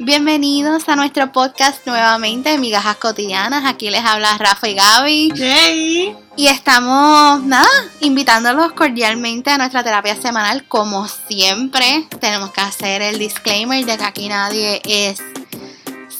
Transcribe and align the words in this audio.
Bienvenidos 0.00 0.88
a 0.88 0.96
nuestro 0.96 1.30
podcast 1.30 1.86
nuevamente, 1.86 2.58
Migajas 2.58 2.96
Cotidianas. 2.96 3.64
Aquí 3.64 3.90
les 3.90 4.04
habla 4.04 4.36
Rafa 4.38 4.68
y 4.68 4.74
Gaby. 4.74 5.32
Yay. 5.34 6.16
Y 6.36 6.46
estamos, 6.48 7.42
nada, 7.44 7.68
invitándolos 8.00 8.72
cordialmente 8.72 9.50
a 9.50 9.58
nuestra 9.58 9.84
terapia 9.84 10.20
semanal. 10.20 10.66
Como 10.66 11.06
siempre, 11.06 12.06
tenemos 12.20 12.50
que 12.50 12.60
hacer 12.60 13.02
el 13.02 13.18
disclaimer 13.18 13.84
de 13.84 13.96
que 13.96 14.04
aquí 14.04 14.28
nadie 14.28 14.82
es 14.84 15.22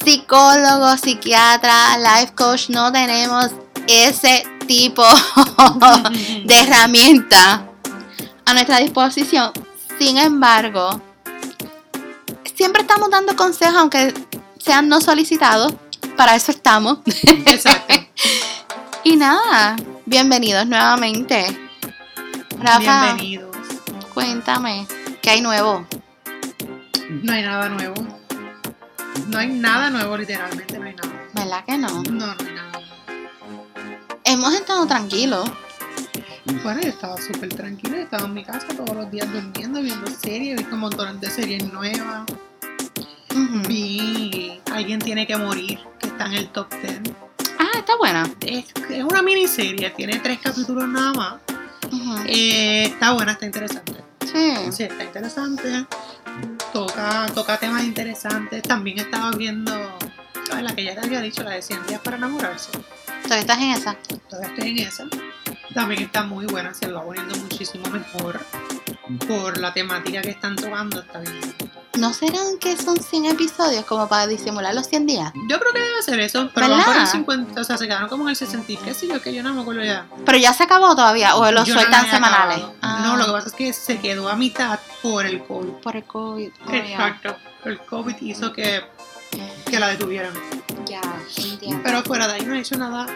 psicólogo, 0.05 0.97
psiquiatra, 0.97 1.99
life 1.99 2.33
coach. 2.35 2.69
No 2.69 2.93
tenemos 2.93 3.51
ese 3.89 4.47
tipo 4.67 5.03
de 6.45 6.61
herramienta 6.61 7.67
a 8.45 8.55
nuestra 8.55 8.79
disposición. 8.79 9.51
Sin 9.99 10.17
embargo, 10.17 11.01
siempre 12.55 12.83
estamos 12.83 13.11
dando 13.11 13.37
consejos, 13.37 13.77
aunque 13.77 14.15
sean 14.59 14.89
no 14.89 15.01
solicitados. 15.01 15.75
Para 16.17 16.37
eso 16.37 16.53
estamos. 16.53 16.99
Exacto. 17.47 17.95
y 19.05 19.17
nada, 19.17 19.77
bienvenidos 20.07 20.67
nuevamente. 20.67 21.45
Rafa, 22.59 23.15
Bienvenidos. 23.15 23.57
cuéntame, 24.13 24.87
¿qué 25.21 25.31
hay 25.31 25.41
nuevo? 25.41 25.85
No 27.23 27.33
hay 27.33 27.43
nada 27.43 27.69
nuevo. 27.69 27.95
No 29.27 29.39
hay 29.39 29.49
nada 29.49 29.91
nuevo, 29.91 30.17
literalmente 30.17 30.79
no 30.79 30.87
hay 30.87 30.95
nada. 30.95 31.13
¿Verdad 31.35 31.65
que 31.65 31.79
no? 31.79 32.03
No, 32.05 32.27
no 32.27 32.37
hay 32.39 32.55
nada. 32.55 32.81
Hemos 34.25 34.55
estado 34.55 34.87
tranquilos. 34.87 35.51
Bueno, 36.63 36.81
yo 36.83 36.89
estaba 36.89 37.17
súper 37.17 37.55
tranquila, 37.55 37.99
estaba 37.99 38.27
en 38.27 38.35
mi 38.35 38.45
casa 38.45 38.69
todos 38.69 38.95
los 38.95 39.11
días 39.11 39.31
durmiendo, 39.33 39.81
viendo 39.81 40.07
series, 40.07 40.57
vi 40.57 40.73
un 40.73 40.81
montón 40.81 41.19
de 41.19 41.31
series 41.31 41.73
nuevas. 41.73 42.25
Vi 43.69 44.61
Alguien 44.73 44.99
tiene 44.99 45.27
que 45.27 45.37
morir, 45.37 45.79
que 46.01 46.09
está 46.09 46.27
en 46.27 46.35
el 46.35 46.49
top 46.49 46.69
10. 46.83 47.01
Ah, 47.59 47.79
está 47.79 47.97
buena. 47.97 48.29
Es, 48.41 48.73
es 48.91 49.05
una 49.05 49.23
miniserie, 49.23 49.91
tiene 49.91 50.19
tres 50.19 50.41
capítulos 50.41 50.89
nada 50.89 51.13
más. 51.13 51.35
Eh, 52.27 52.85
está 52.85 53.13
buena, 53.13 53.33
está 53.33 53.47
interesante. 53.47 53.95
Sí. 54.27 54.73
Sí, 54.73 54.83
está 54.85 55.05
interesante. 55.05 55.87
Toca, 56.73 57.27
toca 57.35 57.57
temas 57.59 57.85
interesantes. 57.85 58.63
También 58.63 58.99
estaba 58.99 59.31
viendo 59.31 59.73
ah, 60.53 60.63
la 60.63 60.75
que 60.75 60.85
ya 60.85 60.95
te 60.95 61.07
había 61.07 61.21
dicho, 61.21 61.43
la 61.43 61.53
de 61.53 61.63
100 61.63 61.87
días 61.87 62.01
para 62.01 62.17
enamorarse. 62.17 62.71
¿Todavía 63.23 63.41
estás 63.41 63.59
en 63.59 63.71
esa? 63.71 63.97
Todavía 64.29 64.51
estoy 64.51 64.71
en 64.71 64.79
esa. 64.79 65.05
También 65.73 66.03
está 66.03 66.25
muy 66.25 66.47
buena, 66.47 66.75
se 66.75 66.89
lo 66.89 66.99
va 66.99 67.05
poniendo 67.05 67.37
muchísimo 67.37 67.89
mejor. 67.91 68.41
Por 69.29 69.59
la 69.59 69.73
temática 69.73 70.21
que 70.21 70.31
están 70.31 70.57
tocando, 70.57 71.01
está 71.01 71.21
bien. 71.21 71.64
¿No 71.97 72.13
serán 72.13 72.59
que 72.59 72.77
son 72.77 72.97
100 72.97 73.27
episodios 73.27 73.85
como 73.85 74.09
para 74.09 74.27
disimular 74.27 74.75
los 74.75 74.89
100 74.89 75.07
días? 75.07 75.33
Yo 75.49 75.61
creo 75.61 75.73
que 75.73 75.81
debe 75.81 76.03
ser 76.03 76.19
eso, 76.21 76.51
pero 76.53 76.69
van 76.69 76.79
¿Verdad? 76.79 76.93
por 76.93 77.01
el 77.03 77.07
50, 77.07 77.61
o 77.61 77.65
sea, 77.65 77.79
se 77.79 77.87
quedaron 77.87 78.09
como 78.09 78.25
en 78.25 78.31
el 78.31 78.37
60 78.37 78.73
y 78.73 78.77
qué 78.79 78.95
sé 78.95 79.07
yo, 79.07 79.23
que 79.23 79.33
yo 79.33 79.43
no 79.45 79.55
me 79.55 79.61
acuerdo 79.61 79.85
ya. 79.85 80.07
Pero 80.27 80.39
ya 80.39 80.53
se 80.53 80.65
acabó 80.65 80.97
todavía, 80.97 81.37
o 81.37 81.51
los 81.53 81.67
Yo 81.69 81.75
sueltan 81.75 82.11
semanales. 82.11 82.65
Ah, 82.83 83.01
No, 83.05 83.17
lo 83.17 83.27
que 83.27 83.33
pasa 83.33 83.49
es 83.49 83.55
que 83.55 83.73
se 83.73 84.01
quedó 84.01 84.29
a 84.29 84.35
mitad 84.35 84.79
por 85.03 85.25
el 85.25 85.45
COVID. 85.45 85.69
Por 85.83 85.97
el 85.97 86.05
COVID. 86.05 86.51
Oh. 86.67 86.73
Exacto. 86.73 87.37
El 87.65 87.79
COVID 87.79 88.17
hizo 88.21 88.53
que, 88.53 88.83
que 89.71 89.79
la 89.79 89.89
detuvieran. 89.89 90.33
Ya, 90.87 91.01
entiendo. 91.37 91.81
Pero 91.85 92.03
fuera 92.03 92.27
de 92.27 92.35
ahí 92.35 92.45
no 92.45 92.55
he 92.55 92.61
hecho 92.61 92.77
nada, 92.77 93.07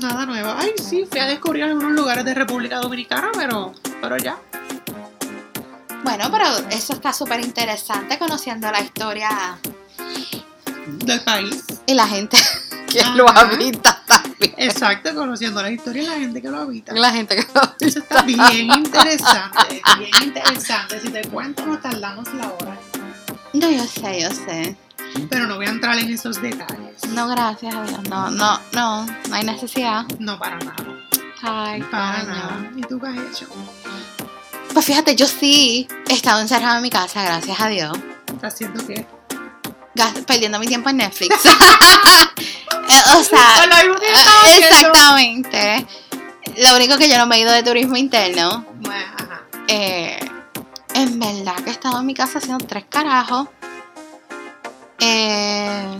nada 0.00 0.26
nuevo. 0.26 0.52
Ay, 0.58 0.72
sí, 0.82 1.06
fui 1.08 1.20
a 1.20 1.26
descubrir 1.26 1.62
algunos 1.64 1.92
lugares 1.92 2.24
de 2.24 2.34
República 2.34 2.78
Dominicana, 2.78 3.30
pero, 3.34 3.72
pero 4.00 4.16
ya. 4.18 4.36
Bueno, 6.04 6.30
pero 6.30 6.46
eso 6.70 6.92
está 6.92 7.12
súper 7.12 7.40
interesante 7.40 8.18
conociendo 8.18 8.70
la 8.70 8.80
historia 8.80 9.58
Del 10.86 11.20
país. 11.22 11.64
y 11.86 11.94
la 11.94 12.06
gente 12.06 12.36
que 12.88 13.00
Ajá. 13.00 13.14
lo 13.14 13.28
habita 13.28 14.02
también. 14.06 14.54
Exacto, 14.58 15.14
conociendo 15.14 15.62
la 15.62 15.70
historia 15.70 16.02
y 16.02 16.06
la 16.06 16.12
gente 16.18 16.40
que 16.42 16.48
lo 16.50 16.58
habita. 16.60 16.92
La 16.92 17.10
gente 17.10 17.36
que 17.36 17.46
lo 17.54 17.60
habita. 17.62 17.76
Eso 17.86 17.98
está 18.00 18.22
bien 18.22 18.70
interesante, 18.72 19.82
bien 19.98 20.10
interesante. 20.22 21.00
Si 21.00 21.08
te 21.08 21.22
cuento, 21.28 21.64
nos 21.66 21.80
tardamos 21.80 22.32
la 22.34 22.48
hora. 22.52 22.76
No, 23.54 23.70
yo 23.70 23.84
sé, 23.84 24.20
yo 24.22 24.30
sé. 24.30 24.76
Pero 25.30 25.46
no 25.46 25.56
voy 25.56 25.66
a 25.66 25.70
entrar 25.70 25.96
en 25.98 26.12
esos 26.12 26.40
detalles. 26.42 27.06
No, 27.10 27.28
gracias 27.28 27.74
a 27.74 27.82
Dios. 27.84 28.00
No, 28.08 28.30
no, 28.30 28.60
no. 28.72 29.06
No 29.06 29.34
hay 29.34 29.44
necesidad. 29.44 30.04
No 30.18 30.38
para 30.38 30.58
nada. 30.58 30.76
Ay, 31.42 31.82
Para 31.90 32.22
nada. 32.24 32.70
¿Y 32.76 32.80
tú 32.82 32.98
qué 33.00 33.06
has 33.08 33.16
hecho? 33.16 33.46
Pues 34.74 34.86
fíjate, 34.86 35.14
yo 35.14 35.26
sí 35.26 35.86
he 36.08 36.14
estado 36.14 36.40
encerrada 36.40 36.76
en 36.76 36.82
mi 36.82 36.90
casa, 36.90 37.22
gracias 37.22 37.60
a 37.60 37.68
Dios. 37.68 37.96
¿Estás 38.26 38.54
haciendo 38.54 38.84
qué? 38.84 39.06
Perdiendo 40.26 40.58
mi 40.58 40.66
tiempo 40.66 40.90
en 40.90 40.98
Netflix. 40.98 41.36
Eh, 42.86 43.02
o 43.18 43.24
sea, 43.24 43.66
lo 43.66 43.94
eh, 43.94 44.58
exactamente. 44.58 45.86
Lo 46.58 46.76
único 46.76 46.98
que 46.98 47.08
yo 47.08 47.16
no 47.16 47.26
me 47.26 47.36
he 47.36 47.40
ido 47.40 47.50
de 47.50 47.62
turismo 47.62 47.96
interno. 47.96 48.66
Bueno, 48.80 49.06
ajá. 49.16 49.42
Eh, 49.68 50.18
en 50.92 51.18
verdad 51.18 51.54
que 51.64 51.70
he 51.70 51.72
estado 51.72 52.00
en 52.00 52.06
mi 52.06 52.12
casa 52.12 52.38
haciendo 52.38 52.66
tres 52.66 52.84
carajos. 52.88 53.48
Eh, 55.00 55.98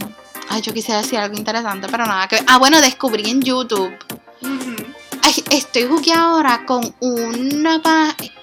ay, 0.51 0.61
yo 0.61 0.75
quisiera 0.75 1.01
decir 1.01 1.19
algo 1.19 1.37
interesante, 1.37 1.89
pero 1.91 2.05
nada 2.05 2.29
que 2.29 2.45
Ah, 2.47 2.59
bueno, 2.59 2.81
descubrí 2.83 3.31
en 3.31 3.41
YouTube. 3.41 3.97
Ay, 4.43 4.74
estoy 5.51 5.85
jugué 5.87 6.13
ahora 6.13 6.65
con 6.67 6.95
una 7.01 7.81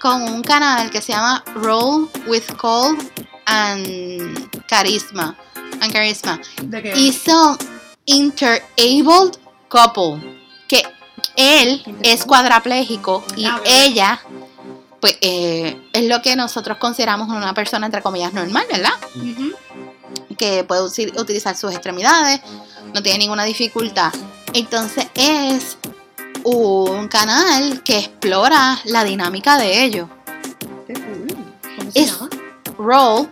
con 0.02 0.24
un 0.24 0.41
canal 0.41 0.90
que 0.90 1.02
se 1.02 1.13
llama 1.13 1.44
Roll 1.56 2.09
with 2.28 2.44
Call 2.59 2.97
and 3.46 4.66
Charisma. 4.68 5.35
And 5.81 5.91
Charisma. 5.94 6.40
¿De 6.63 6.81
qué? 6.81 6.94
Y 6.97 7.12
son 7.13 7.57
interabled 8.06 9.38
couple. 9.69 10.40
Que 10.68 10.84
él 11.35 11.84
es 12.03 12.25
cuadrapléjico 12.25 13.24
y 13.35 13.46
Ah, 13.46 13.57
bueno. 13.57 13.63
ella, 13.66 14.22
pues, 15.00 15.18
eh, 15.22 15.81
es 15.94 16.06
lo 16.07 16.22
que 16.22 16.35
nosotros 16.35 16.78
consideramos 16.78 17.30
una 17.30 17.53
persona, 17.53 17.85
entre 17.85 18.01
comillas, 18.01 18.34
normal, 18.34 18.66
¿verdad? 18.72 18.94
Que 20.38 20.63
puede 20.63 20.84
utilizar 20.84 21.56
sus 21.56 21.72
extremidades, 21.72 22.41
no 22.94 23.01
tiene 23.03 23.19
ninguna 23.19 23.44
dificultad. 23.44 24.12
Entonces 24.53 25.07
es 25.16 25.78
un 26.44 27.07
canal 27.07 27.81
que 27.84 28.00
explora 28.00 28.79
la 28.85 29.03
dinámica 29.03 29.57
de 29.57 29.84
ellos. 29.84 30.07
¿Cómo 31.78 31.91
se 31.91 32.00
Es- 32.02 32.12
llama? 32.19 32.29
Roll 32.78 33.28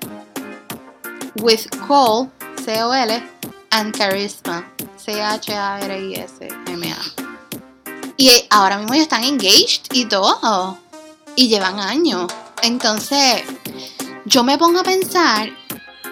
with 1.41 1.61
Call, 1.87 2.29
C-O-L, 2.63 3.23
and 3.71 3.95
Charisma, 3.97 4.63
C-H-A-R-I-S-M-A. 4.97 6.97
Y 8.17 8.31
ahora 8.49 8.77
mismo 8.77 8.93
ellos 8.93 9.03
están 9.03 9.23
engaged 9.23 9.83
y 9.93 10.05
todo. 10.05 10.77
Y 11.35 11.47
llevan 11.47 11.79
años. 11.79 12.27
Entonces, 12.61 13.43
yo 14.25 14.43
me 14.43 14.57
pongo 14.57 14.81
a 14.81 14.83
pensar 14.83 15.49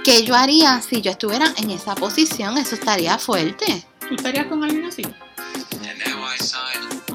qué 0.06 0.24
yo 0.24 0.34
haría 0.36 0.82
si 0.82 1.02
yo 1.02 1.12
estuviera 1.12 1.54
en 1.58 1.72
esa 1.72 1.96
posición. 1.96 2.58
Eso 2.58 2.76
estaría 2.76 3.18
fuerte. 3.18 3.86
¿Tú 4.08 4.16
estarías 4.16 4.48
con 4.48 4.64
alguien 4.64 4.86
así? 4.86 5.02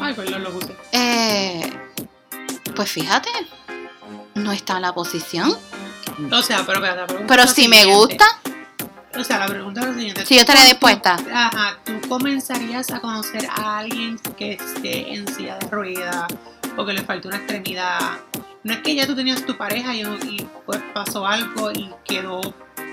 Ay, 0.03 0.15
perdón, 0.15 0.43
lo 0.45 0.51
puse. 0.53 0.77
Eh, 0.93 1.73
pues 2.75 2.91
fíjate, 2.91 3.29
no 4.35 4.53
está 4.53 4.77
en 4.77 4.83
la 4.83 4.95
posición. 4.95 5.57
O 6.31 6.43
sea, 6.43 6.65
pero 6.67 6.81
la 6.81 7.07
pregunta 7.07 7.27
Pero 7.35 7.47
si 7.47 7.69
me 7.69 7.85
gusta, 7.87 8.25
O 9.19 9.25
sea, 9.25 9.39
la 9.39 9.47
pregunta 9.47 9.81
es 9.83 9.87
la 9.89 9.95
siguiente. 9.95 10.27
Si 10.27 10.35
yo 10.35 10.41
estaría 10.41 10.63
¿Tú- 10.63 10.69
dispuesta. 10.71 11.17
tú- 11.17 11.25
Ajá, 11.33 11.79
tú 11.85 11.93
comenzarías 12.09 12.91
a 12.91 13.01
conocer 13.01 13.47
a 13.55 13.79
alguien 13.79 14.19
que 14.37 14.53
esté 14.55 15.13
en 15.15 15.27
silla 15.35 15.57
de 15.59 15.69
ruedas 15.69 16.27
o 16.77 16.85
que 16.87 16.93
le 16.95 17.03
falte 17.03 17.29
una 17.29 17.37
extremidad. 17.37 17.99
No 18.65 18.73
es 18.73 18.79
que 18.81 18.95
ya 18.95 19.07
tú 19.07 19.15
tenías 19.15 19.45
tu 19.45 19.57
pareja 19.57 19.95
y, 19.95 20.01
y, 20.03 20.49
pues 20.65 20.81
pasó 20.95 21.27
algo 21.27 21.71
y 21.73 21.91
quedó 22.05 22.41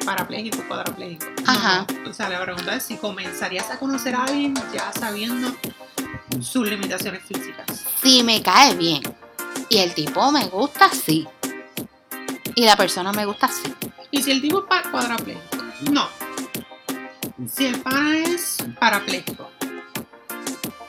parapléjico, 0.06 0.58
cuadrapléjico. 0.68 1.26
No, 1.46 1.52
Ajá. 1.52 1.86
O 2.10 2.14
sea, 2.14 2.28
la 2.30 2.42
pregunta 2.44 2.76
es 2.76 2.84
si 2.84 2.98
comenzarías 2.98 3.70
a 3.70 3.78
conocer 3.80 4.16
a 4.16 4.24
alguien 4.24 4.56
ya 4.74 4.92
sabiendo 4.92 5.56
sus 6.42 6.68
limitaciones 6.68 7.24
físicas. 7.24 7.86
si 8.02 8.24
me 8.24 8.42
cae 8.42 8.76
bien 8.76 9.02
y 9.70 9.78
el 9.78 9.94
tipo 9.94 10.32
me 10.32 10.48
gusta, 10.48 10.90
sí. 10.90 11.28
Y 12.56 12.66
la 12.66 12.76
persona 12.76 13.12
me 13.12 13.26
gusta, 13.26 13.48
sí. 13.48 13.74
Y 14.12 14.22
si 14.22 14.32
el 14.32 14.42
tipo 14.42 14.66
es 14.70 14.88
cuadrapléjico, 14.88 15.58
no. 15.92 16.08
Si 17.48 17.66
el 17.66 17.80
pana 17.82 18.18
es 18.18 18.58
parapléjico. 18.80 19.50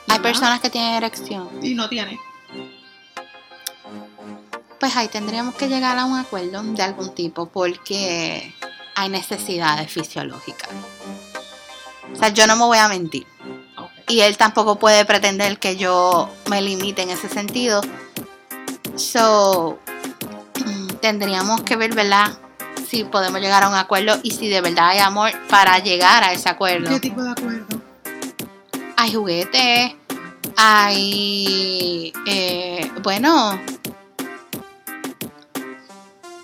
Hay 0.07 0.19
personas 0.19 0.59
que 0.59 0.69
tienen 0.69 0.95
erección. 0.95 1.49
Y 1.61 1.73
no 1.73 1.87
tiene. 1.87 2.19
Pues 4.79 4.95
ahí 4.97 5.07
tendríamos 5.07 5.55
que 5.55 5.67
llegar 5.67 5.97
a 5.97 6.05
un 6.05 6.17
acuerdo 6.17 6.63
de 6.63 6.81
algún 6.81 7.13
tipo 7.13 7.45
porque 7.45 8.53
hay 8.95 9.09
necesidades 9.09 9.91
fisiológicas. 9.91 10.69
O 12.11 12.15
sea, 12.15 12.29
yo 12.29 12.47
no 12.47 12.55
me 12.55 12.65
voy 12.65 12.77
a 12.79 12.87
mentir. 12.87 13.25
Y 14.11 14.19
él 14.19 14.35
tampoco 14.35 14.77
puede 14.77 15.05
pretender 15.05 15.57
que 15.57 15.77
yo 15.77 16.29
me 16.49 16.61
limite 16.61 17.01
en 17.01 17.11
ese 17.11 17.29
sentido. 17.29 17.81
So, 18.97 19.79
tendríamos 21.01 21.61
que 21.61 21.77
ver, 21.77 21.95
¿verdad? 21.95 22.37
si 22.91 23.05
podemos 23.05 23.39
llegar 23.39 23.63
a 23.63 23.69
un 23.69 23.75
acuerdo 23.75 24.19
y 24.21 24.31
si 24.31 24.49
de 24.49 24.59
verdad 24.59 24.89
hay 24.89 24.99
amor 24.99 25.31
para 25.49 25.79
llegar 25.79 26.25
a 26.25 26.33
ese 26.33 26.49
acuerdo. 26.49 26.89
¿Qué 26.89 26.99
tipo 26.99 27.23
de 27.23 27.31
acuerdo? 27.31 27.65
Hay 28.97 29.13
juguetes, 29.13 29.93
hay, 30.57 32.11
eh, 32.27 32.91
bueno, 33.01 33.57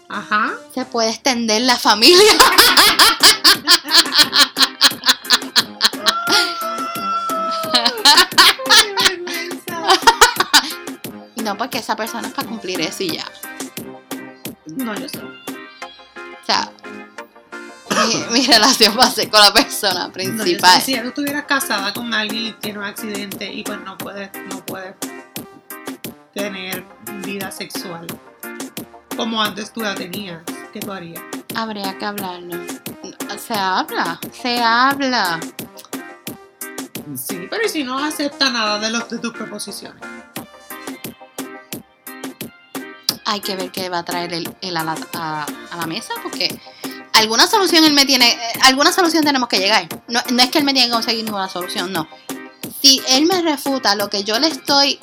Ajá. 0.07 0.53
se 0.73 0.85
puede 0.85 1.09
extender 1.09 1.63
la 1.63 1.75
familia. 1.75 2.31
No, 11.57 11.63
porque 11.63 11.80
esa 11.80 11.95
persona 11.95 12.27
es 12.27 12.33
para 12.36 12.48
cumplir 12.48 12.80
eso 12.81 13.04
y 13.04 13.18
ya. 13.18 13.25
No, 14.68 14.94
yo 14.94 15.09
sé. 15.09 15.18
O 15.19 16.45
sea, 16.45 16.71
mi, 18.31 18.39
mi 18.39 18.45
relación 18.45 18.95
va 18.98 19.06
a 19.06 19.12
ser 19.12 19.30
con 19.31 19.42
la 19.42 19.51
persona 19.51 20.06
No, 20.07 20.13
principal. 20.13 20.80
sé. 20.81 20.94
Si 20.94 21.01
tú 21.01 21.07
estuvieras 21.07 21.45
casada 21.45 21.92
con 21.94 22.13
alguien 22.13 22.45
y 22.48 22.51
tiene 22.54 22.77
un 22.77 22.86
accidente 22.86 23.51
y 23.51 23.63
pues 23.63 23.80
no 23.81 23.98
puedes, 23.98 24.30
no 24.50 24.63
puedes 24.65 24.94
tener 26.33 26.86
vida 27.25 27.50
sexual 27.51 28.06
como 29.15 29.42
antes 29.42 29.74
tú 29.74 29.81
la 29.81 29.95
tenías, 29.95 30.44
¿qué 30.71 30.80
tú 30.80 30.92
harías? 30.92 31.24
Habría 31.56 31.98
que 31.98 32.06
hablarlo. 32.06 32.56
Se 33.39 33.56
habla, 33.56 34.19
se 34.31 34.62
habla. 34.62 35.39
Sí, 37.15 37.48
pero 37.50 37.65
¿y 37.65 37.69
si 37.69 37.83
no 37.83 37.98
acepta 37.98 38.51
nada 38.51 38.77
de, 38.77 38.92
los, 38.92 39.09
de 39.09 39.18
tus 39.18 39.33
proposiciones? 39.33 40.04
Hay 43.29 43.41
que 43.41 43.56
ver 43.56 43.71
qué 43.71 43.89
va 43.89 44.00
a 44.00 44.03
traer 44.06 44.33
él, 44.33 44.50
él 44.62 44.77
a, 44.77 44.83
la, 44.83 44.95
a- 45.13 45.45
a 45.71 45.75
la 45.77 45.85
mesa, 45.85 46.13
porque 46.24 46.59
alguna 47.13 47.45
solución 47.45 47.83
él 47.83 47.94
me 47.94 48.06
tiene, 48.06 48.29
eh, 48.31 48.39
alguna 48.63 48.91
solución 48.94 49.24
tenemos 49.24 49.50
que 49.50 49.59
llegar. 49.59 49.88
No, 50.07 50.21
no 50.31 50.41
es 50.44 50.50
que 50.50 50.59
él 50.59 50.63
me 50.63 50.74
tiene 50.74 50.88
que 50.88 50.94
conseguir 50.94 51.25
ninguna 51.25 51.50
solución, 51.50 51.91
no. 51.91 52.07
Si 52.81 53.01
él 53.09 53.25
me 53.25 53.41
refuta 53.41 53.95
lo 53.95 54.09
que 54.09 54.24
yo 54.24 54.39
le 54.39 54.47
estoy 54.47 54.97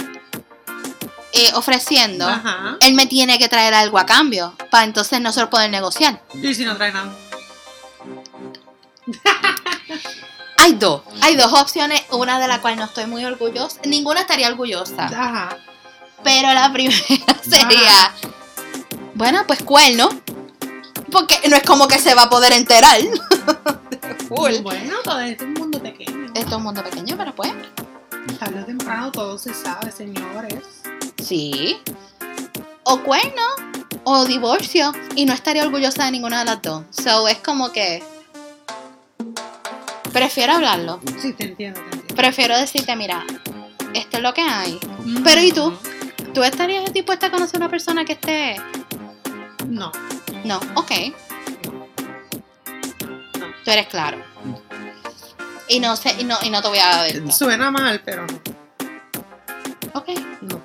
eh, 1.32 1.50
ofreciendo, 1.55 2.26
Ajá. 2.29 2.76
él 2.81 2.94
me 2.94 3.06
tiene 3.06 3.38
que 3.38 3.49
traer 3.49 3.75
algo 3.75 3.99
a 3.99 4.06
cambio, 4.06 4.55
para 4.70 4.85
entonces 4.85 5.20
nosotros 5.20 5.50
poder 5.50 5.70
negociar. 5.70 6.23
¿Y 6.35 6.55
si 6.55 6.65
no 6.65 6.77
trae 6.77 6.93
nada? 6.93 7.12
Hay 10.56 10.73
dos, 10.75 11.03
hay 11.20 11.37
dos 11.37 11.53
opciones, 11.53 12.00
una 12.11 12.38
de 12.41 12.49
la 12.49 12.62
cual 12.62 12.77
no 12.77 12.85
estoy 12.85 13.05
muy 13.06 13.23
orgullosa, 13.25 13.81
ninguna 13.85 14.20
estaría 14.20 14.49
orgullosa, 14.49 15.05
Ajá. 15.06 15.59
Pero 16.25 16.53
la 16.53 16.73
primera 16.73 17.37
sería, 17.43 18.12
bueno, 19.15 19.44
pues 19.47 19.62
cuerno, 19.62 20.09
porque 21.12 21.41
no 21.49 21.56
es 21.56 21.62
como 21.62 21.87
que 21.87 21.99
se 21.99 22.15
va 22.15 22.23
a 22.23 22.31
poder 22.31 22.53
enterar. 22.55 22.99
Full. 24.29 24.62
Bueno, 24.62 24.97
todo 25.05 25.21
esto 25.21 25.44
es 25.44 25.49
un 25.49 25.55
mundo 25.55 25.81
pequeño. 25.82 26.26
Esto 26.35 26.49
es 26.50 26.56
un 26.56 26.62
mundo 26.62 26.82
pequeño, 26.82 27.17
pero 27.17 27.35
pues, 27.35 27.53
Tarde 28.38 28.62
o 28.62 28.65
temprano 28.65 29.12
todo 29.12 29.38
se 29.38 29.53
sabe, 29.55 29.93
señores. 29.93 30.82
sí. 31.23 31.79
O 32.87 33.00
cuerno, 33.00 33.43
o 34.05 34.27
divorcio, 34.27 34.93
y 35.17 35.25
no 35.25 35.32
estaría 35.32 35.62
orgullosa 35.65 36.05
de 36.05 36.11
ninguna 36.11 36.41
de 36.41 36.44
las 36.44 36.61
dos. 36.61 36.85
So, 36.91 37.27
es 37.29 37.38
como 37.38 37.73
que... 37.73 38.03
Prefiero 40.12 40.53
hablarlo. 40.53 41.00
Sí, 41.19 41.32
te 41.32 41.44
entiendo, 41.44 41.81
te 41.81 41.97
entiendo. 41.97 42.15
Prefiero 42.15 42.59
decirte, 42.59 42.94
mira, 42.94 43.25
esto 43.94 44.19
es 44.19 44.23
lo 44.23 44.35
que 44.35 44.43
hay. 44.43 44.79
Pero, 45.25 45.41
¿y 45.41 45.50
tú? 45.53 45.73
¿Tú 46.34 46.42
estarías 46.42 46.92
dispuesta 46.92 47.28
a 47.28 47.31
conocer 47.31 47.56
a 47.56 47.64
una 47.64 47.70
persona 47.70 48.04
que 48.04 48.14
esté...? 48.14 48.56
No. 49.69 49.92
No, 50.44 50.60
ok. 50.75 50.90
Tú 53.64 53.70
eres 53.70 53.86
claro. 53.86 54.19
Y 55.69 55.81
no 55.81 55.96
sé, 55.96 56.14
y 56.19 56.25
no, 56.25 56.36
y 56.42 56.50
no 56.50 56.60
te 56.60 56.69
voy 56.69 56.78
a 56.78 56.88
dar 56.88 57.06
esto. 57.06 57.31
Suena 57.31 57.70
mal, 57.70 58.02
pero 58.04 58.26
no. 58.26 58.40
Ok. 59.94 60.08
no. 60.42 60.60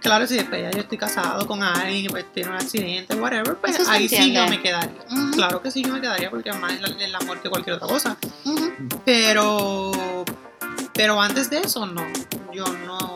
Claro, 0.00 0.26
si 0.26 0.36
después 0.36 0.62
ya 0.62 0.70
yo 0.70 0.80
estoy 0.80 0.96
casado 0.96 1.46
con 1.46 1.62
alguien 1.62 2.10
pues 2.10 2.24
tiene 2.32 2.48
un 2.48 2.56
accidente, 2.56 3.14
whatever, 3.14 3.54
pues 3.56 3.78
Eso 3.78 3.90
ahí 3.90 4.08
sí 4.08 4.32
yo 4.32 4.46
me 4.48 4.60
quedaría. 4.60 4.90
Claro 5.34 5.60
que 5.60 5.70
sí 5.70 5.82
yo 5.82 5.92
me 5.92 6.00
quedaría 6.00 6.30
porque 6.30 6.50
más 6.54 6.72
el, 6.72 7.14
amor 7.14 7.40
que 7.42 7.50
cualquier 7.50 7.76
otra 7.76 7.86
cosa. 7.86 8.16
Pero 9.04 10.24
pero 10.94 11.20
antes 11.20 11.50
de 11.50 11.58
eso 11.58 11.84
no. 11.86 12.04
Yo 12.52 12.64
no 12.86 13.00
no 13.00 13.09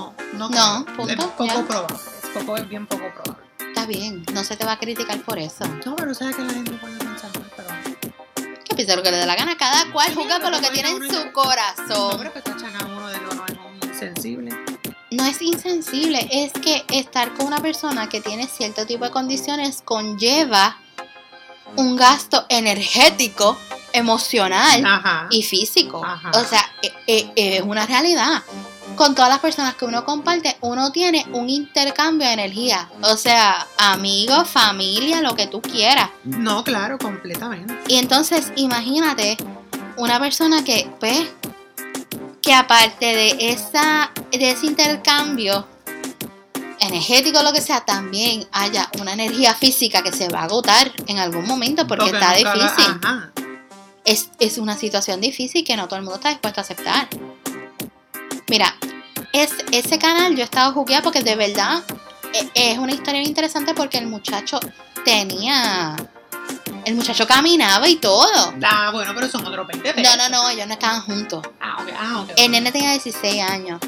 no 0.00 0.14
no 0.34 0.48
no. 0.48 0.78
No, 0.80 0.84
punto, 0.96 1.12
es 1.12 1.16
poco 1.18 1.44
ya. 1.46 1.64
probable. 1.66 1.96
Es 2.22 2.28
poco 2.30 2.56
es 2.56 2.68
bien 2.68 2.86
poco 2.86 3.04
probable. 3.14 3.46
Está 3.68 3.86
bien, 3.86 4.24
no 4.32 4.42
se 4.44 4.56
te 4.56 4.64
va 4.64 4.72
a 4.72 4.78
criticar 4.78 5.20
por 5.22 5.38
eso. 5.38 5.64
No, 5.86 5.96
pero 5.96 6.12
sabes 6.14 6.36
que 6.36 6.42
la 6.42 6.52
gente 6.52 6.72
puede 6.72 6.96
pensar 6.98 7.30
mal, 7.38 7.50
pero 7.56 7.68
Que 8.64 8.74
piense 8.74 8.96
lo 8.96 9.02
que 9.02 9.10
le 9.10 9.16
dé 9.18 9.26
la 9.26 9.36
gana. 9.36 9.56
Cada 9.56 9.90
cual 9.92 10.14
juzga 10.14 10.38
por 10.40 10.50
pero 10.50 10.50
lo 10.50 10.60
que 10.60 10.66
no 10.68 10.72
tiene 10.72 10.90
en 10.90 11.14
su 11.14 11.32
corazón. 11.32 11.86
No, 11.88 12.18
pero 12.18 12.32
que 12.32 12.40
tachan 12.42 12.76
a 12.76 12.86
uno 12.86 13.08
de 13.08 13.18
que 13.18 13.24
uno 13.26 13.44
es 13.46 13.86
insensible. 13.88 14.50
No 15.12 15.24
es 15.24 15.42
insensible, 15.42 16.28
es 16.30 16.52
que 16.52 16.84
estar 16.90 17.34
con 17.34 17.46
una 17.46 17.58
persona 17.58 18.08
que 18.08 18.20
tiene 18.20 18.46
cierto 18.46 18.86
tipo 18.86 19.04
de 19.04 19.10
condiciones 19.10 19.82
conlleva 19.84 20.76
un 21.76 21.96
gasto 21.96 22.46
energético, 22.48 23.56
emocional 23.92 24.84
Ajá. 24.86 25.26
y 25.30 25.42
físico. 25.42 26.04
Ajá. 26.04 26.30
O 26.34 26.44
sea, 26.44 26.64
e- 26.82 26.92
e- 27.08 27.56
es 27.56 27.62
una 27.62 27.86
realidad. 27.86 28.42
Con 29.00 29.14
todas 29.14 29.30
las 29.30 29.38
personas 29.38 29.76
que 29.76 29.86
uno 29.86 30.04
comparte, 30.04 30.58
uno 30.60 30.92
tiene 30.92 31.24
un 31.32 31.48
intercambio 31.48 32.26
de 32.26 32.34
energía. 32.34 32.86
O 33.02 33.16
sea, 33.16 33.66
amigos, 33.78 34.46
familia, 34.46 35.22
lo 35.22 35.34
que 35.34 35.46
tú 35.46 35.62
quieras. 35.62 36.10
No, 36.24 36.62
claro, 36.64 36.98
completamente. 36.98 37.72
Y 37.88 37.96
entonces, 37.96 38.52
imagínate 38.56 39.38
una 39.96 40.20
persona 40.20 40.62
que, 40.62 40.86
pues, 41.00 41.18
que 42.42 42.52
aparte 42.52 43.06
de, 43.06 43.36
esa, 43.52 44.10
de 44.32 44.50
ese 44.50 44.66
intercambio 44.66 45.66
energético, 46.80 47.42
lo 47.42 47.54
que 47.54 47.62
sea, 47.62 47.80
también 47.80 48.46
haya 48.52 48.90
una 49.00 49.14
energía 49.14 49.54
física 49.54 50.02
que 50.02 50.12
se 50.12 50.28
va 50.28 50.40
a 50.40 50.44
agotar 50.44 50.92
en 51.06 51.16
algún 51.18 51.46
momento 51.46 51.86
porque, 51.86 52.04
está 52.10 52.38
la- 52.38 52.52
difícil. 52.52 52.94
ajá. 53.02 53.30
Es, 54.04 54.28
es 54.40 54.58
una 54.58 54.76
situación 54.76 55.22
difícil 55.22 55.64
que 55.64 55.74
no 55.78 55.86
todo 55.88 55.96
el 55.96 56.02
mundo 56.02 56.16
está 56.16 56.28
dispuesto 56.28 56.60
a 56.60 56.64
aceptar. 56.64 57.08
Mira, 58.50 58.74
es, 59.32 59.54
ese 59.72 59.98
canal 59.98 60.34
yo 60.34 60.40
he 60.42 60.44
estado 60.44 60.72
jugueada 60.72 61.02
porque 61.02 61.22
de 61.22 61.36
verdad 61.36 61.82
e- 62.34 62.50
es 62.72 62.78
una 62.78 62.92
historia 62.92 63.22
interesante 63.22 63.72
porque 63.74 63.96
el 63.98 64.06
muchacho 64.08 64.58
tenía... 65.04 65.96
El 66.84 66.94
muchacho 66.96 67.26
caminaba 67.26 67.88
y 67.88 67.96
todo. 67.96 68.26
Ah, 68.64 68.90
bueno, 68.92 69.12
pero 69.14 69.28
son 69.28 69.46
otros 69.46 69.66
20 69.66 69.88
No, 69.90 69.94
pesos. 69.94 70.16
no, 70.16 70.28
no, 70.30 70.48
ellos 70.48 70.66
no 70.66 70.72
estaban 70.72 71.02
juntos. 71.02 71.42
Ah, 71.60 71.76
ok, 71.82 71.88
ah, 71.98 72.20
ok. 72.22 72.30
El 72.36 72.50
nene 72.50 72.72
tenía 72.72 72.90
16 72.92 73.42
años. 73.42 73.80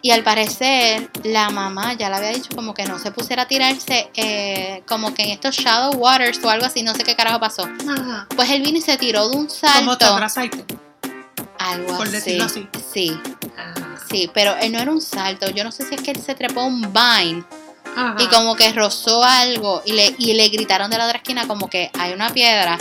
Y 0.00 0.10
al 0.12 0.22
parecer, 0.22 1.10
la 1.24 1.50
mamá 1.50 1.94
ya 1.94 2.08
le 2.10 2.16
había 2.16 2.28
dicho 2.30 2.54
como 2.54 2.74
que 2.74 2.84
no 2.84 2.98
se 2.98 3.10
pusiera 3.10 3.42
a 3.42 3.48
tirarse 3.48 4.10
eh, 4.14 4.82
como 4.86 5.12
que 5.14 5.22
en 5.24 5.30
estos 5.30 5.56
shallow 5.56 5.94
waters 5.96 6.38
o 6.44 6.48
algo 6.50 6.64
así, 6.66 6.82
no 6.82 6.94
sé 6.94 7.02
qué 7.02 7.16
carajo 7.16 7.40
pasó. 7.40 7.62
Ajá. 7.64 8.26
Pues 8.36 8.48
él 8.50 8.62
vino 8.62 8.78
y 8.78 8.82
se 8.82 8.96
tiró 8.96 9.28
de 9.28 9.36
un 9.36 9.46
Como 9.46 9.96
te 9.98 10.04
salto. 10.04 10.14
atrasaste. 10.14 10.64
Algo 11.64 11.96
por 11.96 12.06
así. 12.06 12.12
decirlo 12.16 12.44
así. 12.44 12.68
Sí, 12.92 13.20
Ah, 13.56 13.74
sí, 14.10 14.30
pero 14.34 14.54
él 14.56 14.72
no 14.72 14.78
era 14.80 14.90
un 14.90 15.00
salto. 15.00 15.48
Yo 15.50 15.64
no 15.64 15.72
sé 15.72 15.86
si 15.88 15.94
es 15.94 16.00
que 16.02 16.10
él 16.12 16.20
se 16.22 16.34
trepó 16.34 16.64
un 16.64 16.80
vine 16.92 17.44
Ajá. 17.96 18.16
y 18.18 18.26
como 18.28 18.54
que 18.56 18.72
rozó 18.72 19.22
algo 19.24 19.82
y 19.84 19.92
le, 19.92 20.14
y 20.18 20.34
le 20.34 20.48
gritaron 20.48 20.90
de 20.90 20.98
la 20.98 21.06
otra 21.06 21.18
esquina 21.18 21.46
como 21.46 21.68
que 21.70 21.90
hay 21.98 22.12
una 22.12 22.30
piedra. 22.32 22.78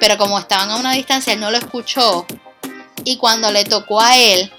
Pero 0.00 0.16
como 0.18 0.38
estaban 0.38 0.70
a 0.70 0.76
una 0.76 0.92
distancia, 0.92 1.32
él 1.32 1.40
no 1.40 1.50
lo 1.50 1.58
escuchó. 1.58 2.26
Y 3.04 3.16
cuando 3.18 3.50
le 3.50 3.64
tocó 3.64 4.00
a 4.00 4.16
él, 4.16 4.50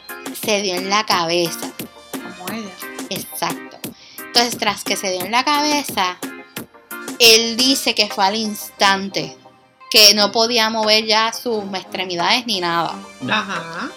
se 0.45 0.61
dio 0.61 0.75
en 0.75 0.89
la 0.89 1.05
cabeza. 1.05 1.71
Como 2.11 2.49
ella. 2.57 2.71
Exacto. 3.09 3.77
Entonces, 4.19 4.57
tras 4.57 4.83
que 4.83 4.95
se 4.95 5.11
dio 5.11 5.21
en 5.25 5.31
la 5.31 5.43
cabeza, 5.43 6.17
él 7.19 7.57
dice 7.57 7.95
que 7.95 8.07
fue 8.07 8.25
al 8.25 8.35
instante, 8.35 9.37
que 9.95 10.13
no 10.13 10.29
podía 10.29 10.69
mover 10.69 11.05
ya 11.05 11.31
sus 11.31 11.63
extremidades 11.73 12.45
ni 12.45 12.59
nada. 12.59 12.93
Ajá. 13.31 13.89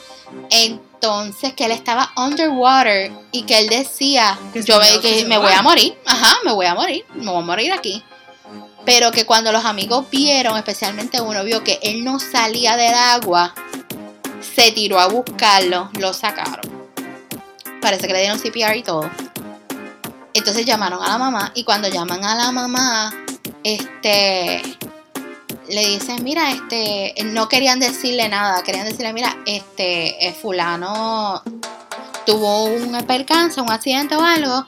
Entonces, 0.49 1.55
que 1.55 1.65
él 1.65 1.73
estaba 1.73 2.13
underwater 2.17 3.11
y 3.33 3.43
que 3.43 3.59
él 3.59 3.69
decía, 3.69 4.39
Que 4.53 4.63
yo 4.63 4.79
me- 4.79 5.01
que 5.01 5.25
me 5.25 5.39
voy 5.39 5.51
va". 5.51 5.59
a 5.59 5.63
morir, 5.63 5.99
ajá, 6.07 6.37
me 6.45 6.53
voy 6.53 6.67
a 6.67 6.77
morir, 6.77 7.05
me 7.15 7.25
voy 7.29 7.43
a 7.43 7.45
morir 7.45 7.73
aquí. 7.73 8.01
Pero 8.85 9.11
que 9.11 9.27
cuando 9.27 9.51
los 9.51 9.65
amigos 9.65 10.07
vieron, 10.09 10.57
especialmente 10.57 11.21
uno 11.21 11.43
vio 11.43 11.65
que 11.65 11.81
él 11.83 12.05
no 12.05 12.21
salía 12.21 12.77
del 12.77 12.95
agua, 12.95 13.53
se 14.55 14.71
tiró 14.71 15.01
a 15.01 15.09
buscarlo, 15.09 15.91
lo 15.99 16.13
sacaron. 16.15 16.61
Parece 17.83 18.07
que 18.07 18.13
le 18.13 18.21
dieron 18.21 18.39
CPR 18.39 18.77
y 18.77 18.85
todo. 18.85 19.11
Entonces 20.33 20.65
llamaron 20.65 21.03
a 21.03 21.09
la 21.09 21.19
mamá 21.19 21.51
y 21.57 21.65
cuando 21.65 21.89
llaman 21.89 22.25
a 22.25 22.37
la 22.37 22.53
mamá, 22.53 23.13
este, 23.65 24.63
le 25.71 25.87
dicen, 25.87 26.23
mira, 26.25 26.51
este, 26.51 27.15
no 27.25 27.49
querían 27.49 27.79
decirle 27.81 28.29
nada, 28.29 28.63
querían 28.63 28.85
decirle, 28.87 29.13
mira, 29.13 29.37
este, 29.47 30.27
eh, 30.27 30.33
fulano 30.33 31.43
tuvo 32.27 32.65
un 32.67 32.93
percance, 33.07 33.61
un 33.61 33.71
accidente 33.71 34.15
o 34.17 34.23
algo, 34.23 34.67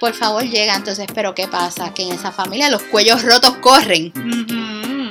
por 0.00 0.14
favor 0.14 0.42
llega. 0.44 0.74
Entonces, 0.74 1.06
pero 1.14 1.34
¿qué 1.34 1.46
pasa? 1.48 1.92
Que 1.94 2.02
en 2.04 2.12
esa 2.12 2.32
familia 2.32 2.70
los 2.70 2.82
cuellos 2.82 3.22
rotos 3.22 3.56
corren. 3.58 4.12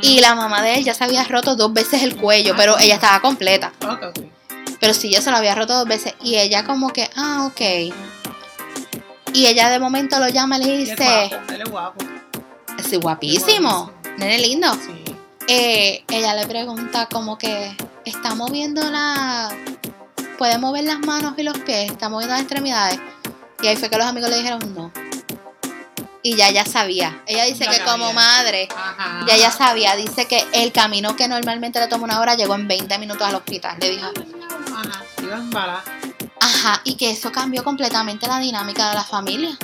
Y 0.02 0.20
la 0.20 0.36
mamá 0.36 0.62
de 0.62 0.76
él 0.76 0.84
ya 0.84 0.94
se 0.94 1.04
había 1.04 1.24
roto 1.24 1.56
dos 1.56 1.74
veces 1.74 2.04
el 2.04 2.16
cuello, 2.16 2.54
Ah. 2.54 2.58
pero 2.58 2.78
ella 2.80 2.96
estaba 2.96 3.20
completa. 3.22 3.72
Pero 4.80 4.94
sí, 4.94 5.10
ya 5.10 5.22
se 5.22 5.32
lo 5.32 5.38
había 5.38 5.56
roto 5.56 5.74
dos 5.74 5.88
veces. 5.88 6.14
Y 6.22 6.36
ella 6.36 6.64
como 6.64 6.90
que, 6.90 7.10
ah, 7.16 7.48
ok. 7.52 7.62
Y 9.34 9.48
ella 9.48 9.70
de 9.70 9.80
momento 9.80 10.20
lo 10.20 10.28
llama 10.30 10.58
y 10.58 10.64
le 10.64 10.68
Y 10.68 10.84
es 10.84 10.90
dice, 10.90 11.30
guapo, 11.30 11.54
él 11.54 11.62
es 11.62 11.70
guapo. 11.72 12.06
sí, 12.88 12.96
guapísimo, 12.98 13.92
nene 14.18 14.38
lindo. 14.40 14.72
Sí. 14.74 15.15
Eh, 15.48 16.04
ella 16.10 16.34
le 16.34 16.48
pregunta 16.48 17.08
como 17.08 17.38
que, 17.38 17.76
¿está 18.04 18.34
moviendo 18.36 18.90
la... 18.90 19.50
puede 20.38 20.58
mover 20.58 20.86
las 20.86 21.00
manos 21.00 21.36
y 21.38 21.44
los 21.44 21.58
pies? 21.60 21.92
¿Está 21.92 22.10
moviendo 22.10 22.34
las 22.34 22.42
extremidades? 22.42 23.00
Y 23.62 23.68
ahí 23.68 23.76
fue 23.76 23.90
que 23.90 23.98
los 23.98 24.08
amigos 24.08 24.30
le 24.30 24.38
dijeron 24.38 24.74
no. 24.74 24.92
Y 26.24 26.36
ya 26.36 26.50
ya 26.50 26.66
sabía. 26.66 27.22
Ella 27.28 27.44
dice 27.44 27.68
que 27.68 27.84
como 27.84 28.12
madre, 28.12 28.68
Ajá. 28.76 29.24
ya 29.28 29.38
ya 29.38 29.52
sabía. 29.52 29.96
Dice 29.96 30.28
que 30.28 30.44
el 30.54 30.72
camino 30.72 31.16
que 31.16 31.28
normalmente 31.28 31.80
le 31.80 31.88
toma 31.88 32.06
una 32.06 32.20
hora 32.20 32.34
llegó 32.34 32.56
en 32.56 32.68
20 32.68 32.98
minutos 32.98 33.28
al 33.28 33.36
hospital. 33.36 33.78
Le 33.80 33.92
dijo. 33.92 34.12
Iba 35.22 35.84
ajá, 36.40 36.82
y 36.84 36.96
que 36.96 37.12
eso 37.12 37.32
cambió 37.32 37.64
completamente 37.64 38.28
la 38.28 38.40
dinámica 38.40 38.90
de 38.90 38.96
la 38.96 39.04
familia. 39.04 39.56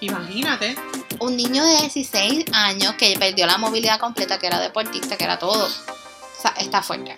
Imagínate. 0.00 0.76
Un 1.20 1.36
niño 1.36 1.64
de 1.64 1.76
16 1.82 2.46
años 2.52 2.94
que 2.94 3.14
perdió 3.18 3.46
la 3.46 3.58
movilidad 3.58 4.00
completa, 4.00 4.38
que 4.38 4.46
era 4.46 4.58
deportista, 4.58 5.16
que 5.16 5.24
era 5.24 5.38
todo. 5.38 5.66
O 5.66 6.42
sea, 6.42 6.52
está 6.58 6.82
fuerte. 6.82 7.16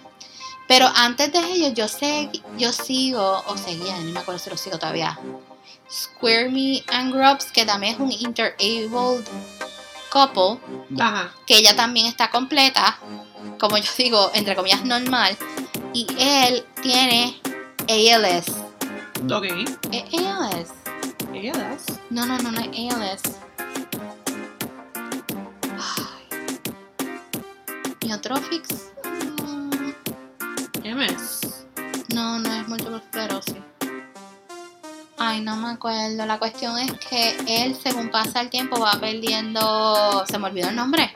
Pero 0.68 0.88
antes 0.94 1.32
de 1.32 1.38
ello, 1.38 1.68
yo 1.68 1.86
sé, 1.88 2.30
yo 2.56 2.72
sigo, 2.72 3.42
o 3.46 3.56
seguía, 3.56 3.96
no 3.98 4.12
me 4.12 4.20
acuerdo 4.20 4.38
si 4.38 4.50
lo 4.50 4.56
sigo 4.56 4.78
todavía. 4.78 5.18
Square 5.90 6.48
Me 6.50 6.82
and 6.88 7.14
Grubs, 7.14 7.52
que 7.52 7.64
también 7.64 7.94
es 7.94 8.00
un 8.00 8.10
interabled 8.10 9.24
couple, 10.10 10.58
Ajá. 10.98 11.32
que 11.46 11.58
ella 11.58 11.76
también 11.76 12.06
está 12.06 12.30
completa, 12.30 12.98
como 13.58 13.76
yo 13.78 13.90
digo, 13.96 14.30
entre 14.34 14.56
comillas, 14.56 14.84
normal. 14.84 15.36
Y 15.92 16.06
él 16.18 16.64
tiene 16.82 17.40
ALS. 17.88 18.46
Ok. 19.30 19.44
¿Es 19.92 20.26
ALS? 20.26 20.68
Das. 21.54 21.98
No, 22.10 22.26
no, 22.26 22.38
no, 22.38 22.52
no 22.52 22.60
es 22.60 22.94
ALS. 22.94 23.22
MS. 30.84 31.64
No, 32.14 32.38
no 32.38 32.52
es 32.52 32.68
múltiple 32.68 32.98
esclerosis. 32.98 33.56
Ay, 35.18 35.40
no 35.40 35.56
me 35.56 35.70
acuerdo. 35.70 36.24
La 36.26 36.38
cuestión 36.38 36.78
es 36.78 36.92
que 36.92 37.36
él, 37.48 37.76
según 37.82 38.10
pasa 38.10 38.40
el 38.40 38.50
tiempo, 38.50 38.78
va 38.80 38.92
perdiendo. 39.00 40.24
Se 40.26 40.38
me 40.38 40.48
olvidó 40.48 40.68
el 40.68 40.76
nombre. 40.76 41.14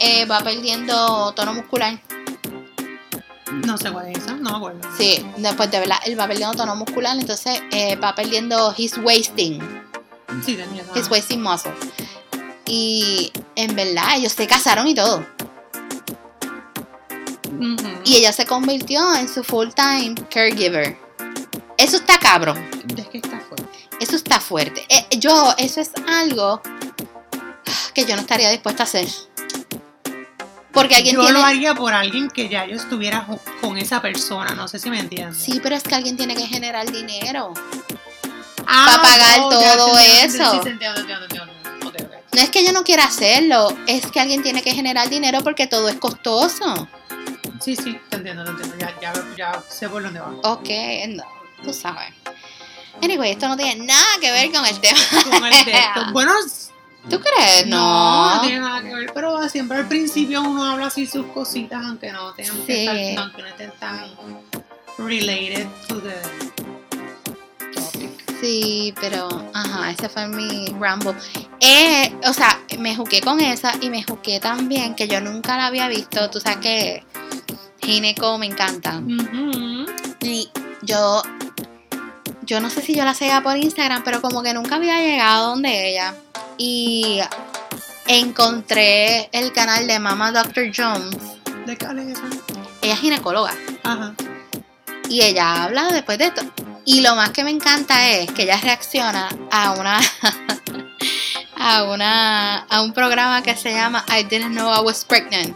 Eh, 0.00 0.26
va 0.26 0.40
perdiendo 0.40 1.32
tono 1.32 1.54
muscular. 1.54 1.98
No 3.64 3.78
sé 3.78 3.90
cuál 3.90 4.08
es 4.08 4.18
esa, 4.18 4.34
no 4.34 4.50
me 4.50 4.56
acuerdo. 4.56 4.80
Sí, 4.98 5.24
después 5.38 5.70
de 5.70 5.80
verdad, 5.80 5.96
él 6.04 6.18
va 6.18 6.26
perdiendo 6.26 6.54
tono 6.54 6.76
muscular, 6.76 7.16
entonces 7.18 7.62
eh, 7.72 7.96
va 7.96 8.14
perdiendo 8.14 8.74
his 8.76 8.98
wasting. 8.98 9.60
Sí, 10.44 10.56
tenía. 10.56 10.84
His 10.94 11.10
wasting 11.10 11.42
muscle. 11.42 11.72
Y 12.66 13.32
en 13.56 13.74
verdad, 13.74 14.16
ellos 14.16 14.32
se 14.32 14.46
casaron 14.46 14.86
y 14.86 14.94
todo. 14.94 15.24
Y 18.04 18.16
ella 18.16 18.32
se 18.32 18.46
convirtió 18.46 19.14
en 19.14 19.28
su 19.28 19.44
full 19.44 19.68
time 19.74 20.14
caregiver. 20.30 20.98
Eso 21.76 21.96
está 21.96 22.18
cabrón. 22.18 22.58
Es 22.96 23.08
que 23.08 23.18
está 23.18 23.40
fuerte. 23.40 23.88
Eso 24.00 24.16
está 24.16 24.40
fuerte. 24.40 24.86
Eh, 24.88 25.18
yo, 25.18 25.54
eso 25.58 25.80
es 25.80 25.92
algo 26.06 26.60
que 27.94 28.04
yo 28.04 28.14
no 28.16 28.22
estaría 28.22 28.50
dispuesta 28.50 28.82
a 28.82 28.86
hacer. 28.86 29.08
Porque 30.72 30.94
alguien 30.94 31.16
yo 31.16 31.22
tiene. 31.22 31.38
lo 31.38 31.44
haría 31.44 31.74
por 31.74 31.92
alguien 31.92 32.28
que 32.30 32.48
ya 32.48 32.66
yo 32.66 32.76
estuviera 32.76 33.26
con 33.60 33.78
esa 33.78 34.00
persona, 34.00 34.54
no 34.54 34.68
sé 34.68 34.78
si 34.78 34.90
me 34.90 35.00
entiendes. 35.00 35.38
Sí, 35.38 35.60
pero 35.62 35.74
es 35.74 35.82
que 35.82 35.94
alguien 35.94 36.16
tiene 36.16 36.36
que 36.36 36.46
generar 36.46 36.90
dinero. 36.90 37.52
Ah, 38.66 38.86
pa' 38.86 39.02
pagar 39.02 39.40
todo 39.48 39.98
eso. 39.98 40.62
No 42.32 42.42
es 42.42 42.50
que 42.50 42.64
yo 42.64 42.72
no 42.72 42.84
quiera 42.84 43.04
hacerlo, 43.04 43.76
es 43.86 44.06
que 44.06 44.20
alguien 44.20 44.42
tiene 44.42 44.62
que 44.62 44.72
generar 44.72 45.08
dinero 45.08 45.42
porque 45.42 45.66
todo 45.66 45.88
es 45.88 45.96
costoso. 45.96 46.86
Sí, 47.60 47.76
sí, 47.76 47.98
te 48.08 48.16
entiendo, 48.16 48.44
te 48.44 48.50
entiendo. 48.50 48.76
Ya, 48.78 48.94
ya, 49.00 49.12
ya 49.36 49.62
sé 49.68 49.88
por 49.88 50.02
dónde 50.02 50.20
va. 50.20 50.30
Ok, 50.44 50.68
no, 51.08 51.24
tú 51.64 51.72
sabes. 51.72 52.12
Anyway, 53.02 53.30
esto 53.32 53.46
no 53.48 53.56
tiene 53.56 53.84
nada 53.86 54.06
que 54.20 54.30
ver 54.30 54.50
con 54.52 54.64
el 54.66 54.78
tema. 54.80 54.98
Con 55.30 55.44
el 55.44 55.64
texto. 55.64 56.12
Bueno, 56.12 56.32
¿Tú 57.08 57.20
crees? 57.20 57.66
no, 57.66 57.76
No. 57.78 58.34
no 58.36 58.40
tiene 58.42 58.60
nada 58.60 58.82
que 58.82 58.94
ver, 58.94 59.12
pero 59.14 59.48
siempre 59.48 59.78
al 59.78 59.88
principio 59.88 60.42
uno 60.42 60.64
habla 60.64 60.86
así 60.86 61.06
sus 61.06 61.26
cositas, 61.26 61.82
aunque 61.84 62.12
no 62.12 62.34
tengan 62.34 62.56
Sí. 62.56 62.62
que 62.66 63.10
estar, 63.10 63.24
aunque 63.24 63.42
no 63.42 63.48
estén 63.48 63.70
tan 63.78 64.10
related 64.98 65.66
to 65.86 66.00
the. 66.02 66.14
Sí, 68.40 68.94
pero, 69.00 69.28
ajá, 69.52 69.90
ese 69.90 70.08
fue 70.08 70.28
mi 70.28 70.66
Rambo. 70.78 71.14
Eh, 71.60 72.14
o 72.24 72.32
sea, 72.32 72.60
me 72.78 72.94
juqué 72.94 73.20
con 73.20 73.40
esa 73.40 73.72
y 73.80 73.90
me 73.90 74.02
juqué 74.02 74.38
también, 74.38 74.94
que 74.94 75.08
yo 75.08 75.20
nunca 75.20 75.56
la 75.56 75.66
había 75.66 75.88
visto. 75.88 76.30
Tú 76.30 76.40
sabes 76.40 76.58
que 76.58 77.04
Gineco 77.82 78.38
me 78.38 78.46
encanta. 78.46 78.98
Ujú. 78.98 79.86
Y 80.20 80.50
yo, 80.82 81.22
yo 82.42 82.60
no 82.60 82.70
sé 82.70 82.80
si 82.82 82.94
yo 82.94 83.04
la 83.04 83.14
seguía 83.14 83.42
por 83.42 83.56
Instagram, 83.56 84.02
pero 84.04 84.22
como 84.22 84.42
que 84.42 84.54
nunca 84.54 84.76
había 84.76 85.00
llegado 85.00 85.50
donde 85.50 85.90
ella. 85.90 86.14
Y 86.58 87.20
encontré 88.06 89.28
el 89.32 89.52
canal 89.52 89.86
de 89.86 89.98
Mama 89.98 90.30
Dr. 90.30 90.70
Jones. 90.74 91.16
¿De 91.66 91.76
qué 91.76 91.86
habla 91.86 92.02
esa? 92.02 92.22
Ella 92.82 92.94
es 92.94 93.00
ginecóloga. 93.00 93.52
Ajá. 93.82 94.14
Y 95.08 95.22
ella 95.22 95.64
habla 95.64 95.88
después 95.88 96.18
de 96.18 96.26
esto. 96.26 96.42
Y 96.88 97.02
lo 97.02 97.14
más 97.14 97.32
que 97.32 97.44
me 97.44 97.50
encanta 97.50 98.08
es 98.08 98.32
que 98.32 98.44
ella 98.44 98.58
reacciona 98.62 99.28
a 99.50 99.72
una 99.72 100.00
a 101.54 101.82
una 101.82 102.60
a 102.60 102.80
un 102.80 102.94
programa 102.94 103.42
que 103.42 103.54
se 103.54 103.72
llama 103.72 104.06
I 104.08 104.24
didn't 104.24 104.52
know 104.52 104.74
I 104.74 104.82
was 104.82 105.04
pregnant. 105.04 105.54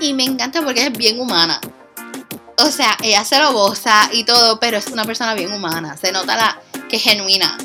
Y 0.00 0.12
me 0.12 0.24
encanta 0.24 0.60
porque 0.60 0.86
es 0.86 0.92
bien 0.92 1.20
humana. 1.20 1.60
O 2.58 2.66
sea, 2.66 2.96
ella 3.00 3.24
se 3.24 3.38
lo 3.38 3.52
goza 3.52 4.08
y 4.10 4.24
todo, 4.24 4.58
pero 4.58 4.76
es 4.76 4.88
una 4.88 5.04
persona 5.04 5.34
bien 5.34 5.52
humana. 5.52 5.96
Se 5.96 6.10
nota 6.10 6.34
la 6.34 6.60
que 6.88 6.96
es 6.96 7.02
genuina. 7.04 7.56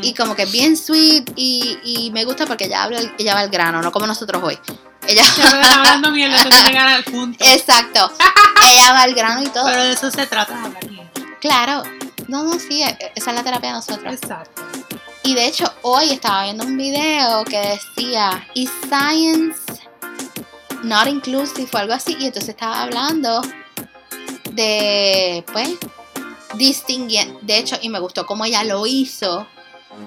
Y 0.00 0.14
como 0.14 0.34
que 0.34 0.44
es 0.44 0.50
bien 0.50 0.78
sweet 0.78 1.30
y, 1.36 1.78
y 1.84 2.10
me 2.12 2.24
gusta 2.24 2.46
porque 2.46 2.64
ella 2.64 2.84
habla 2.84 3.00
ella 3.18 3.34
va 3.34 3.40
al 3.40 3.50
grano, 3.50 3.82
no 3.82 3.92
como 3.92 4.06
nosotros 4.06 4.42
hoy. 4.42 4.58
Ella 5.08 5.24
Ya 5.36 5.44
ves, 5.44 5.66
hablando 5.68 6.10
mierda 6.10 6.40
antes 6.42 6.62
de 6.64 6.68
llegar 6.70 6.86
al 6.88 7.04
punto. 7.04 7.44
Exacto. 7.44 8.10
ella 8.70 8.92
va 8.92 9.02
al 9.02 9.14
grano 9.14 9.42
y 9.42 9.48
todo. 9.48 9.64
Pero 9.66 9.84
de 9.84 9.92
eso 9.92 10.10
se 10.10 10.26
trata 10.26 10.54
mierda. 10.88 11.10
Claro. 11.40 11.82
No, 12.28 12.44
no, 12.44 12.58
sí, 12.58 12.82
e- 12.82 13.12
esa 13.14 13.30
es 13.30 13.36
la 13.36 13.42
terapia 13.42 13.70
de 13.70 13.74
nosotros. 13.76 14.14
Exacto. 14.14 14.62
Y 15.24 15.34
de 15.34 15.46
hecho, 15.46 15.72
hoy 15.82 16.10
estaba 16.10 16.44
viendo 16.44 16.64
un 16.64 16.76
video 16.76 17.44
que 17.44 17.58
decía, 17.58 18.46
¿Is 18.54 18.70
science 18.88 19.58
not 20.82 21.06
inclusive? 21.08 21.68
o 21.72 21.76
algo 21.78 21.92
así. 21.94 22.16
Y 22.18 22.26
entonces 22.26 22.50
estaba 22.50 22.82
hablando 22.82 23.42
de, 24.50 25.44
pues, 25.52 25.70
distinguir. 26.54 27.34
De 27.42 27.58
hecho, 27.58 27.76
y 27.80 27.88
me 27.88 27.98
gustó 27.98 28.26
cómo 28.26 28.44
ella 28.44 28.64
lo 28.64 28.86
hizo. 28.86 29.46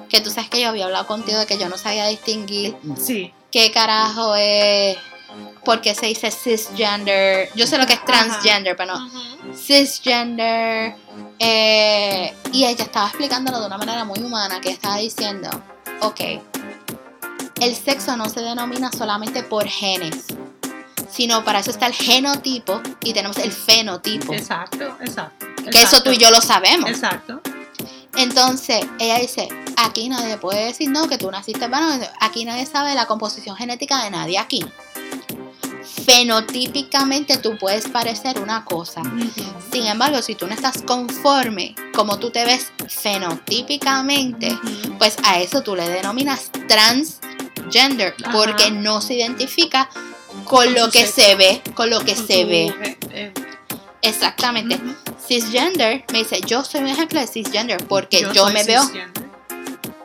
Que 0.09 0.19
tú 0.21 0.29
sabes 0.31 0.49
que 0.49 0.59
yo 0.61 0.69
había 0.69 0.85
hablado 0.85 1.05
contigo 1.07 1.37
de 1.37 1.45
que 1.45 1.57
yo 1.57 1.69
no 1.69 1.77
sabía 1.77 2.07
distinguir 2.07 2.75
Sí. 2.99 3.31
Qué 3.55 3.71
carajo 3.71 4.35
es. 4.35 4.97
Porque 5.63 5.95
se 5.95 6.07
dice 6.07 6.29
cisgender. 6.29 7.49
Yo 7.55 7.65
sé 7.65 7.77
lo 7.77 7.87
que 7.87 7.93
es 7.93 7.99
Ajá. 7.99 8.05
transgender, 8.05 8.75
pero 8.75 8.97
no 8.97 9.09
cisgender. 9.55 10.95
eh, 11.39 12.33
y 12.51 12.65
ella 12.65 12.83
estaba 12.83 13.07
explicándolo 13.07 13.61
de 13.61 13.67
una 13.67 13.77
manera 13.77 14.03
muy 14.03 14.19
humana, 14.19 14.59
que 14.59 14.69
estaba 14.69 14.97
diciendo, 14.97 15.49
ok, 16.01 16.19
el 17.61 17.75
sexo 17.75 18.17
no 18.17 18.29
se 18.29 18.41
denomina 18.41 18.91
solamente 18.91 19.41
por 19.43 19.65
genes, 19.65 20.25
sino 21.09 21.43
para 21.45 21.59
eso 21.59 21.71
está 21.71 21.87
el 21.87 21.93
genotipo 21.93 22.81
y 23.01 23.13
tenemos 23.13 23.37
el 23.37 23.51
fenotipo. 23.51 24.33
Exacto, 24.33 24.97
exacto. 24.99 25.45
Que 25.71 25.81
eso 25.81 26.03
tú 26.03 26.11
y 26.11 26.17
yo 26.17 26.29
lo 26.29 26.41
sabemos. 26.41 26.89
Exacto. 26.89 27.41
Entonces, 28.17 28.85
ella 28.99 29.19
dice, 29.19 29.47
aquí 29.77 30.09
nadie 30.09 30.37
puede 30.37 30.65
decir, 30.65 30.89
no, 30.89 31.07
que 31.07 31.17
tú 31.17 31.29
naciste 31.31 31.67
varón, 31.67 32.01
aquí 32.19 32.45
nadie 32.45 32.65
sabe 32.65 32.93
la 32.95 33.05
composición 33.07 33.55
genética 33.55 34.03
de 34.03 34.11
nadie 34.11 34.37
aquí. 34.39 34.63
Fenotípicamente 36.05 37.37
tú 37.37 37.57
puedes 37.59 37.87
parecer 37.87 38.39
una 38.39 38.63
cosa. 38.63 39.01
Sin 39.71 39.85
embargo, 39.85 40.21
si 40.21 40.35
tú 40.35 40.47
no 40.47 40.53
estás 40.53 40.81
conforme 40.83 41.75
como 41.95 42.19
tú 42.19 42.29
te 42.29 42.45
ves 42.45 42.71
fenotípicamente, 42.87 44.57
pues 44.97 45.17
a 45.23 45.39
eso 45.39 45.61
tú 45.61 45.75
le 45.75 45.87
denominas 45.89 46.51
transgender, 46.67 48.15
porque 48.31 48.71
no 48.71 49.01
se 49.01 49.15
identifica 49.15 49.89
con, 50.45 50.65
Con 50.67 50.73
lo 50.75 50.91
que 50.91 51.05
sexo. 51.05 51.21
se 51.21 51.35
ve, 51.35 51.61
con 51.73 51.89
lo 51.89 51.99
que 52.01 52.13
Con 52.15 52.27
se 52.27 52.45
ve. 52.45 52.65
eh, 52.83 52.97
eh, 53.11 53.33
Exactamente. 54.05 54.79
Cisgender 55.27 56.05
me 56.11 56.19
dice, 56.19 56.41
yo 56.41 56.63
soy 56.63 56.81
un 56.81 56.87
ejemplo 56.87 57.19
de 57.19 57.27
cisgender 57.27 57.85
porque 57.87 58.21
yo, 58.21 58.33
soy 58.45 58.53
me 58.53 58.63
veo 58.63 58.81
cisgender. 58.83 59.25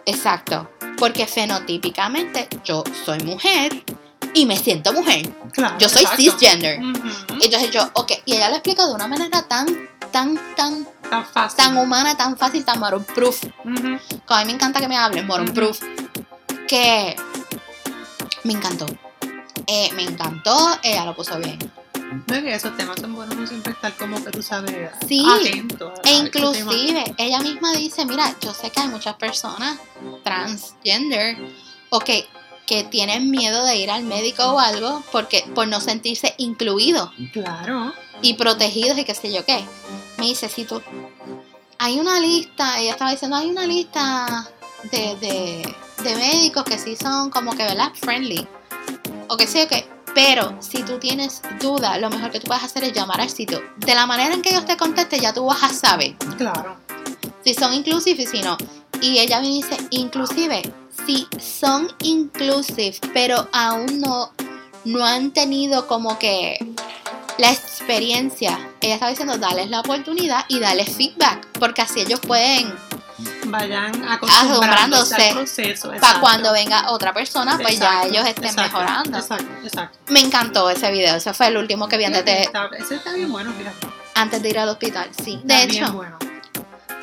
Exacto. 0.07 0.71
Porque 0.99 1.27
fenotípicamente 1.27 2.49
yo 2.65 2.83
soy 3.05 3.19
mujer 3.21 3.85
y 4.35 4.47
me 4.47 4.57
siento 4.57 4.93
mujer. 4.93 5.29
Claro, 5.53 5.77
Yo 5.79 5.89
soy 5.89 6.03
exacto. 6.03 6.23
cisgender. 6.23 6.81
Ujú. 6.81 7.09
Entonces 7.41 7.71
yo, 7.71 7.89
ok, 7.95 8.13
y 8.25 8.35
ella 8.35 8.49
lo 8.51 8.57
explica 8.57 8.87
de 8.87 8.93
una 8.95 9.07
manera 9.09 9.43
tan, 9.43 9.67
tan, 10.13 10.39
tan, 10.57 10.87
Tan 11.11 11.25
fácil. 11.27 11.57
tan 11.57 11.77
humana, 11.77 12.17
tan 12.17 12.37
fácil, 12.37 12.65
tan 12.65 12.79
moron 12.79 13.03
proof. 13.05 13.43
Ujú. 13.65 13.99
Que 14.27 14.35
a 14.35 14.39
mí 14.41 14.45
me 14.47 14.53
encanta 14.53 14.81
que 14.81 14.89
me 14.89 14.97
hablen, 14.97 15.27
moron 15.27 15.53
proof. 15.53 15.81
Que 16.69 17.17
me 18.45 18.53
encantó. 18.53 18.87
Eh, 19.67 19.91
me 19.95 20.03
encantó, 20.05 20.79
ella 20.83 21.05
lo 21.05 21.15
puso 21.17 21.39
bien. 21.39 21.59
No 22.27 22.35
es 22.35 22.43
que 22.43 22.55
esos 22.55 22.77
temas 22.77 23.01
son 23.01 23.15
buenos, 23.15 23.37
no 23.37 23.47
siempre 23.47 23.73
estar 23.73 23.97
como 23.97 24.23
que 24.25 24.31
tú 24.31 24.43
sabes 24.43 24.91
Sí. 25.07 25.25
atento. 25.29 25.93
a- 26.05 26.09
E 26.09 26.13
inclusive, 26.15 27.15
ella 27.19 27.41
misma 27.41 27.73
dice, 27.73 28.05
mira, 28.05 28.35
yo 28.41 28.53
sé 28.53 28.71
que 28.71 28.81
hay 28.81 28.89
muchas 28.89 29.15
personas 29.15 29.79
transgender 30.25 31.37
o 31.91 32.01
que, 32.01 32.27
que 32.67 32.85
tienen 32.85 33.31
miedo 33.31 33.65
de 33.65 33.77
ir 33.77 33.91
al 33.91 34.03
médico 34.05 34.43
o 34.45 34.59
algo 34.59 35.03
porque 35.13 35.45
por 35.55 35.69
no 35.69 35.81
sentirse 35.81 36.35
incluidos 36.39 37.11
Claro. 37.33 37.93
y 38.23 38.35
protegidos 38.35 38.99
y 38.99 39.05
qué 39.05 39.15
sé 39.15 39.33
yo 39.33 39.45
qué. 39.45 39.65
Me 40.19 40.27
dice, 40.27 40.49
si 40.49 40.65
tú... 40.65 40.83
Hay 41.79 41.99
una 41.99 42.21
lista, 42.21 42.79
ella 42.79 42.91
estaba 42.93 43.11
diciendo, 43.11 43.37
hay 43.39 43.49
una 43.49 43.67
lista 43.67 44.49
de, 44.93 45.17
de, 45.17 45.75
de 46.05 46.15
médicos 46.17 46.65
que 46.65 46.79
sí 46.79 46.95
son 46.95 47.31
como 47.31 47.53
que, 47.53 47.63
¿verdad? 47.63 47.91
Friendly. 47.95 48.47
O 49.29 49.37
que 49.39 49.47
sé 49.47 49.61
yo 49.61 49.69
qué. 49.69 49.89
Pero 50.15 50.57
si 50.61 50.83
tú 50.83 50.99
tienes 50.99 51.41
duda, 51.61 51.99
lo 51.99 52.11
mejor 52.11 52.31
que 52.31 52.41
tú 52.41 52.47
puedes 52.47 52.65
hacer 52.65 52.85
es 52.85 52.93
llamar 52.93 53.21
al 53.21 53.31
sitio. 53.31 53.63
De 53.77 53.95
la 53.95 54.07
manera 54.07 54.35
en 54.35 54.43
que 54.43 54.51
ellos 54.51 54.65
te 54.67 54.77
contesten, 54.77 55.21
ya 55.21 55.33
tú 55.33 55.45
vas 55.47 55.63
a 55.63 55.69
saber 55.69 56.17
Claro. 56.37 56.77
si 57.45 57.55
son 57.55 57.73
inclusive 57.73 58.23
y 58.23 58.27
si 58.27 58.43
no. 58.43 58.57
Y 59.01 59.19
ella 59.19 59.41
me 59.41 59.47
dice, 59.49 59.77
inclusive, 59.91 60.63
si 61.07 61.27
son 61.41 61.89
inclusive, 62.03 62.97
pero 63.15 63.49
aún 63.53 63.99
no, 64.01 64.33
no 64.85 65.05
han 65.05 65.31
tenido 65.31 65.87
como 65.87 66.19
que 66.19 66.59
la 67.39 67.51
experiencia, 67.53 68.59
ella 68.83 68.95
estaba 68.95 69.11
diciendo, 69.11 69.39
darles 69.39 69.71
la 69.71 69.81
oportunidad 69.81 70.45
y 70.49 70.59
darles 70.59 70.95
feedback, 70.95 71.47
porque 71.59 71.81
así 71.83 72.01
ellos 72.01 72.21
pueden, 72.21 72.75
Vayan 73.51 74.09
Acostumbrándose 74.09 75.29
al 75.29 75.35
proceso. 75.35 75.93
para 76.01 76.21
cuando 76.21 76.53
venga 76.53 76.91
otra 76.91 77.13
persona, 77.13 77.59
pues 77.61 77.79
ya 77.79 78.05
ellos 78.05 78.25
estén 78.27 78.47
exacto, 78.47 78.79
mejorando. 78.79 79.19
Exacto, 79.19 79.47
exacto. 79.65 79.99
Me 80.09 80.21
encantó 80.21 80.71
ese 80.71 80.91
video, 80.93 81.17
ese 81.17 81.33
fue 81.35 81.49
el 81.49 81.57
último 81.57 81.89
que 81.89 81.97
vi 81.97 82.05
antes 82.05 82.25
de, 82.25 82.43
Está- 82.43 82.69
ese 82.79 82.97
está 82.97 83.13
bien 83.13 83.31
bueno, 83.31 83.53
fíjate. 83.53 83.87
antes 84.15 84.43
de 84.43 84.49
ir 84.51 84.59
al 84.59 84.69
hospital, 84.69 85.09
sí. 85.23 85.35
Está 85.43 85.57
De 85.61 85.67
bien 85.67 85.85
hecho, 85.85 85.93
bueno. 85.95 86.19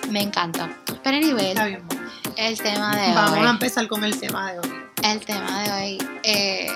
me 0.10 0.22
encantó. 0.22 0.68
Pero 1.04 1.18
a 1.18 1.20
nivel, 1.20 1.46
Está 1.48 1.66
bien 1.66 1.86
bueno. 1.88 2.10
el 2.38 2.58
tema 2.62 2.96
de 2.96 3.13
Vamos 3.13 3.32
hoy. 3.39 3.46
a 3.46 3.50
empezar 3.50 3.88
con 3.88 4.04
el 4.04 4.20
tema 4.20 4.51
de 4.51 4.60
hoy. 4.60 4.74
El 5.04 5.20
tema 5.25 5.62
de 5.63 5.72
hoy. 5.72 6.08
Eh... 6.24 6.68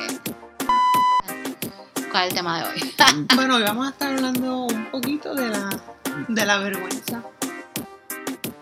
¿Cuál 2.12 2.24
es 2.24 2.30
el 2.32 2.36
tema 2.36 2.58
de 2.60 2.70
hoy? 2.70 2.94
Bueno, 3.36 3.56
hoy 3.56 3.64
vamos 3.64 3.88
a 3.88 3.92
estar 3.92 4.10
hablando 4.12 4.64
un 4.64 4.86
poquito 4.92 5.34
de 5.34 5.48
la, 5.48 5.70
de 6.28 6.46
la 6.46 6.58
vergüenza. 6.58 7.22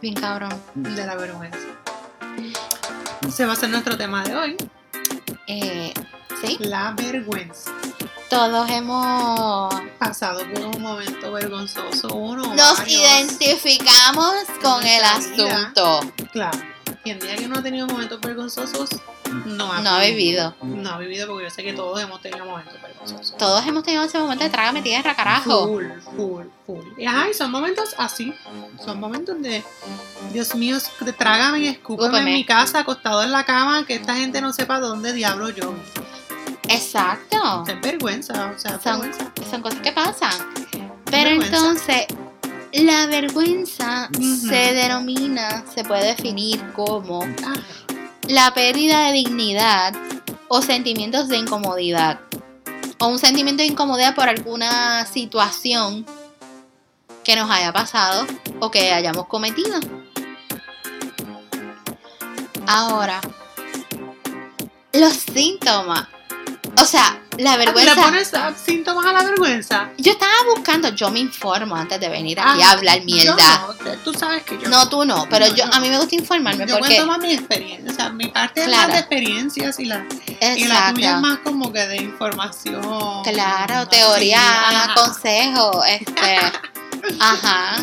Bien 0.01 0.13
cabrón. 0.15 0.53
De 0.75 1.05
la 1.05 1.15
vergüenza. 1.15 1.57
Se 3.33 3.45
va 3.45 3.53
a 3.53 3.55
ser 3.55 3.69
nuestro 3.69 3.97
tema 3.97 4.23
de 4.23 4.35
hoy. 4.35 4.57
Eh, 5.47 5.93
sí, 6.41 6.57
La 6.59 6.91
vergüenza. 6.91 7.71
todos 8.29 8.69
hemos. 8.69 9.73
Pasado 9.97 10.41
por 10.53 10.65
un 10.65 10.81
momento 10.81 11.31
vergonzoso. 11.31 12.07
Uno 12.15 12.53
Nos 12.55 12.87
identificamos 12.87 14.35
con 14.61 14.83
el 14.85 15.01
vida. 15.01 15.15
asunto. 15.15 15.99
Claro. 16.31 16.57
Quien 17.03 17.19
diga 17.19 17.35
que 17.35 17.47
no 17.47 17.57
ha 17.59 17.63
tenido 17.63 17.87
momentos 17.87 18.19
vergonzosos, 18.21 18.89
no 19.45 19.71
ha, 19.71 19.81
No 19.81 19.89
ha 19.91 20.01
vivido. 20.01 20.55
No 20.62 20.89
ha 20.91 20.98
vivido 20.98 21.27
porque 21.27 21.45
yo 21.45 21.50
sé 21.50 21.63
que 21.63 21.74
todos 21.74 22.01
hemos 22.01 22.21
tenido 22.21 22.45
momentos 22.45 22.82
vergonzosos. 22.82 23.38
Todos 23.38 23.65
hemos 23.65 23.84
tenido 23.84 24.03
ese 24.03 24.19
momento 24.19 24.43
de 24.43 24.49
trágame 24.49 24.82
tierra, 24.82 25.15
carajo. 25.15 25.67
Full, 25.67 25.86
full, 26.15 26.45
full. 26.65 26.86
Y 26.97 27.06
ajá, 27.06 27.30
y 27.30 27.34
son 27.34 27.51
momentos 27.51 27.95
así. 27.97 28.34
Son 28.84 28.99
momentos 28.99 29.41
de, 29.41 29.63
Dios 30.34 30.56
mío, 30.56 30.77
de 31.01 31.13
trágame 31.13 31.60
y 31.60 31.67
escúpeme 31.67 32.19
en 32.19 32.25
mi 32.25 32.45
casa, 32.45 32.80
acostado 32.80 33.23
en 33.23 33.32
la 33.32 33.43
cama, 33.45 33.86
que 33.86 33.95
esta 33.95 34.15
gente 34.15 34.41
no 34.41 34.53
sepa 34.53 34.80
dónde 34.80 35.13
diablo 35.13 35.49
yo. 35.49 35.73
Exacto. 36.67 37.63
Es 37.67 37.82
vergüenza, 37.82 38.53
o 38.56 38.60
sea, 38.60 38.80
Son, 38.80 39.01
vergüenza. 39.01 39.32
son 39.49 39.62
cosas 39.62 39.80
que 39.80 39.91
pasan. 39.91 40.32
Pero 41.06 41.30
Vergüenza. 41.32 41.58
entonces, 41.58 42.06
la 42.73 43.08
vergüenza 43.08 44.10
se 44.19 44.73
denomina, 44.73 45.63
se 45.73 45.84
puede 45.84 46.06
definir 46.15 46.62
como 46.73 47.23
Ajá. 47.23 47.53
La 48.29 48.53
pérdida 48.53 49.07
de 49.07 49.13
dignidad 49.13 49.95
o 50.49 50.61
sentimientos 50.61 51.27
de 51.29 51.37
incomodidad 51.37 52.19
o 52.99 53.07
un 53.07 53.17
sentimiento 53.17 53.63
de 53.63 53.69
incomodidad 53.69 54.13
por 54.13 54.29
alguna 54.29 55.03
situación 55.07 56.05
que 57.23 57.35
nos 57.35 57.49
haya 57.49 57.73
pasado 57.73 58.27
o 58.59 58.69
que 58.69 58.93
hayamos 58.93 59.25
cometido. 59.25 59.79
Ahora, 62.67 63.19
los 64.93 65.13
síntomas. 65.13 66.07
O 66.79 66.85
sea, 66.85 67.19
la 67.39 67.54
Ah, 67.54 67.58
¿Le 67.58 67.65
vergüenza. 67.65 67.95
pones 67.95 68.34
ah, 68.34 68.54
síntomas 68.65 69.06
a 69.06 69.13
la 69.13 69.23
vergüenza? 69.23 69.89
Yo 69.97 70.12
estaba 70.12 70.32
buscando, 70.56 70.89
yo 70.89 71.10
me 71.10 71.19
informo 71.19 71.75
antes 71.75 71.99
de 71.99 72.10
venir 72.10 72.39
aquí 72.39 72.62
Ah, 72.62 72.69
a 72.69 72.71
hablar 72.73 72.99
yo 72.99 73.06
mierda. 73.06 73.62
no, 73.67 73.73
te- 73.75 73.97
tú 73.97 74.13
sabes 74.13 74.43
que 74.43 74.58
yo 74.58 74.67
No, 74.69 74.88
tú 74.89 75.06
no, 75.06 75.25
pero 75.30 75.45
No, 75.47 75.56
yo 75.56 75.65
yo 75.65 75.73
a 75.73 75.80
mí 75.80 75.89
me 75.89 75.97
gusta 75.97 76.15
informarme 76.15 76.65
Yo 76.67 76.78
porque 76.78 76.95
cuento 76.95 77.06
más 77.08 77.19
mi 77.19 77.34
experiencia, 77.34 77.91
o 77.91 77.95
sea, 77.95 78.10
mi 78.10 78.28
parte 78.28 78.62
es 78.62 78.67
Claro. 78.67 78.84
más 78.88 78.93
de 78.93 78.99
experiencias 78.99 79.80
y 79.80 79.86
la, 79.86 80.06
y 80.56 80.65
la 80.65 80.93
tuya 80.93 81.15
es 81.15 81.21
más 81.21 81.39
como 81.39 81.71
que 81.73 81.86
de 81.88 81.97
información. 81.97 83.23
Claro, 83.23 83.88
teoría, 83.88 84.39
ajá. 84.41 84.93
consejo, 84.95 85.84
este, 85.86 86.39
ajá. 87.19 87.75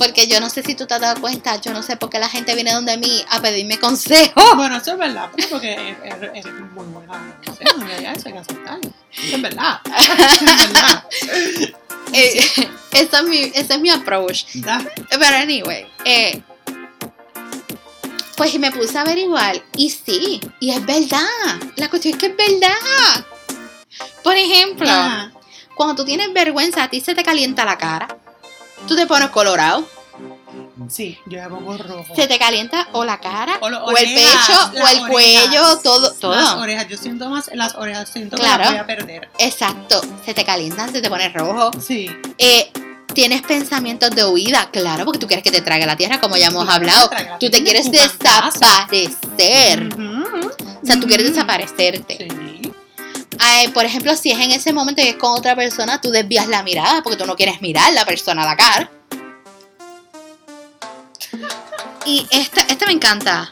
Porque 0.00 0.26
yo 0.26 0.40
no 0.40 0.48
sé 0.48 0.62
si 0.62 0.74
tú 0.74 0.86
te 0.86 0.94
has 0.94 1.00
dado 1.02 1.20
cuenta, 1.20 1.60
yo 1.60 1.74
no 1.74 1.82
sé 1.82 1.94
por 1.98 2.08
qué 2.08 2.18
la 2.18 2.30
gente 2.30 2.54
viene 2.54 2.72
donde 2.72 2.96
mí 2.96 3.22
a 3.28 3.42
pedirme 3.42 3.78
consejo. 3.78 4.40
Bueno, 4.56 4.78
eso 4.78 4.92
es 4.92 4.98
verdad, 4.98 5.28
pero 5.36 5.48
porque 5.50 5.74
eres, 5.74 6.30
eres 6.34 6.54
muy 6.72 6.86
buena. 6.86 7.36
En 7.60 7.86
realidad 7.86 8.14
eso 8.16 8.28
hay 8.28 8.32
que 8.32 8.38
aceptarlo. 8.38 8.92
Eso 9.12 9.36
es 9.36 9.42
verdad. 9.42 9.80
Eso 9.98 10.44
es 10.44 10.72
verdad. 10.72 11.04
Eh, 12.12 12.38
ese, 12.92 13.16
es 13.16 13.24
mi, 13.24 13.38
ese 13.54 13.74
es 13.74 13.80
mi 13.80 13.90
approach. 13.90 14.44
Pero 15.10 15.36
anyway, 15.36 15.86
eh, 16.04 16.42
pues 18.36 18.58
me 18.58 18.72
puse 18.72 18.96
a 18.96 19.02
averiguar 19.02 19.62
y 19.76 19.90
sí, 19.90 20.40
y 20.60 20.70
es 20.70 20.84
verdad. 20.86 21.60
La 21.76 21.90
cuestión 21.90 22.14
es 22.14 22.20
que 22.20 22.26
es 22.26 22.36
verdad. 22.36 23.26
Por 24.24 24.34
ejemplo, 24.34 24.88
cuando 25.74 25.94
tú 25.94 26.04
tienes 26.06 26.32
vergüenza, 26.32 26.84
a 26.84 26.88
ti 26.88 27.00
se 27.00 27.14
te 27.14 27.22
calienta 27.22 27.66
la 27.66 27.76
cara. 27.76 28.19
Tú 28.90 28.96
te 28.96 29.06
pones 29.06 29.28
colorado. 29.30 29.86
Sí, 30.88 31.16
yo 31.26 31.40
me 31.40 31.48
pongo 31.48 31.76
rojo. 31.78 32.12
Se 32.16 32.26
te 32.26 32.40
calienta 32.40 32.88
o 32.90 33.04
la 33.04 33.20
cara, 33.20 33.56
O 33.60 33.66
o, 33.66 33.68
el 33.68 33.74
orejas, 33.76 34.48
pecho, 34.48 34.84
o 34.84 34.88
el 34.88 35.06
cuello, 35.08 35.60
orejas. 35.62 35.82
todo, 35.84 36.08
Las 36.08 36.18
todo. 36.18 36.60
orejas, 36.60 36.88
yo 36.88 36.96
siento 36.98 37.28
más 37.30 37.46
en 37.46 37.58
las 37.58 37.76
orejas, 37.76 38.08
siento 38.08 38.36
Claro. 38.36 38.56
que 38.58 38.64
las 38.64 38.72
voy 38.72 38.80
a 38.80 38.86
perder. 38.86 39.28
Exacto. 39.38 40.00
Se 40.24 40.34
te 40.34 40.44
calientan, 40.44 40.90
se 40.90 41.00
te 41.00 41.08
pone 41.08 41.28
rojo. 41.28 41.70
Sí. 41.80 42.10
Eh, 42.36 42.72
Tienes 43.14 43.42
pensamientos 43.42 44.10
de 44.10 44.24
huida, 44.24 44.70
claro, 44.72 45.04
porque 45.04 45.18
tú 45.18 45.26
quieres 45.26 45.42
que 45.42 45.50
te 45.50 45.60
trague 45.62 45.84
la 45.84 45.96
tierra, 45.96 46.20
como 46.20 46.36
ya 46.36 46.46
hemos 46.46 46.68
hablado. 46.68 47.08
te 47.10 47.28
Tú 47.40 47.50
te 47.50 47.62
quieres 47.64 47.90
desaparecer. 47.92 49.88
O 50.82 50.86
sea, 50.86 51.00
tú 51.00 51.06
quieres 51.08 51.28
desaparecerte. 51.28 52.16
Sí. 52.18 52.28
Por 53.74 53.84
ejemplo, 53.84 54.14
si 54.16 54.30
es 54.32 54.38
en 54.38 54.50
ese 54.50 54.72
momento 54.72 55.00
y 55.02 55.08
es 55.08 55.16
con 55.16 55.32
otra 55.32 55.54
persona, 55.56 56.00
tú 56.00 56.10
desvías 56.10 56.46
la 56.48 56.62
mirada 56.62 57.02
porque 57.02 57.16
tú 57.16 57.26
no 57.26 57.36
quieres 57.36 57.60
mirar 57.62 57.88
a 57.88 57.92
la 57.92 58.04
persona 58.04 58.42
a 58.42 58.46
la 58.46 58.56
cara. 58.56 58.90
Y 62.06 62.26
esta, 62.30 62.62
esta 62.62 62.86
me 62.86 62.92
encanta. 62.92 63.50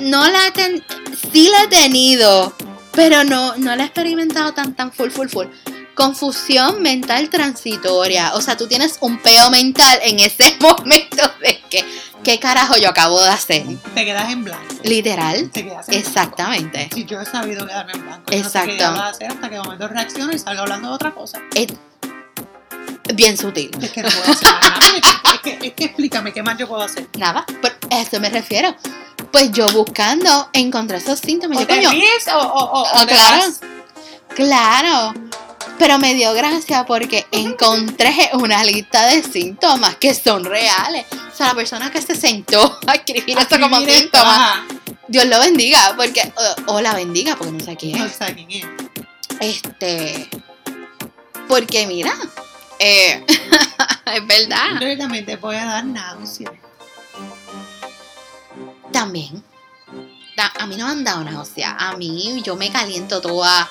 No 0.00 0.28
la 0.30 0.46
he 0.46 0.50
ten- 0.52 0.84
sí 1.32 1.48
la 1.50 1.64
he 1.64 1.68
tenido, 1.68 2.54
pero 2.92 3.24
no, 3.24 3.56
no 3.56 3.74
la 3.76 3.82
he 3.84 3.86
experimentado 3.86 4.52
tan, 4.52 4.74
tan 4.74 4.92
full, 4.92 5.10
full, 5.10 5.28
full. 5.28 5.46
Confusión 5.94 6.82
mental 6.82 7.28
transitoria. 7.30 8.34
O 8.34 8.40
sea, 8.40 8.56
tú 8.56 8.66
tienes 8.66 8.96
un 9.00 9.18
peo 9.20 9.50
mental 9.50 9.98
en 10.02 10.20
ese 10.20 10.56
momento 10.60 11.22
de 11.40 11.60
que, 11.70 11.84
¿qué 12.24 12.40
carajo 12.40 12.76
yo 12.76 12.88
acabo 12.88 13.20
de 13.22 13.28
hacer? 13.28 13.64
Te 13.94 14.04
quedas 14.04 14.30
en 14.32 14.44
blanco. 14.44 14.74
Literal. 14.82 15.50
Te 15.50 15.62
quedas 15.64 15.88
en 15.88 15.92
blanco. 15.94 16.08
Exactamente. 16.08 16.88
Si 16.92 17.04
yo 17.04 17.20
he 17.20 17.26
sabido 17.26 17.66
quedarme 17.66 17.92
en 17.92 18.02
blanco. 18.02 18.32
Yo 18.32 18.38
Exacto. 18.38 18.72
No 18.90 18.96
sé 19.12 19.18
qué 19.18 19.26
hacer 19.26 19.30
hasta 19.30 19.48
que 19.48 19.54
de 19.54 19.60
momento 19.62 19.86
reacciono 19.88 20.32
y 20.32 20.38
salgo 20.38 20.62
hablando 20.62 20.88
de 20.88 20.94
otra 20.94 21.12
cosa. 21.12 21.40
Bien 23.14 23.36
sutil. 23.36 23.70
Es 23.80 23.90
que 23.92 24.02
no 24.02 24.08
puedo 24.08 24.32
hacer 24.32 24.48
nada. 24.48 24.80
Es 25.34 25.40
que, 25.40 25.50
es 25.50 25.58
que, 25.58 25.66
es 25.68 25.74
que 25.74 25.84
explícame 25.84 26.32
qué 26.32 26.42
más 26.42 26.56
yo 26.56 26.66
puedo 26.66 26.82
hacer. 26.82 27.06
Nada, 27.18 27.44
pero 27.60 27.74
a 27.90 28.00
eso 28.00 28.18
me 28.18 28.30
refiero. 28.30 28.74
Pues 29.30 29.52
yo 29.52 29.66
buscando 29.68 30.48
encontrar 30.54 31.00
esos 31.02 31.18
síntomas. 31.18 31.58
O 31.58 31.60
Yo, 31.60 31.66
te 31.66 31.74
coño, 31.76 31.90
ríes 31.90 32.26
o, 32.32 32.38
o, 32.38 32.64
o, 32.64 32.82
o 32.82 32.86
ah, 32.94 33.00
te 33.06 33.12
claro, 33.12 33.36
vas. 33.42 33.60
claro. 34.34 35.14
Pero 35.78 35.98
me 35.98 36.14
dio 36.14 36.32
gracia 36.34 36.86
porque 36.86 37.26
encontré 37.32 38.30
una 38.34 38.62
lista 38.64 39.06
de 39.06 39.22
síntomas 39.22 39.96
que 39.96 40.14
son 40.14 40.44
reales. 40.44 41.04
O 41.32 41.36
sea, 41.36 41.48
la 41.48 41.54
persona 41.54 41.90
que 41.90 42.00
se 42.00 42.14
sentó 42.14 42.78
a 42.86 42.94
escribir 42.94 43.36
esto 43.38 43.58
como 43.60 43.80
síntomas. 43.80 44.60
Dios 45.08 45.26
lo 45.26 45.38
bendiga, 45.40 45.94
porque, 45.96 46.32
o, 46.66 46.74
o 46.74 46.80
la 46.80 46.94
bendiga, 46.94 47.36
porque 47.36 47.52
no 47.52 47.60
sé 47.60 47.76
quién 47.76 47.98
No 47.98 48.04
es. 48.06 48.12
sé 48.12 48.34
quién 48.34 48.50
es. 48.50 48.66
Este, 49.40 50.28
porque 51.48 51.86
mira, 51.86 52.14
eh, 52.78 53.24
es 54.14 54.26
verdad. 54.26 54.80
Yo 54.80 54.96
también 54.96 55.26
te 55.26 55.36
voy 55.36 55.56
a 55.56 55.64
dar 55.64 55.84
náusea. 55.84 56.52
También. 58.92 59.42
Da- 60.36 60.52
A 60.58 60.66
mí 60.66 60.76
no 60.76 60.86
me 60.86 60.92
han 60.92 61.04
dado 61.04 61.22
náusea. 61.24 61.76
A 61.78 61.96
mí 61.96 62.42
yo 62.44 62.56
me 62.56 62.70
caliento 62.70 63.20
toda. 63.20 63.68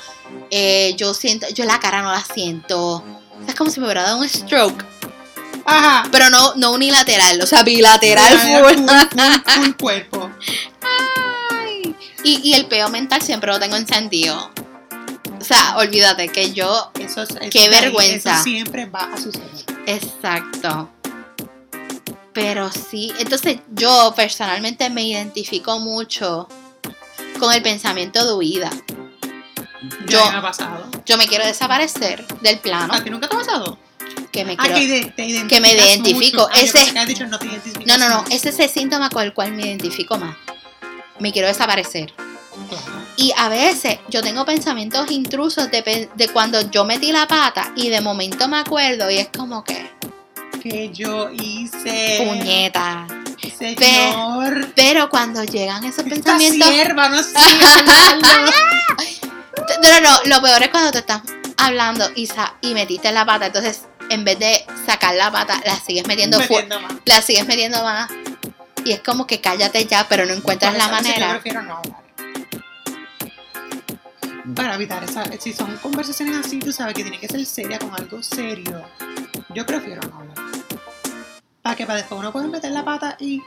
eh, 0.49 0.93
yo 0.97 1.13
siento, 1.13 1.47
yo 1.49 1.65
la 1.65 1.79
cara 1.79 2.01
no 2.01 2.11
la 2.11 2.23
siento. 2.23 2.79
O 2.95 3.03
sea, 3.43 3.49
es 3.49 3.55
como 3.55 3.69
si 3.69 3.79
me 3.79 3.85
hubiera 3.87 4.03
dado 4.03 4.17
un 4.19 4.29
stroke. 4.29 4.85
Ajá. 5.65 6.07
Pero 6.11 6.29
no, 6.29 6.55
no 6.55 6.71
unilateral, 6.71 7.41
o 7.41 7.45
sea, 7.45 7.63
bilateral. 7.63 8.37
Full 9.55 9.73
cuerpo. 9.79 10.29
Ay. 11.51 11.95
Y, 12.23 12.39
y 12.43 12.53
el 12.53 12.65
peo 12.67 12.89
mental 12.89 13.21
siempre 13.21 13.51
lo 13.51 13.59
tengo 13.59 13.75
encendido. 13.75 14.51
O 15.39 15.43
sea, 15.43 15.75
olvídate 15.77 16.29
que 16.29 16.51
yo. 16.53 16.91
Eso, 16.99 17.23
es- 17.23 17.29
eso 17.31 17.39
Qué 17.51 17.63
ahí, 17.63 17.69
vergüenza. 17.69 18.35
Eso 18.35 18.43
siempre 18.43 18.85
va 18.85 19.09
a 19.13 19.17
suceder. 19.17 19.49
Exacto. 19.85 20.89
Pero 22.33 22.71
sí, 22.71 23.13
entonces 23.19 23.59
yo 23.73 24.13
personalmente 24.15 24.89
me 24.89 25.03
identifico 25.03 25.79
mucho 25.79 26.47
con 27.39 27.53
el 27.53 27.61
pensamiento 27.61 28.25
de 28.25 28.33
huida. 28.33 28.69
Yo. 30.07 30.29
Me 30.31 30.37
ha 30.37 30.41
pasado. 30.41 30.85
Yo 31.05 31.17
me 31.17 31.27
quiero 31.27 31.45
desaparecer 31.45 32.25
del 32.41 32.59
plano. 32.59 32.93
¿A 32.93 33.03
ti 33.03 33.09
nunca 33.09 33.27
te 33.27 33.35
ha 33.35 33.39
pasado? 33.39 33.77
Que 34.31 34.45
me 34.45 34.53
Ah, 34.57 34.63
quiero. 34.67 34.77
que 34.77 35.11
te 35.11 35.47
que 35.47 35.61
me 35.61 35.73
identifico. 35.73 36.43
mucho. 36.43 36.49
Ah, 36.53 36.59
Ese- 36.61 37.05
dicho 37.05 37.27
no 37.27 37.37
No, 37.85 37.97
no, 37.97 38.09
no. 38.09 38.23
Ese 38.31 38.49
es 38.49 38.59
el 38.59 38.69
síntoma 38.69 39.09
con 39.09 39.23
el 39.23 39.33
cual 39.33 39.51
me 39.51 39.63
identifico 39.67 40.17
más. 40.17 40.35
Me 41.19 41.31
quiero 41.31 41.47
desaparecer. 41.47 42.13
Y 43.17 43.31
a 43.37 43.47
veces 43.49 43.99
yo 44.09 44.21
tengo 44.21 44.45
pensamientos 44.45 45.11
intrusos 45.11 45.69
de, 45.69 46.09
de 46.15 46.27
cuando 46.29 46.61
yo 46.71 46.83
metí 46.85 47.11
la 47.11 47.27
pata 47.27 47.71
y 47.75 47.89
de 47.89 48.01
momento 48.01 48.47
me 48.47 48.57
acuerdo 48.57 49.09
y 49.11 49.17
es 49.17 49.29
como 49.35 49.63
que, 49.63 49.87
Que 50.61 50.89
yo 50.93 51.29
hice. 51.31 52.23
puñeta. 52.25 53.07
Señor. 53.57 54.67
Pero 54.75 55.09
cuando 55.09 55.43
llegan 55.43 55.83
esos 55.83 55.99
Esta 56.05 56.09
pensamientos... 56.15 56.69
sierva, 56.69 57.09
no 57.09 57.21
sierva. 57.21 58.15
No, 59.81 59.89
no, 59.89 60.01
no, 60.01 60.19
lo 60.25 60.41
peor 60.41 60.63
es 60.63 60.69
cuando 60.69 60.91
te 60.91 60.99
estás 60.99 61.21
hablando 61.57 62.09
y, 62.15 62.27
sa- 62.27 62.55
y 62.61 62.73
metiste 62.73 63.11
la 63.11 63.25
pata, 63.25 63.47
entonces 63.47 63.83
en 64.09 64.23
vez 64.25 64.39
de 64.39 64.65
sacar 64.85 65.15
la 65.15 65.31
pata, 65.31 65.61
la 65.65 65.75
sigues 65.79 66.05
metiendo 66.07 66.39
Metiendo 66.39 66.79
más. 66.81 66.93
la 67.05 67.21
sigues 67.21 67.45
metiendo 67.47 67.81
más. 67.83 68.09
Y 68.85 68.91
es 68.91 69.01
como 69.01 69.25
que 69.27 69.39
cállate 69.39 69.85
ya, 69.85 70.07
pero 70.09 70.25
no 70.25 70.33
encuentras 70.33 70.73
la 70.73 70.85
eso 70.85 70.93
a 70.93 70.97
veces 70.97 71.13
Yo 71.15 71.19
manera. 71.19 71.33
prefiero 71.39 71.61
no 71.63 71.77
hablar. 71.77 72.03
Para 74.55 74.75
evitar 74.75 75.03
esa. 75.03 75.23
Si 75.39 75.53
son 75.53 75.77
conversaciones 75.77 76.45
así, 76.45 76.59
tú 76.59 76.73
sabes 76.73 76.93
que 76.93 77.03
tiene 77.03 77.19
que 77.19 77.27
ser 77.27 77.45
seria 77.45 77.79
con 77.79 77.93
algo 77.95 78.21
serio. 78.21 78.83
Yo 79.55 79.65
prefiero 79.65 80.01
no 80.09 80.17
hablar. 80.19 80.37
Para 81.63 81.75
que 81.75 81.85
para 81.85 81.97
después 81.97 82.19
uno 82.19 82.31
pueda 82.31 82.45
meter 82.47 82.71
la 82.71 82.83
pata 82.85 83.15
y. 83.19 83.41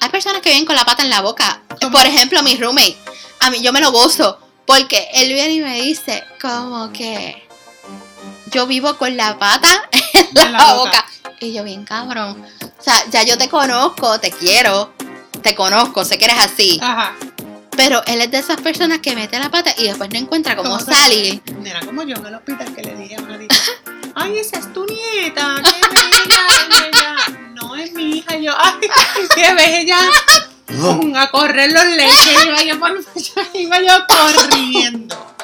Hay 0.00 0.08
personas 0.10 0.40
que 0.42 0.50
vienen 0.50 0.66
con 0.66 0.76
la 0.76 0.84
pata 0.84 1.02
en 1.02 1.10
la 1.10 1.22
boca. 1.22 1.60
¿Cómo? 1.80 1.90
Por 1.96 2.06
ejemplo, 2.06 2.40
mi 2.42 2.56
roommate. 2.56 2.96
A 3.40 3.50
mí 3.50 3.60
yo 3.62 3.72
me 3.72 3.80
lo 3.80 3.90
gozo. 3.90 4.38
Porque 4.66 5.08
él 5.14 5.32
viene 5.32 5.54
y 5.54 5.60
me 5.60 5.80
dice 5.80 6.22
como 6.40 6.92
que 6.92 7.46
yo 8.50 8.66
vivo 8.66 8.96
con 8.96 9.16
la 9.16 9.38
pata 9.38 9.68
en 10.12 10.28
la, 10.34 10.42
En 10.42 10.52
la 10.52 10.74
boca. 10.74 11.06
boca. 11.22 11.36
Y 11.40 11.52
yo 11.52 11.62
bien 11.64 11.84
cabrón. 11.84 12.44
O 12.78 12.82
sea, 12.82 12.94
ya 13.10 13.22
yo 13.22 13.38
te 13.38 13.48
conozco, 13.48 14.18
te 14.20 14.30
quiero, 14.32 14.92
te 15.42 15.54
conozco, 15.54 16.04
sé 16.04 16.18
que 16.18 16.24
eres 16.26 16.38
así. 16.38 16.78
Ajá. 16.82 17.14
Pero 17.76 18.02
él 18.06 18.20
es 18.22 18.30
de 18.30 18.38
esas 18.38 18.60
personas 18.60 18.98
que 19.00 19.14
mete 19.14 19.38
la 19.38 19.50
pata 19.50 19.72
y 19.78 19.84
después 19.84 20.10
no 20.10 20.18
encuentra 20.18 20.56
cómo 20.56 20.78
¿Cómo 20.78 20.80
salir. 20.92 21.42
Nena, 21.60 21.80
como 21.80 22.02
yo 22.02 22.16
en 22.16 22.26
el 22.26 22.34
hospital 22.34 22.74
que 22.74 22.82
le 22.82 22.96
dije 22.96 23.16
a 23.16 23.20
una 23.22 23.36
niña, 23.36 23.54
ay, 24.14 24.38
esa 24.38 24.58
es 24.58 24.72
tu 24.72 24.84
nieta, 24.86 25.62
qué 25.62 26.80
bella. 26.80 27.45
Qué 29.48 29.54
bella. 29.54 29.98
Pum, 30.66 31.14
A 31.16 31.30
correr 31.30 31.72
los 31.72 31.86
leches. 31.86 32.44
Iba 32.44 32.62
yo, 32.64 32.78
por, 32.80 32.92
iba 33.54 33.80
yo 33.80 34.06
corriendo. 34.08 35.34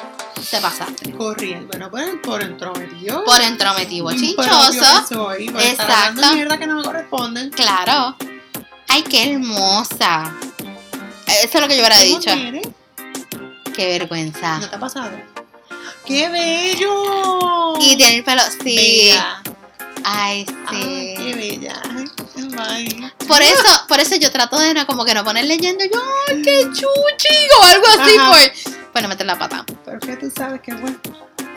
Se 0.41 0.59
pasaste. 0.59 1.11
Corriendo. 1.11 1.67
Bueno, 1.67 1.89
por, 1.89 2.21
por 2.21 2.41
entrometido. 2.43 3.23
Por 3.23 3.41
entrometido 3.41 4.11
chinchoso. 4.11 4.71
que 5.07 5.15
soy, 5.15 5.49
por 5.49 5.61
estar 5.61 6.11
Exacto. 6.11 6.33
mierda 6.35 6.57
que 6.57 6.67
no 6.67 6.75
me 6.75 6.83
corresponden. 6.83 7.49
Claro. 7.51 8.15
Ay, 8.89 9.03
qué 9.03 9.31
hermosa. 9.33 10.33
Eso 11.25 11.57
es 11.57 11.61
lo 11.61 11.67
que 11.67 11.75
yo 11.77 11.81
hubiera 11.81 11.95
¿Cómo 11.95 12.19
dicho. 12.19 12.31
Qué 13.73 13.87
vergüenza. 13.87 14.59
¿No 14.59 14.69
te 14.69 14.75
ha 14.75 14.79
pasado? 14.79 15.09
¡Qué 16.05 16.27
bello! 16.29 17.73
Y 17.79 17.95
tiene 17.95 18.17
el 18.17 18.23
pelo, 18.23 18.41
sí. 18.61 18.75
Bella. 18.75 19.41
Ay, 20.03 20.45
Ay, 20.67 21.12
qué 21.23 21.33
sí. 21.33 21.39
bella. 21.39 21.81
Ay. 22.57 23.11
Por 23.27 23.41
eso, 23.41 23.81
por 23.87 23.99
eso 23.99 24.15
yo 24.15 24.31
trato 24.31 24.59
de 24.59 24.73
no, 24.73 24.85
como 24.85 25.05
que 25.05 25.13
no 25.13 25.23
poner 25.23 25.45
leyendo 25.45 25.83
yo, 25.85 26.01
ay, 26.29 26.41
qué 26.41 26.63
chuchi, 26.65 27.47
o 27.59 27.63
algo 27.65 27.85
así, 27.99 28.15
Ajá. 28.17 28.31
pues. 28.31 28.63
Pues 28.91 29.01
no 29.01 29.09
meter 29.09 29.25
la 29.25 29.39
pata. 29.39 29.65
¿Por 29.83 29.99
qué 29.99 30.15
tú 30.17 30.31
sabes 30.35 30.61
que 30.61 30.73
bueno? 30.75 30.99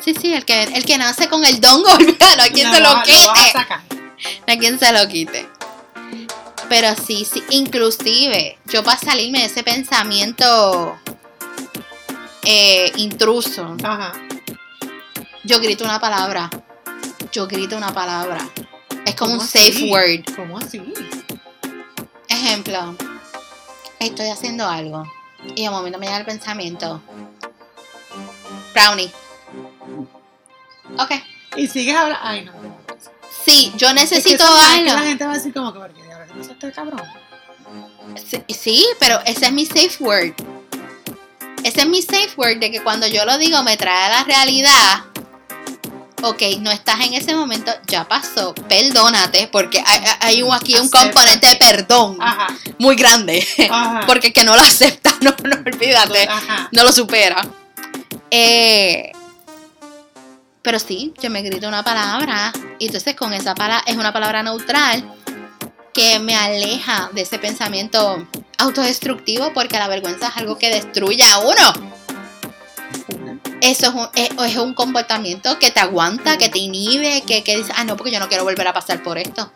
Sí, 0.03 0.15
sí, 0.15 0.33
el 0.33 0.45
que, 0.45 0.63
el 0.63 0.85
que 0.85 0.97
nace 0.97 1.29
con 1.29 1.45
el 1.45 1.61
dongo, 1.61 1.91
olvídalo, 1.95 2.43
a 2.45 2.49
quien 2.49 2.73
se 2.73 2.81
lo 2.81 2.89
a 2.89 3.03
quite. 3.03 3.53
sacar. 3.53 3.81
A 4.49 4.57
quien 4.57 4.79
se 4.79 4.93
lo 4.93 5.07
quite. 5.09 5.49
Pero 6.69 6.95
sí, 6.97 7.25
sí, 7.31 7.43
inclusive, 7.51 8.59
yo 8.67 8.83
para 8.83 8.99
salirme 8.99 9.41
de 9.41 9.45
ese 9.47 9.63
pensamiento 9.63 10.99
eh, 12.43 12.91
intruso, 12.97 13.77
Ajá. 13.83 14.13
yo 15.45 15.61
grito 15.61 15.85
una 15.85 16.01
palabra. 16.01 16.51
Yo 17.33 17.47
grito 17.47 17.77
una 17.77 17.93
palabra. 17.93 18.49
Es 19.07 19.15
como 19.15 19.33
un 19.33 19.39
¿Cómo 19.39 19.49
safe 19.49 19.69
así? 19.71 19.91
word. 19.91 20.37
¿Cómo 20.37 20.59
así? 20.59 20.83
Ejemplo, 22.29 22.95
estoy 24.01 24.29
haciendo 24.29 24.69
algo 24.69 25.05
y 25.55 25.63
de 25.65 25.71
momento 25.71 25.99
me 25.99 26.07
llega 26.07 26.19
el 26.19 26.27
pensamiento. 26.27 27.01
Brownie. 28.75 29.11
Ok. 30.99 31.13
Y 31.57 31.69
sigues 31.69 31.97
hablando. 31.97 32.21
Ay, 32.23 32.45
no. 32.45 32.53
no. 32.53 32.77
Sí, 33.45 33.73
yo 33.77 33.93
necesito 33.95 34.45
es 34.45 34.67
que 34.79 34.85
la 34.85 34.93
algo. 34.95 35.07
gente 35.07 35.25
va 35.25 35.33
a 35.33 35.37
decir 35.37 35.55
como 35.55 35.73
que, 35.73 35.79
¿por 35.79 35.93
qué 35.95 36.03
diablos 36.03 36.29
te 36.29 36.35
pasaste 36.35 36.67
el 36.67 36.73
cabrón? 36.73 37.03
Sí, 38.17 38.43
sí, 38.55 38.87
pero 38.99 39.21
ese 39.25 39.47
es 39.47 39.53
mi 39.53 39.65
safe 39.67 39.97
word. 40.01 40.35
Ese 41.63 41.81
es 41.81 41.87
mi 41.87 42.03
safe 42.03 42.31
word 42.37 42.59
de 42.59 42.71
que 42.71 42.83
cuando 42.83 43.07
yo 43.07 43.25
lo 43.25 43.39
digo 43.39 43.63
me 43.63 43.77
trae 43.77 44.07
a 44.07 44.09
la 44.09 44.25
realidad. 44.25 45.05
Ok, 46.23 46.43
no 46.61 46.71
estás 46.71 47.01
en 47.01 47.13
ese 47.15 47.35
momento, 47.35 47.71
ya 47.87 48.09
pasó, 48.09 48.55
perdónate, 48.55 49.49
porque 49.49 49.83
hay, 49.87 50.01
hay 50.21 50.43
un- 50.43 50.53
aquí 50.55 50.75
un 50.75 50.81
Acepta. 50.81 50.99
componente 51.03 51.47
de 51.49 51.57
perdón 51.57 52.17
Ajá. 52.21 52.47
muy 52.79 52.97
grande. 52.97 53.47
Ajá. 53.71 54.01
Porque 54.07 54.29
el 54.29 54.33
que 54.33 54.43
no 54.45 54.57
lo 54.57 54.63
acepta, 54.63 55.15
no, 55.21 55.35
no 55.45 55.57
olvídate, 55.57 56.27
Ajá. 56.29 56.69
no 56.73 56.85
lo 56.85 56.93
supera. 56.93 57.47
Eh, 58.31 59.13
pero 60.63 60.79
sí, 60.79 61.13
yo 61.23 61.31
me 61.31 61.43
grito 61.43 61.69
una 61.69 61.85
palabra, 61.85 62.53
y 62.79 62.87
entonces 62.87 63.15
con 63.15 63.33
esa 63.35 63.55
palabra, 63.55 63.85
es 63.87 63.97
una 63.97 64.13
palabra 64.13 64.43
neutral 64.43 65.05
que 65.93 66.19
me 66.19 66.35
aleja 66.35 67.11
de 67.13 67.23
ese 67.23 67.39
pensamiento 67.39 68.27
autodestructivo, 68.59 69.53
porque 69.53 69.79
la 69.79 69.87
vergüenza 69.87 70.29
es 70.29 70.37
algo 70.39 70.59
que 70.59 70.71
destruye 70.71 71.23
a 71.25 71.39
uno. 71.39 71.96
Eso 73.67 73.89
es 73.89 73.95
un, 73.95 74.09
es, 74.15 74.31
es 74.53 74.57
un 74.59 74.75
comportamiento 74.75 75.59
que 75.59 75.73
te 75.73 75.81
aguanta, 75.81 76.39
que 76.39 76.49
te 76.49 76.61
inhibe, 76.61 77.23
que, 77.27 77.43
que 77.43 77.57
dice, 77.57 77.73
ah, 77.75 77.83
no, 77.83 77.97
porque 77.97 78.13
yo 78.13 78.21
no 78.21 78.29
quiero 78.29 78.45
volver 78.45 78.69
a 78.69 78.73
pasar 78.73 79.03
por 79.03 79.19
esto. 79.19 79.51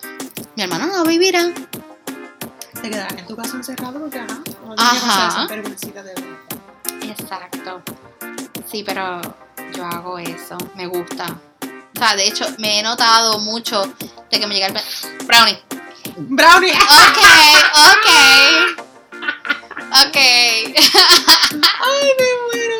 Mi 0.57 0.65
hermano 0.65 0.89
no 0.89 1.05
vivirá. 1.05 1.49
Te 2.83 2.91
quedarás 2.91 3.13
en 3.13 3.27
tu 3.27 3.37
casa 3.37 3.57
encerrado 3.57 4.01
porque, 4.01 4.19
ajá. 4.19 4.43
No 4.67 4.75
Ajá. 4.77 5.47
esa 5.49 6.03
de. 6.03 6.15
Exacto. 7.09 7.83
Sí, 8.69 8.83
pero 8.85 9.21
yo 9.77 9.85
hago 9.85 10.19
eso. 10.19 10.59
Me 10.75 10.89
gusta. 10.89 11.39
O 11.95 11.99
sea, 11.99 12.17
de 12.17 12.27
hecho, 12.27 12.47
me 12.59 12.81
he 12.81 12.83
notado 12.83 13.39
mucho 13.39 13.95
de 14.29 14.41
que 14.41 14.47
me 14.47 14.55
llega 14.55 14.67
el... 14.67 14.75
Brownie. 15.25 15.63
¡Brownie! 16.17 16.73
Ok, 16.73 17.19
ok. 17.95 18.81
Ok. 19.91 20.17
¡Ay, 20.17 22.09
me 22.17 22.29
muero, 22.47 22.80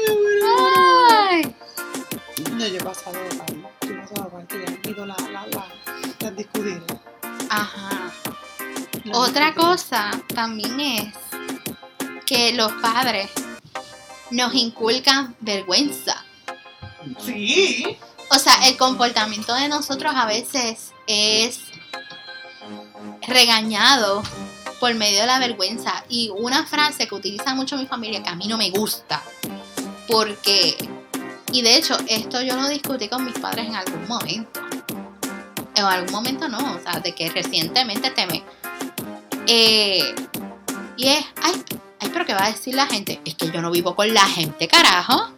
Yo 2.69 2.77
he 2.77 2.81
pasado 2.81 3.17
mal. 3.39 3.71
Yo 3.83 3.95
he 3.95 3.99
pasado 3.99 4.31
mal, 4.33 4.47
que 4.47 4.65
ya 4.65 4.71
me 4.71 4.81
quito 4.81 5.07
la, 5.07 5.17
la, 5.33 5.47
la, 5.47 5.67
las 6.21 6.37
discutidas. 6.37 6.83
Ajá. 7.49 8.13
Las 9.05 9.19
Otra 9.19 9.55
cosa 9.55 10.11
también 10.35 10.79
es 10.79 11.15
que 12.27 12.53
los 12.53 12.71
padres 12.73 13.31
nos 14.31 14.55
inculcan 14.55 15.35
vergüenza. 15.41 16.25
Sí. 17.25 17.99
O 18.31 18.39
sea, 18.39 18.69
el 18.69 18.77
comportamiento 18.77 19.55
de 19.55 19.69
nosotros 19.69 20.13
a 20.15 20.27
veces 20.27 20.93
es 21.07 21.61
regañado 23.27 24.23
por 24.79 24.95
medio 24.95 25.21
de 25.21 25.27
la 25.27 25.39
vergüenza. 25.39 26.05
Y 26.09 26.31
una 26.37 26.65
frase 26.67 27.09
que 27.09 27.15
utiliza 27.15 27.55
mucho 27.55 27.77
mi 27.77 27.87
familia 27.87 28.23
que 28.23 28.29
a 28.29 28.37
mí 28.37 28.47
no 28.47 28.57
me 28.57 28.71
gusta. 28.71 29.23
Porque, 30.09 30.77
y 31.53 31.63
de 31.63 31.77
hecho, 31.77 31.97
esto 32.09 32.43
yo 32.43 32.57
lo 32.57 32.69
discutí 32.69 33.09
con 33.09 33.25
mis 33.25 33.39
padres 33.39 33.67
en 33.67 33.75
algún 33.75 34.07
momento. 34.07 34.61
En 35.75 35.85
algún 35.85 36.13
momento 36.13 36.49
no, 36.49 36.59
o 36.59 36.81
sea, 36.81 37.01
de 37.01 37.15
que 37.15 37.31
recientemente 37.31 38.11
te 38.11 38.27
me... 38.27 38.43
eh, 39.47 40.15
y 40.97 41.09
es, 41.09 41.25
ay, 41.43 41.65
ay, 42.01 42.11
pero 42.13 42.27
¿qué 42.27 42.35
va 42.35 42.45
a 42.45 42.51
decir 42.51 42.75
la 42.75 42.87
gente? 42.87 43.21
Es 43.25 43.35
que 43.35 43.51
yo 43.51 43.63
no 43.63 43.71
vivo 43.71 43.97
con 43.97 44.13
la 44.13 44.27
gente, 44.27 44.69
carajo. 44.69 45.33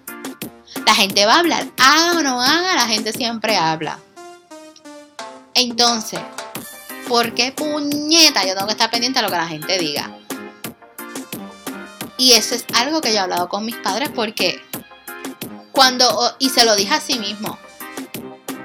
La 0.87 0.95
gente 0.95 1.25
va 1.27 1.37
a 1.37 1.39
hablar, 1.39 1.69
haga 1.79 2.19
o 2.19 2.23
no 2.23 2.43
haga, 2.43 2.75
la 2.75 2.87
gente 2.87 3.13
siempre 3.13 3.57
habla. 3.57 3.99
Entonces, 5.55 6.21
¿por 7.09 7.35
qué 7.35 7.53
puñeta 7.53 8.45
yo 8.45 8.55
tengo 8.55 8.67
que 8.67 8.73
estar 8.73 8.91
pendiente 8.91 9.19
a 9.21 9.23
lo 9.23 9.31
que 9.31 9.37
la 9.37 9.47
gente 9.47 9.79
diga? 9.79 10.11
Y 12.19 12.33
eso 12.33 12.55
es 12.55 12.65
algo 12.75 13.01
que 13.01 13.11
yo 13.11 13.17
he 13.17 13.21
hablado 13.21 13.49
con 13.49 13.65
mis 13.65 13.77
padres 13.77 14.11
porque 14.15 14.61
cuando, 15.73 16.35
y 16.39 16.51
se 16.51 16.65
lo 16.65 16.77
dije 16.77 16.95
a 16.95 17.01
sí 17.01 17.19
mismo, 17.19 17.59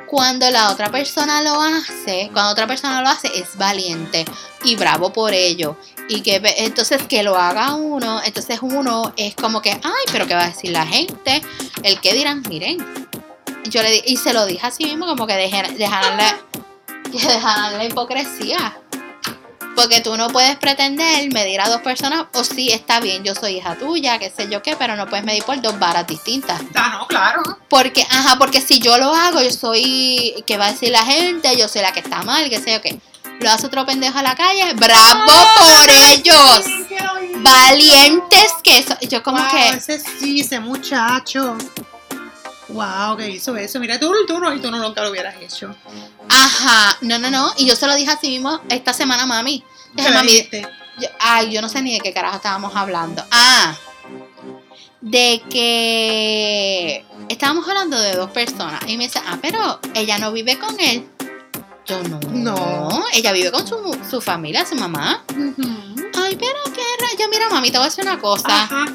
cuando 0.07 0.49
la 0.49 0.71
otra 0.71 0.89
persona 0.89 1.41
lo 1.41 1.61
hace, 1.61 2.29
cuando 2.31 2.51
otra 2.51 2.65
persona 2.65 3.01
lo 3.01 3.09
hace, 3.09 3.27
es 3.35 3.57
valiente 3.57 4.25
y 4.63 4.75
bravo 4.75 5.11
por 5.11 5.33
ello. 5.33 5.77
Y 6.09 6.21
que 6.21 6.41
entonces 6.57 7.03
que 7.03 7.23
lo 7.23 7.35
haga 7.35 7.75
uno, 7.75 8.21
entonces 8.23 8.59
uno 8.61 9.13
es 9.17 9.35
como 9.35 9.61
que, 9.61 9.71
ay, 9.71 10.05
pero 10.11 10.25
¿qué 10.25 10.33
va 10.33 10.45
a 10.45 10.49
decir 10.49 10.71
la 10.71 10.87
gente? 10.87 11.41
El 11.83 11.99
que 11.99 12.13
dirán, 12.13 12.43
miren. 12.47 12.77
Yo 13.65 13.81
le 13.81 14.01
y 14.05 14.15
se 14.15 14.33
lo 14.33 14.45
dije 14.45 14.65
a 14.65 14.71
sí 14.71 14.85
mismo 14.85 15.05
como 15.05 15.27
que 15.27 15.35
dejaran 15.35 15.77
que 17.11 17.19
dejaran 17.19 17.77
la 17.77 17.83
hipocresía. 17.83 18.79
Porque 19.77 20.01
tú 20.01 20.17
no 20.17 20.29
puedes 20.29 20.55
pretender 20.55 21.31
medir 21.31 21.61
a 21.61 21.69
dos 21.69 21.81
personas, 21.81 22.25
o 22.33 22.43
sí, 22.43 22.71
está 22.71 22.99
bien, 22.99 23.23
yo 23.23 23.35
soy 23.35 23.57
hija 23.57 23.75
tuya, 23.75 24.17
qué 24.17 24.33
sé 24.35 24.49
yo 24.49 24.63
qué, 24.63 24.75
pero 24.75 24.95
no 24.95 25.05
puedes 25.05 25.23
medir 25.23 25.43
por 25.43 25.61
dos 25.61 25.77
varas 25.77 26.07
distintas. 26.07 26.59
Ah, 26.73 26.97
no, 26.97 27.05
claro. 27.05 27.43
Porque, 27.69 28.01
ajá, 28.09 28.39
porque 28.39 28.59
si 28.59 28.79
yo 28.79 28.97
lo 28.97 29.13
hago, 29.13 29.39
yo 29.43 29.51
soy, 29.51 30.43
¿qué 30.47 30.57
va 30.57 30.65
a 30.65 30.71
decir 30.71 30.89
la 30.89 31.05
gente? 31.05 31.55
Yo 31.55 31.67
soy 31.67 31.83
la 31.83 31.91
que 31.91 31.99
está 31.99 32.23
mal, 32.23 32.49
qué 32.49 32.59
sé 32.59 32.73
yo 32.73 32.81
qué. 32.81 32.99
Lo 33.39 33.51
hace 33.51 33.67
otro 33.67 33.85
pendejo 33.85 34.17
a 34.17 34.23
la 34.23 34.35
calle, 34.35 34.73
bravo 34.73 35.31
por 35.57 35.89
ellos. 35.91 36.65
Sí. 36.65 36.97
Valientes 37.35 38.53
que 38.63 38.81
son. 38.81 38.97
Yo 39.01 39.21
como 39.21 39.37
Wow, 39.37 39.47
que, 39.51 39.69
Ese 39.77 39.99
sí, 39.99 40.41
ese 40.41 40.59
muchacho. 40.59 41.55
Wow, 42.69 43.15
que 43.17 43.29
hizo 43.29 43.55
eso. 43.55 43.79
Mira, 43.79 43.99
tú, 43.99 44.11
tú, 44.27 44.39
no, 44.39 44.53
y 44.53 44.59
tú 44.59 44.69
no 44.71 44.77
nunca 44.79 45.01
lo 45.03 45.09
hubieras 45.11 45.35
hecho. 45.41 45.75
ajá, 46.29 46.97
no, 47.01 47.17
no, 47.19 47.29
no. 47.31 47.53
Y 47.57 47.65
yo 47.65 47.75
se 47.75 47.87
lo 47.87 47.95
dije 47.95 48.11
así 48.11 48.27
mismo 48.29 48.59
esta 48.69 48.93
semana 48.93 49.23
a 49.23 49.25
mami. 49.25 49.63
¿Qué 49.95 50.01
Dije, 50.03 50.09
le 50.09 50.15
mami? 50.15 50.49
Yo- 50.99 51.09
ay, 51.19 51.51
yo 51.51 51.61
no 51.61 51.69
sé 51.69 51.81
ni 51.81 51.93
de 51.93 51.99
qué 51.99 52.11
carajo 52.13 52.37
estábamos 52.37 52.75
hablando. 52.75 53.23
Ah, 53.31 53.75
de 54.99 55.41
que 55.49 57.05
estábamos 57.29 57.67
hablando 57.67 57.99
de 57.99 58.13
dos 58.15 58.31
personas. 58.31 58.81
Y 58.87 58.97
me 58.97 59.05
dice, 59.05 59.19
ah, 59.25 59.37
pero 59.41 59.79
ella 59.93 60.17
no 60.17 60.31
vive 60.31 60.57
con 60.59 60.77
él. 60.79 61.07
Yo 61.85 62.01
no. 62.03 62.19
No. 62.31 63.05
Ella 63.13 63.31
vive 63.31 63.51
con 63.51 63.65
su, 63.65 63.97
su 64.09 64.19
familia, 64.19 64.65
su 64.65 64.75
mamá. 64.75 65.23
Ujú. 65.29 65.95
Ay, 66.21 66.35
pero 66.35 66.59
qué 66.73 66.81
rayo. 66.99 67.29
Mira, 67.31 67.47
mami, 67.49 67.71
te 67.71 67.77
voy 67.77 67.85
a 67.85 67.89
decir 67.89 68.03
una 68.03 68.19
cosa. 68.19 68.63
Ajá. 68.63 68.85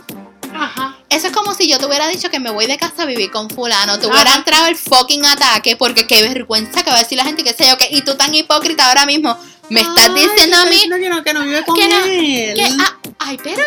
Ajá. 0.54 0.96
Eso 1.08 1.26
es 1.28 1.32
como 1.32 1.54
si 1.54 1.68
yo 1.68 1.78
te 1.78 1.86
hubiera 1.86 2.08
dicho 2.08 2.30
que 2.30 2.38
me 2.40 2.50
voy 2.50 2.66
de 2.66 2.76
casa 2.78 3.02
a 3.02 3.06
vivir 3.06 3.30
con 3.30 3.48
fulano. 3.50 3.98
Te 3.98 4.06
Ajá. 4.06 4.14
hubiera 4.14 4.34
entrado 4.34 4.66
el 4.66 4.76
fucking 4.76 5.24
ataque 5.26 5.76
porque 5.76 6.06
qué 6.06 6.22
vergüenza 6.22 6.82
que 6.82 6.90
va 6.90 6.96
a 6.96 7.00
decir 7.00 7.18
la 7.18 7.24
gente 7.24 7.42
que 7.44 7.52
sé 7.52 7.66
yo 7.68 7.76
que. 7.78 7.88
Y 7.90 8.02
tú 8.02 8.14
tan 8.16 8.34
hipócrita 8.34 8.88
ahora 8.88 9.06
mismo. 9.06 9.36
Me 9.68 9.80
estás 9.80 10.14
diciendo 10.14 10.56
que 10.56 10.62
a 10.62 10.64
mí 10.66 10.70
diciendo 10.74 10.96
que 10.98 11.08
no, 11.08 11.22
que 11.24 11.32
no 11.34 11.40
vive 11.42 11.64
con 11.64 11.76
que 11.76 11.88
no- 11.88 12.04
él. 12.04 12.54
que, 12.54 12.68
ah, 12.80 12.96
ay, 13.20 13.38
pero. 13.42 13.62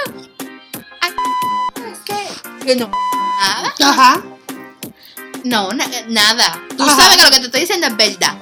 ay, 1.01 1.11
es 1.91 1.99
que. 2.05 2.65
que 2.65 2.75
no. 2.75 2.89
Nada. 3.41 3.73
Ajá. 3.83 4.23
No, 5.43 5.71
na- 5.73 5.87
nada. 6.07 6.61
Tú 6.77 6.83
Ajá. 6.83 6.95
sabes 6.95 7.17
que 7.17 7.23
lo 7.23 7.29
que 7.29 7.39
te 7.39 7.45
estoy 7.45 7.61
diciendo 7.61 7.87
es 7.87 7.97
verdad. 7.97 8.35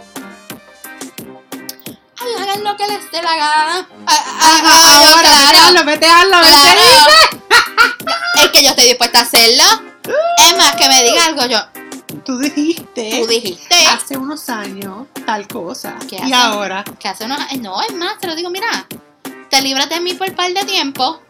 Hagan 2.19 2.63
lo 2.63 2.77
que 2.77 2.87
les 2.87 3.11
dé 3.11 3.21
la 3.21 3.35
gana. 3.35 3.87
Ay, 4.05 4.17
ay, 4.39 4.61
yo, 4.63 5.09
Ahora, 5.09 5.29
claro, 5.49 5.85
vete 5.85 6.07
a 6.07 6.23
Es 8.43 8.49
que 8.51 8.63
yo 8.63 8.69
estoy 8.69 8.85
dispuesta 8.85 9.19
a 9.19 9.23
hacerlo. 9.23 9.63
Es 10.37 10.57
más, 10.57 10.75
que 10.75 10.87
me 10.87 11.03
diga 11.03 11.25
algo 11.25 11.45
yo. 11.45 11.59
Tú 12.23 12.37
dijiste 12.37 13.19
Tú 13.19 13.27
dijiste 13.27 13.85
hace 13.87 14.17
unos 14.17 14.47
años 14.49 15.07
tal 15.25 15.47
cosa. 15.47 15.95
¿Qué 16.09 16.17
Y 16.23 16.33
ahora. 16.33 16.83
que 16.99 17.07
hace 17.07 17.25
unos. 17.25 17.39
No, 17.59 17.81
es 17.81 17.93
más, 17.93 18.19
te 18.19 18.27
lo 18.27 18.35
digo, 18.35 18.49
mira. 18.49 18.87
Te 19.49 19.61
libras 19.61 19.89
de 19.89 19.99
mí 19.99 20.13
por 20.13 20.29
un 20.29 20.35
par 20.35 20.51
de 20.51 20.63
tiempo. 20.65 21.21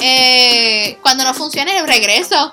Eh, 0.00 0.98
cuando 1.02 1.24
no 1.24 1.34
funcione, 1.34 1.82
regreso. 1.82 2.52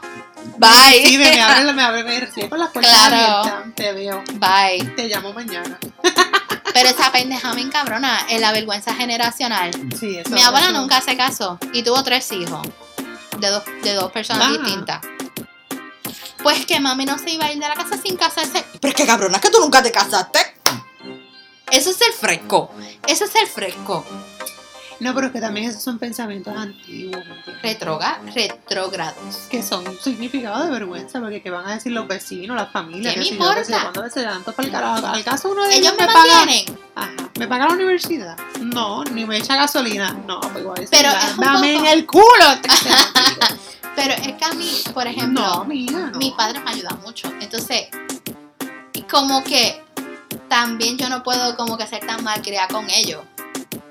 Bye. 0.57 1.05
Sí, 1.05 1.17
me, 1.17 1.31
me 1.31 1.41
abre, 1.41 1.73
me 1.73 1.81
abre, 1.83 2.03
me 2.03 2.19
recibe 2.19 2.49
con 2.49 2.59
las 2.59 2.69
puertas 2.71 2.91
Claro. 2.91 3.15
abiertas. 3.15 3.75
Te 3.75 3.91
veo. 3.93 4.23
Bye. 4.33 4.83
Te 4.95 5.07
llamo 5.07 5.33
mañana. 5.33 5.77
Pero 6.73 6.89
esa 6.89 7.11
pendeja 7.11 7.53
me 7.53 7.61
encabrona 7.61 8.19
en 8.29 8.41
la 8.41 8.51
vergüenza 8.51 8.93
generacional. 8.93 9.71
Sí, 9.99 10.17
eso 10.17 10.29
Mi 10.31 10.41
abuela 10.43 10.67
eso- 10.69 10.79
nunca 10.79 10.97
hace 10.97 11.17
caso 11.17 11.57
y 11.73 11.83
tuvo 11.83 12.03
tres 12.03 12.31
hijos 12.31 12.67
de 13.39 13.47
dos, 13.49 13.63
de 13.83 13.93
dos 13.93 14.11
personas 14.11 14.47
Ah. 14.47 14.51
distintas. 14.51 15.01
Pues 16.43 16.65
que 16.65 16.79
mami 16.79 17.05
no 17.05 17.17
se 17.17 17.31
iba 17.31 17.45
a 17.45 17.51
ir 17.51 17.59
de 17.59 17.67
la 17.67 17.75
casa 17.75 17.97
sin 17.97 18.15
casarse. 18.15 18.63
Pero 18.79 18.89
es 18.89 18.95
que 18.95 19.05
cabrona, 19.05 19.39
que 19.39 19.49
tú 19.49 19.59
nunca 19.59 19.81
te 19.81 19.91
casaste. 19.91 20.39
Eso 21.71 21.89
es 21.89 22.01
el 22.01 22.13
fresco. 22.13 22.71
Eso 23.07 23.25
es 23.25 23.35
el 23.35 23.47
fresco. 23.47 24.05
No, 24.99 25.13
pero 25.13 25.27
es 25.27 25.33
que 25.33 25.39
también 25.39 25.69
esos 25.69 25.83
son 25.83 25.99
pensamientos 25.99 26.55
antiguos. 26.57 27.23
Retroga, 27.61 28.19
retrógrados. 28.33 29.47
que 29.49 29.61
son 29.61 29.83
significados 30.01 30.65
de 30.65 30.71
vergüenza, 30.71 31.19
porque 31.19 31.41
qué 31.43 31.51
van 31.51 31.67
a 31.67 31.75
decir 31.75 31.91
los 31.91 32.07
vecinos, 32.07 32.55
las 32.57 32.71
familias, 32.71 33.13
¿Qué 33.13 33.19
que 33.21 33.25
me 33.25 33.37
si 33.37 33.37
yo, 33.43 33.55
que 33.55 33.63
si 33.65 33.71
yo, 33.71 33.77
importa? 33.77 33.91
cuando 33.93 34.13
se 34.13 34.21
dan 34.23 34.43
para 34.43 34.63
el 34.63 34.71
carajo. 34.71 35.07
Al 35.07 35.23
caso 35.23 35.49
uno 35.51 35.63
de 35.65 35.75
Ellos 35.77 35.93
ellos 35.93 35.95
me 35.99 36.07
me 36.07 36.13
paga, 36.13 36.35
mantienen. 36.45 36.79
ajá, 36.95 37.11
me 37.37 37.47
paga 37.47 37.67
la 37.67 37.73
universidad. 37.73 38.37
No, 38.61 39.03
ni 39.05 39.25
me 39.25 39.37
echa 39.37 39.55
gasolina. 39.55 40.13
No, 40.25 40.39
pues 40.41 40.59
igual 40.59 40.75
decir, 40.77 40.89
Pero 40.91 41.09
"Da- 41.11 41.27
es 41.27 41.31
un 41.33 41.37
dame 41.43 41.73
poco- 41.73 41.85
en 41.85 41.91
el 41.93 42.05
culo. 42.07 42.51
este 42.55 42.67
que 42.69 42.75
se 42.75 42.89
me 42.89 42.95
tira". 42.95 43.47
Pero 43.95 44.13
es 44.13 44.33
que 44.33 44.45
a 44.45 44.51
mí, 44.53 44.71
por 44.93 45.07
ejemplo, 45.07 45.41
no, 45.41 45.65
mis 45.65 46.33
padres 46.33 46.63
me 46.63 46.71
ayudan 46.71 46.99
mucho. 47.01 47.31
Entonces, 47.39 47.87
como 49.09 49.43
que 49.43 49.83
también 50.49 50.97
yo 50.97 51.09
no 51.09 51.23
puedo 51.23 51.55
como 51.55 51.77
que 51.77 51.87
ser 51.87 52.05
tan 52.05 52.23
malcriada 52.23 52.67
con 52.67 52.89
ellos. 52.89 53.21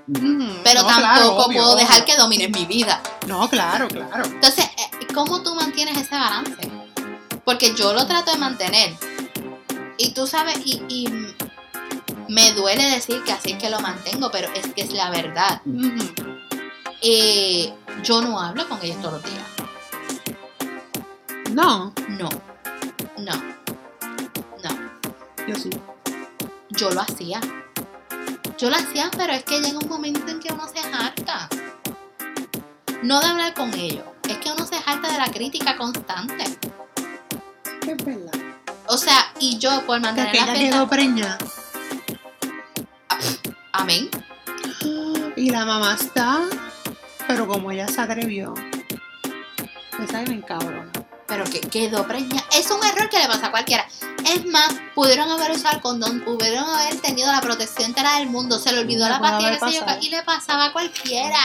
Pero 0.06 0.82
no, 0.82 0.86
tampoco 0.86 0.98
claro, 0.98 1.36
obvio, 1.36 1.62
puedo 1.62 1.76
dejar 1.76 2.02
obvio. 2.02 2.04
que 2.06 2.16
dominen 2.16 2.52
mi 2.52 2.64
vida. 2.66 3.00
No, 3.26 3.48
claro, 3.48 3.88
claro. 3.88 4.24
Entonces, 4.24 4.64
eh, 4.64 5.06
¿cómo 5.14 5.42
tú 5.42 5.54
mantienes 5.54 5.96
ese 5.98 6.14
balance? 6.14 6.70
Porque 7.44 7.74
yo 7.74 7.92
lo 7.92 8.06
trato 8.06 8.30
de 8.32 8.38
mantener. 8.38 8.94
Y 9.98 10.10
tú 10.12 10.26
sabes, 10.26 10.58
y, 10.64 10.82
y 10.88 11.08
me 12.28 12.52
duele 12.52 12.84
decir 12.90 13.22
que 13.24 13.32
así 13.32 13.52
es 13.52 13.58
que 13.58 13.70
lo 13.70 13.80
mantengo, 13.80 14.30
pero 14.30 14.48
es 14.54 14.66
que 14.74 14.82
es 14.82 14.92
la 14.92 15.10
verdad. 15.10 15.60
Eh, 17.02 17.72
yo 18.02 18.20
no 18.22 18.40
hablo 18.40 18.68
con 18.68 18.78
ellos 18.82 19.00
todos 19.00 19.14
los 19.14 19.22
días. 19.24 19.44
No, 21.52 21.92
No. 22.08 22.28
No. 23.18 23.32
No. 24.62 24.70
yo 25.48 25.54
sí. 25.54 25.70
Yo 26.70 26.90
lo 26.90 27.00
hacía. 27.00 27.40
Yo 28.58 28.70
lo 28.70 28.76
hacía, 28.76 29.10
pero 29.16 29.32
es 29.34 29.44
que 29.44 29.60
llega 29.60 29.78
un 29.78 29.88
momento 29.88 30.26
en 30.28 30.40
que 30.40 30.52
uno 30.52 30.66
se 30.68 30.78
harta. 30.94 31.48
No 33.02 33.20
de 33.20 33.26
hablar 33.26 33.54
con 33.54 33.72
ellos. 33.74 34.04
Es 34.28 34.38
que 34.38 34.50
uno 34.50 34.64
se 34.66 34.76
harta 34.86 35.12
de 35.12 35.18
la 35.18 35.26
crítica 35.30 35.76
constante. 35.76 36.44
Es 37.86 38.04
verdad. 38.04 38.32
O 38.88 38.96
sea, 38.96 39.32
y 39.38 39.58
yo 39.58 39.82
por 39.86 39.96
Que 39.96 40.06
mantener 40.06 40.34
la 40.34 40.44
fiesta. 40.46 40.54
quedó 40.54 40.88
preñada. 40.88 41.38
Amén. 43.72 44.08
Y 45.36 45.50
la 45.50 45.64
mamá 45.66 45.94
está, 46.00 46.40
pero 47.28 47.46
como 47.46 47.70
ella 47.70 47.86
se 47.88 48.00
atrevió, 48.00 48.54
esa 50.02 50.22
me 50.22 50.34
encabrona. 50.34 50.90
Pero 51.28 51.44
que 51.44 51.60
quedó 51.60 52.06
preñada. 52.06 52.44
Es 52.52 52.70
un 52.70 52.84
error 52.84 53.08
que 53.10 53.18
le 53.18 53.26
pasa 53.26 53.46
a 53.46 53.50
cualquiera. 53.50 53.86
Es 54.26 54.44
más, 54.46 54.74
pudieron 54.94 55.28
haber 55.30 55.52
usado 55.52 55.76
el 55.76 55.80
condón, 55.82 56.20
pudieron 56.20 56.64
haber 56.68 56.96
tenido 57.00 57.30
la 57.32 57.40
protección 57.40 57.86
entera 57.86 58.18
del 58.18 58.28
mundo, 58.28 58.58
se 58.58 58.72
le 58.72 58.80
olvidó 58.80 59.08
la 59.08 59.20
pastilla 59.20 59.58
pasado. 59.58 59.98
y 60.00 60.08
le 60.10 60.22
pasaba 60.22 60.66
a 60.66 60.72
cualquiera. 60.72 61.38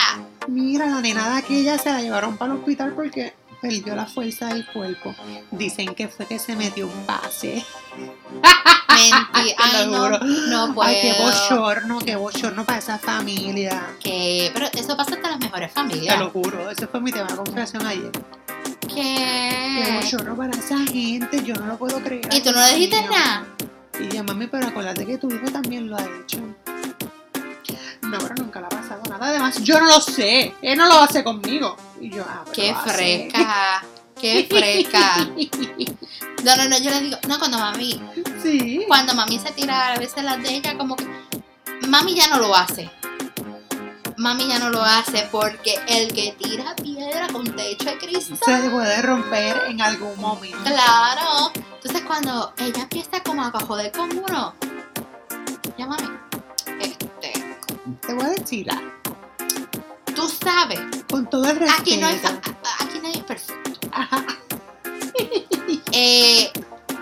Mira, 0.48 0.86
la 0.86 1.00
nena 1.00 1.30
de 1.30 1.38
aquella 1.38 1.78
se 1.78 1.90
la 1.90 2.00
llevaron 2.00 2.36
para 2.36 2.52
el 2.52 2.58
hospital 2.58 2.92
porque 2.94 3.34
perdió 3.60 3.94
la 3.94 4.06
fuerza 4.06 4.46
del 4.48 4.66
cuerpo. 4.66 5.14
Dicen 5.52 5.94
que 5.94 6.08
fue 6.08 6.26
que 6.26 6.38
se 6.38 6.56
metió 6.56 6.86
un 6.86 7.06
pase. 7.06 7.64
Mentira. 8.92 9.26
Te 9.32 9.54
Ay, 9.58 9.86
no, 9.88 10.08
no 10.10 10.74
puedo. 10.74 10.88
Ay, 10.88 10.98
qué 11.00 11.14
bochorno, 11.22 11.98
qué 12.00 12.16
bochorno 12.16 12.64
para 12.64 12.78
esa 12.78 12.98
familia. 12.98 13.82
Que- 14.02 14.50
pero 14.52 14.66
eso 14.72 14.96
pasa 14.96 15.14
hasta 15.14 15.30
las 15.30 15.38
mejores 15.40 15.68
Te 15.72 15.74
familias. 15.74 16.18
lo 16.18 16.30
juro, 16.30 16.70
ese 16.70 16.86
fue 16.86 17.00
mi 17.00 17.10
tema 17.12 17.28
de 17.28 17.36
conversación 17.36 17.86
ayer. 17.86 18.10
Qué 18.94 19.84
¿Qué? 19.84 19.92
bochorno 20.00 20.36
para 20.36 20.52
esa 20.56 20.78
gente, 20.86 21.42
yo 21.44 21.54
no 21.54 21.66
lo 21.66 21.78
puedo 21.78 22.00
creer. 22.02 22.28
¿Y 22.32 22.40
tú 22.42 22.52
no 22.52 22.60
le 22.60 22.74
dijiste 22.74 23.02
nada? 23.02 23.46
Y 24.00 24.14
yo, 24.14 24.24
mami, 24.24 24.46
pero 24.46 24.68
acuérdate 24.68 25.06
que 25.06 25.18
tu 25.18 25.30
hijo 25.30 25.50
también 25.52 25.88
lo 25.88 25.96
ha 25.96 26.02
hecho. 26.02 26.38
No, 28.02 28.18
pero 28.18 28.34
nunca 28.36 28.60
le 28.60 28.66
ha 28.66 28.68
pasado 28.68 29.02
nada. 29.08 29.28
Además, 29.28 29.62
yo 29.62 29.78
no 29.80 29.86
lo 29.86 30.00
sé. 30.00 30.54
Él 30.60 30.76
no 30.76 30.86
lo 30.86 31.00
hace 31.00 31.24
conmigo. 31.24 31.76
Y 32.00 32.10
yo, 32.10 32.24
ah, 32.28 32.42
pero 32.44 32.52
Qué 32.54 32.74
fresca. 32.90 33.84
Qué 34.20 34.46
fresca. 34.50 35.16
No, 36.44 36.56
no, 36.56 36.68
no, 36.68 36.78
yo 36.78 36.90
le 36.90 37.00
digo, 37.00 37.16
no, 37.28 37.38
cuando 37.38 37.58
mami, 37.58 38.02
Sí. 38.42 38.84
cuando 38.88 39.14
mami 39.14 39.38
se 39.38 39.52
tira 39.52 39.92
a 39.94 39.98
veces 39.98 40.24
las 40.24 40.42
de 40.42 40.56
ella, 40.56 40.76
como 40.76 40.96
que 40.96 41.06
mami 41.88 42.14
ya 42.14 42.28
no 42.28 42.38
lo 42.38 42.54
hace. 42.54 42.90
Mami 44.22 44.46
ya 44.46 44.60
no 44.60 44.70
lo 44.70 44.80
hace 44.80 45.28
porque 45.32 45.80
el 45.88 46.14
que 46.14 46.30
tira 46.38 46.76
piedra 46.76 47.26
con 47.32 47.44
techo 47.56 47.86
de 47.86 47.98
cristal. 47.98 48.62
Se 48.62 48.70
puede 48.70 49.02
romper 49.02 49.64
en 49.66 49.80
algún 49.82 50.16
momento. 50.20 50.58
Claro. 50.62 51.50
Entonces 51.74 52.02
cuando 52.06 52.54
ella 52.58 52.82
empieza 52.82 53.20
como 53.24 53.42
a 53.42 53.50
joder 53.50 53.90
con 53.90 54.16
uno, 54.16 54.54
ya 55.76 55.86
mami, 55.88 56.08
este, 56.80 57.32
Te 58.06 58.14
voy 58.14 58.24
a 58.26 58.28
decir 58.28 58.68
tú 60.14 60.28
sabes, 60.28 60.78
Con 61.10 61.28
todo 61.28 61.50
el 61.50 61.56
respeto. 61.56 61.80
aquí 61.80 61.96
no 61.96 62.06
hay, 62.06 62.20
aquí 62.78 63.00
nadie 63.02 63.18
es 63.18 63.24
perfecto. 63.24 63.88
Ajá. 63.90 64.24
Eh, 65.94 66.50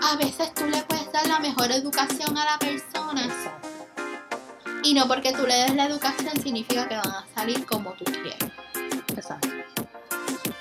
a 0.03 0.17
veces 0.17 0.53
tú 0.53 0.65
le 0.65 0.83
puedes 0.83 1.09
dar 1.13 1.25
la 1.25 1.39
mejor 1.39 1.71
educación 1.71 2.37
a 2.37 2.43
la 2.43 2.59
persona 2.59 3.23
Exacto. 3.23 3.60
Y 4.83 4.93
no 4.93 5.07
porque 5.07 5.31
tú 5.33 5.45
le 5.45 5.55
des 5.55 5.75
la 5.75 5.85
educación 5.85 6.31
significa 6.41 6.87
que 6.87 6.95
van 6.95 7.07
a 7.07 7.25
salir 7.35 7.65
como 7.65 7.91
tú 7.93 8.05
quieres. 8.05 8.37
Exacto. 9.15 9.49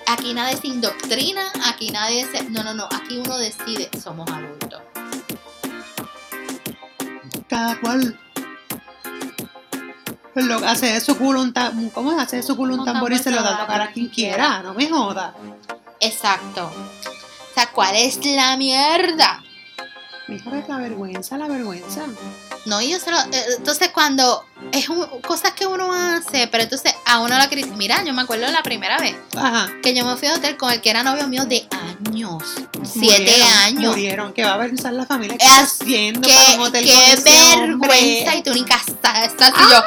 Aquí 0.07 0.35
nadie 0.35 0.57
se 0.57 0.67
indoctrina, 0.69 1.43
aquí 1.67 1.91
nadie 1.91 2.27
se... 2.27 2.43
No, 2.51 2.63
no, 2.65 2.75
no, 2.75 2.85
aquí 2.87 3.19
uno 3.19 3.39
decide, 3.39 3.89
somos 4.03 4.29
adultos. 4.31 4.83
Cada 7.49 7.81
cual. 7.81 8.19
Lo, 10.35 10.57
hace 10.67 10.87
de 10.87 11.01
su 11.01 11.17
culo 11.19 11.41
un 11.43 11.53
ta- 11.53 11.73
¿Cómo 11.93 12.13
es? 12.13 12.19
Hace 12.19 12.37
de 12.37 12.43
su 12.43 12.57
culo 12.57 12.75
un 12.75 12.85
tambor 12.85 13.13
y 13.13 13.19
se 13.19 13.31
lo 13.31 13.43
da 13.43 13.57
a 13.57 13.61
tocar 13.61 13.81
a 13.83 13.93
quien 13.93 14.09
quiera. 14.09 14.63
No 14.63 14.75
me 14.75 14.89
joda. 14.89 15.35
Exacto. 16.01 16.67
O 16.67 17.55
sea, 17.55 17.71
¿cuál 17.73 17.97
es 17.97 18.25
la 18.25 18.57
mierda? 18.57 19.43
Mija, 20.29 20.59
es 20.59 20.69
la 20.69 20.77
vergüenza, 20.79 21.37
la 21.37 21.49
vergüenza. 21.49 22.03
No, 22.67 22.81
y 22.81 22.91
yo 22.91 22.99
se 22.99 23.11
lo- 23.11 23.19
eh, 23.19 23.45
Entonces, 23.57 23.89
cuando 23.89 24.45
es 24.73 24.89
un- 24.89 25.07
cosas 25.23 25.53
que 25.53 25.67
uno 25.67 25.93
hace, 25.93 26.47
pero 26.49 26.63
entonces 26.65 26.95
a 27.07 27.21
uno 27.21 27.37
la 27.39 27.49
critica. 27.49 27.75
Mira, 27.77 28.05
yo 28.05 28.13
me 28.13 28.23
acuerdo 28.23 28.47
la 28.49 28.63
primera 28.63 28.99
vez 28.99 29.17
Ajá. 29.37 29.69
que 29.83 29.95
yo 29.95 30.05
me 30.05 30.17
fui 30.17 30.29
a 30.29 30.35
hotel 30.35 30.57
con 30.57 30.71
el 30.71 30.81
que 30.81 30.91
era 30.91 31.03
novio 31.03 31.27
mío 31.27 31.45
de 31.47 31.67
años. 32.07 32.43
Siete 32.83 33.19
Murieron, 33.23 33.49
años. 33.65 33.91
Murieron, 33.93 34.33
que 34.35 34.45
va 34.45 34.51
a 34.51 34.55
avergonzar 34.55 34.93
la 34.93 35.07
familia 35.07 35.39
que 35.39 35.45
Es 35.47 35.53
haciendo 35.53 36.29
para 36.29 36.41
un 36.41 36.47
Qué, 36.57 36.59
hotel 36.61 36.85
qué 36.85 37.15
con 37.15 37.25
vergüenza. 37.61 38.35
Y 38.37 38.43
tú 38.43 38.53
ni 38.53 38.65
casada 38.65 39.25
estás. 39.25 39.53
Y 39.57 39.63
yo, 39.71 39.83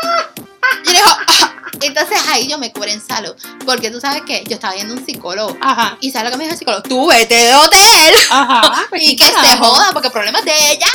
yo 0.86 0.92
digo, 0.92 1.06
"Ah". 1.28 1.54
entonces 1.82 2.18
ahí 2.30 2.48
yo 2.48 2.58
me 2.58 2.72
curé 2.72 2.94
en 2.94 3.06
salud. 3.06 3.36
Porque 3.66 3.92
tú 3.92 4.00
sabes 4.02 4.24
que 4.24 4.44
yo 4.46 4.56
estaba 4.56 4.74
viendo 4.74 4.94
un 4.96 5.06
psicólogo. 5.06 5.56
Ajá, 5.62 5.98
Y 6.02 6.12
sabes 6.12 6.26
lo 6.26 6.32
que 6.32 6.38
me 6.38 6.44
dijo 6.46 6.54
el 6.54 6.60
psicólogo, 6.60 6.84
tú 6.84 7.08
vete 7.08 7.36
de 7.36 7.54
hotel 7.56 8.16
ajá. 8.32 8.86
pues, 8.90 9.04
y 9.04 9.16
¿qué 9.16 9.26
que 9.26 9.48
se 9.48 9.58
joda 9.58 9.90
porque 9.94 10.08
el 10.08 10.14
problema 10.14 10.40
es 10.40 10.46
de 10.46 10.72
ella. 10.72 10.88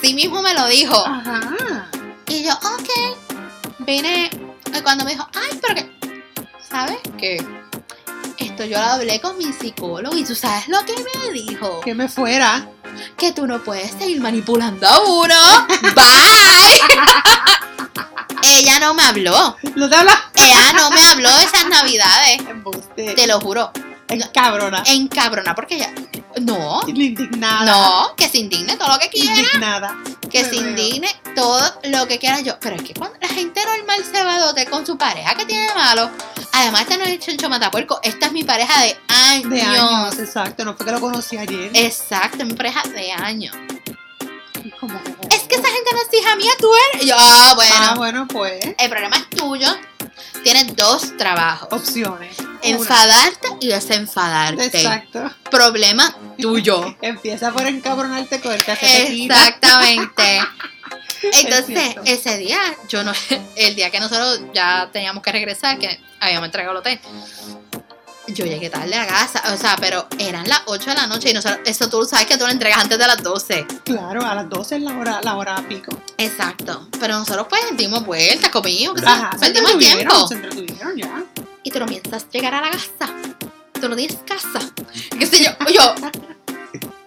Así 0.00 0.14
mismo 0.14 0.40
me 0.40 0.54
lo 0.54 0.66
dijo. 0.66 0.96
Ajá. 0.96 1.86
Y 2.26 2.42
yo, 2.42 2.52
ok. 2.54 3.78
Vine. 3.80 4.30
Y 4.74 4.80
cuando 4.80 5.04
me 5.04 5.10
dijo, 5.10 5.28
ay, 5.34 5.60
pero 5.60 5.74
que. 5.74 5.90
¿Sabes 6.66 6.96
qué? 7.18 7.46
Esto 8.38 8.64
yo 8.64 8.78
lo 8.78 8.84
hablé 8.84 9.20
con 9.20 9.36
mi 9.36 9.52
psicólogo 9.52 10.16
y 10.16 10.24
tú 10.24 10.34
sabes 10.34 10.68
lo 10.68 10.82
que 10.86 10.94
me 10.94 11.32
dijo. 11.32 11.82
Que 11.82 11.94
me 11.94 12.08
fuera. 12.08 12.66
Que 13.18 13.32
tú 13.32 13.46
no 13.46 13.62
puedes 13.62 13.90
seguir 13.90 14.22
manipulando 14.22 14.88
a 14.88 15.00
uno. 15.00 15.66
Bye. 15.94 16.80
Ella 18.42 18.80
no 18.80 18.94
me 18.94 19.02
habló. 19.02 19.58
Lo 19.74 19.90
te 19.90 19.96
habla. 19.96 20.30
Ella 20.34 20.72
no 20.72 20.90
me 20.92 21.06
habló 21.08 21.28
esas 21.40 21.66
navidades. 21.68 22.40
Embuste. 22.48 23.12
Te 23.12 23.26
lo 23.26 23.38
juro. 23.38 23.70
Encabrona. 24.10 24.82
Encabrona 24.86 25.54
porque 25.54 25.76
ella. 25.76 25.92
No. 26.40 26.82
Indignada. 26.86 27.64
No, 27.64 28.16
que 28.16 28.28
se 28.28 28.38
indigne 28.38 28.76
todo 28.76 28.88
lo 28.92 28.98
que 28.98 29.08
quiera. 29.08 29.34
Indignada. 29.40 29.96
Que 30.30 30.42
Me 30.44 30.48
se 30.50 30.60
veo. 30.60 30.68
indigne 30.70 31.08
todo 31.34 31.60
lo 31.84 32.06
que 32.06 32.18
quiera 32.18 32.40
yo. 32.40 32.58
Pero 32.60 32.76
es 32.76 32.82
que 32.82 32.94
cuando 32.94 33.16
la 33.20 33.28
gente 33.28 33.60
normal 33.64 34.04
se 34.04 34.22
va 34.22 34.36
de 34.38 34.44
hotel 34.44 34.70
con 34.70 34.86
su 34.86 34.96
pareja, 34.96 35.34
¿qué 35.34 35.44
tiene 35.46 35.66
de 35.68 35.74
malo? 35.74 36.10
Además, 36.52 36.82
este 36.82 36.98
no 36.98 37.04
es 37.04 37.10
el 37.10 37.18
chencho 37.20 37.48
matapuerco. 37.48 38.00
Esta 38.02 38.26
es 38.26 38.32
mi 38.32 38.44
pareja 38.44 38.80
de 38.82 38.96
años. 39.08 39.50
De 39.50 39.62
años, 39.62 40.18
exacto. 40.18 40.64
No 40.64 40.74
fue 40.76 40.86
que 40.86 40.92
lo 40.92 41.00
conocí 41.00 41.36
ayer. 41.36 41.70
Exacto, 41.74 42.38
es 42.38 42.46
mi 42.46 42.54
pareja 42.54 42.82
de 42.88 43.12
años. 43.12 43.54
Como- 44.78 45.00
Es 45.30 45.42
que 45.44 45.54
esa 45.56 45.68
gente 45.68 45.90
no 45.92 45.98
es 46.00 46.08
hija 46.20 46.36
mía, 46.36 46.52
tú 46.58 46.68
eres. 46.92 47.04
Y 47.04 47.08
yo, 47.08 47.16
ah, 47.18 47.52
bueno. 47.54 47.74
Ah, 47.78 47.94
bueno, 47.96 48.28
pues. 48.28 48.60
El 48.78 48.90
problema 48.90 49.16
es 49.16 49.28
tuyo. 49.30 49.68
Tienes 50.42 50.74
dos 50.76 51.16
trabajos. 51.16 51.68
Opciones. 51.72 52.36
Enfadarte 52.62 53.48
y 53.60 53.68
desenfadarte. 53.68 54.64
Exacto. 54.66 55.30
Problema 55.50 56.14
tuyo. 56.38 56.96
Empieza 57.02 57.52
por 57.52 57.66
encabronarte 57.66 58.40
con 58.40 58.52
el 58.52 58.64
que 58.64 58.76
se. 58.76 59.24
Exactamente. 59.24 60.40
Entonces, 61.22 61.96
ese 62.06 62.38
día, 62.38 62.58
yo 62.88 63.04
no, 63.04 63.12
el 63.56 63.74
día 63.74 63.90
que 63.90 64.00
nosotros 64.00 64.40
ya 64.54 64.88
teníamos 64.92 65.22
que 65.22 65.32
regresar, 65.32 65.78
que 65.78 66.00
habíamos 66.18 66.46
entregado 66.46 66.72
el 66.72 66.78
hotel, 66.78 67.00
yo 68.28 68.44
llegué 68.46 68.70
tarde 68.70 68.94
a 68.94 69.06
casa, 69.06 69.42
o 69.52 69.56
sea, 69.56 69.76
pero 69.80 70.06
eran 70.18 70.48
las 70.48 70.62
8 70.66 70.90
de 70.90 70.96
la 70.96 71.06
noche 71.08 71.30
y 71.30 71.34
nosotros, 71.34 71.60
eso 71.66 71.88
tú 71.88 72.04
sabes 72.04 72.26
que 72.26 72.36
tú 72.38 72.46
lo 72.46 72.52
entregas 72.52 72.80
antes 72.80 72.96
de 72.98 73.06
las 73.06 73.22
12. 73.22 73.66
Claro, 73.84 74.24
a 74.24 74.34
las 74.34 74.48
12 74.48 74.76
es 74.76 74.82
la 74.82 74.96
hora, 74.96 75.20
la 75.22 75.36
hora 75.36 75.56
pico. 75.68 75.90
Exacto. 76.16 76.88
Pero 77.00 77.18
nosotros 77.18 77.46
pues 77.48 77.62
dimos 77.76 78.04
vueltas, 78.06 78.50
comimos, 78.50 79.02
Ajá, 79.04 79.30
sí, 79.32 79.46
se 79.46 79.52
perdimos 79.52 79.70
el 79.72 79.82
entretuvieron, 79.82 79.98
tiempo. 79.98 80.28
se 80.28 80.34
entretuvieron 80.34 80.96
ya. 80.96 81.24
Y 81.62 81.70
tú 81.70 81.78
no 81.78 81.86
piensas 81.86 82.26
llegar 82.30 82.54
a 82.54 82.60
la 82.62 82.70
casa. 82.70 83.12
Tú 83.80 83.88
no 83.88 83.96
tienes 83.96 84.18
casa. 84.26 84.60
¿Qué 85.18 85.26
sé 85.26 85.42
yo? 85.44 85.50
Yo. 85.72 85.94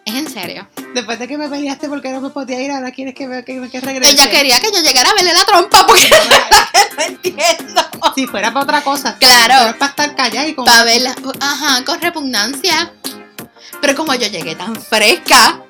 Es 0.06 0.14
en 0.16 0.30
serio. 0.30 0.68
Después 0.94 1.18
de 1.18 1.28
que 1.28 1.38
me 1.38 1.48
peleaste 1.50 1.88
porque 1.90 2.10
no 2.12 2.22
me 2.22 2.30
podía 2.30 2.62
ir, 2.62 2.72
ahora 2.72 2.92
quieres 2.92 3.16
que, 3.16 3.26
me- 3.28 3.44
que, 3.44 3.68
que 3.70 3.80
regrese. 3.82 4.12
Ella 4.14 4.30
quería 4.30 4.60
que 4.60 4.72
yo 4.72 4.82
llegara 4.82 5.10
a 5.10 5.14
verle 5.16 5.34
la 5.34 5.44
trompa 5.46 5.88
porque 5.88 6.10
no 6.98 7.04
entiendo. 7.04 7.82
Si 8.16 8.28
fuera 8.28 8.52
para 8.54 8.64
otra 8.64 8.82
cosa. 8.82 9.18
Claro. 9.18 9.76
Para 9.80 9.90
estar 9.92 10.16
callada 10.16 10.48
y 10.48 10.54
con. 10.54 10.66
Para 10.66 10.84
verla, 10.84 11.16
ajá, 11.40 11.84
con 11.86 12.00
repugnancia. 12.02 12.92
Pero 13.82 13.96
como 13.96 14.14
yo 14.14 14.28
llegué 14.28 14.56
tan 14.56 14.76
fresca, 14.76 15.62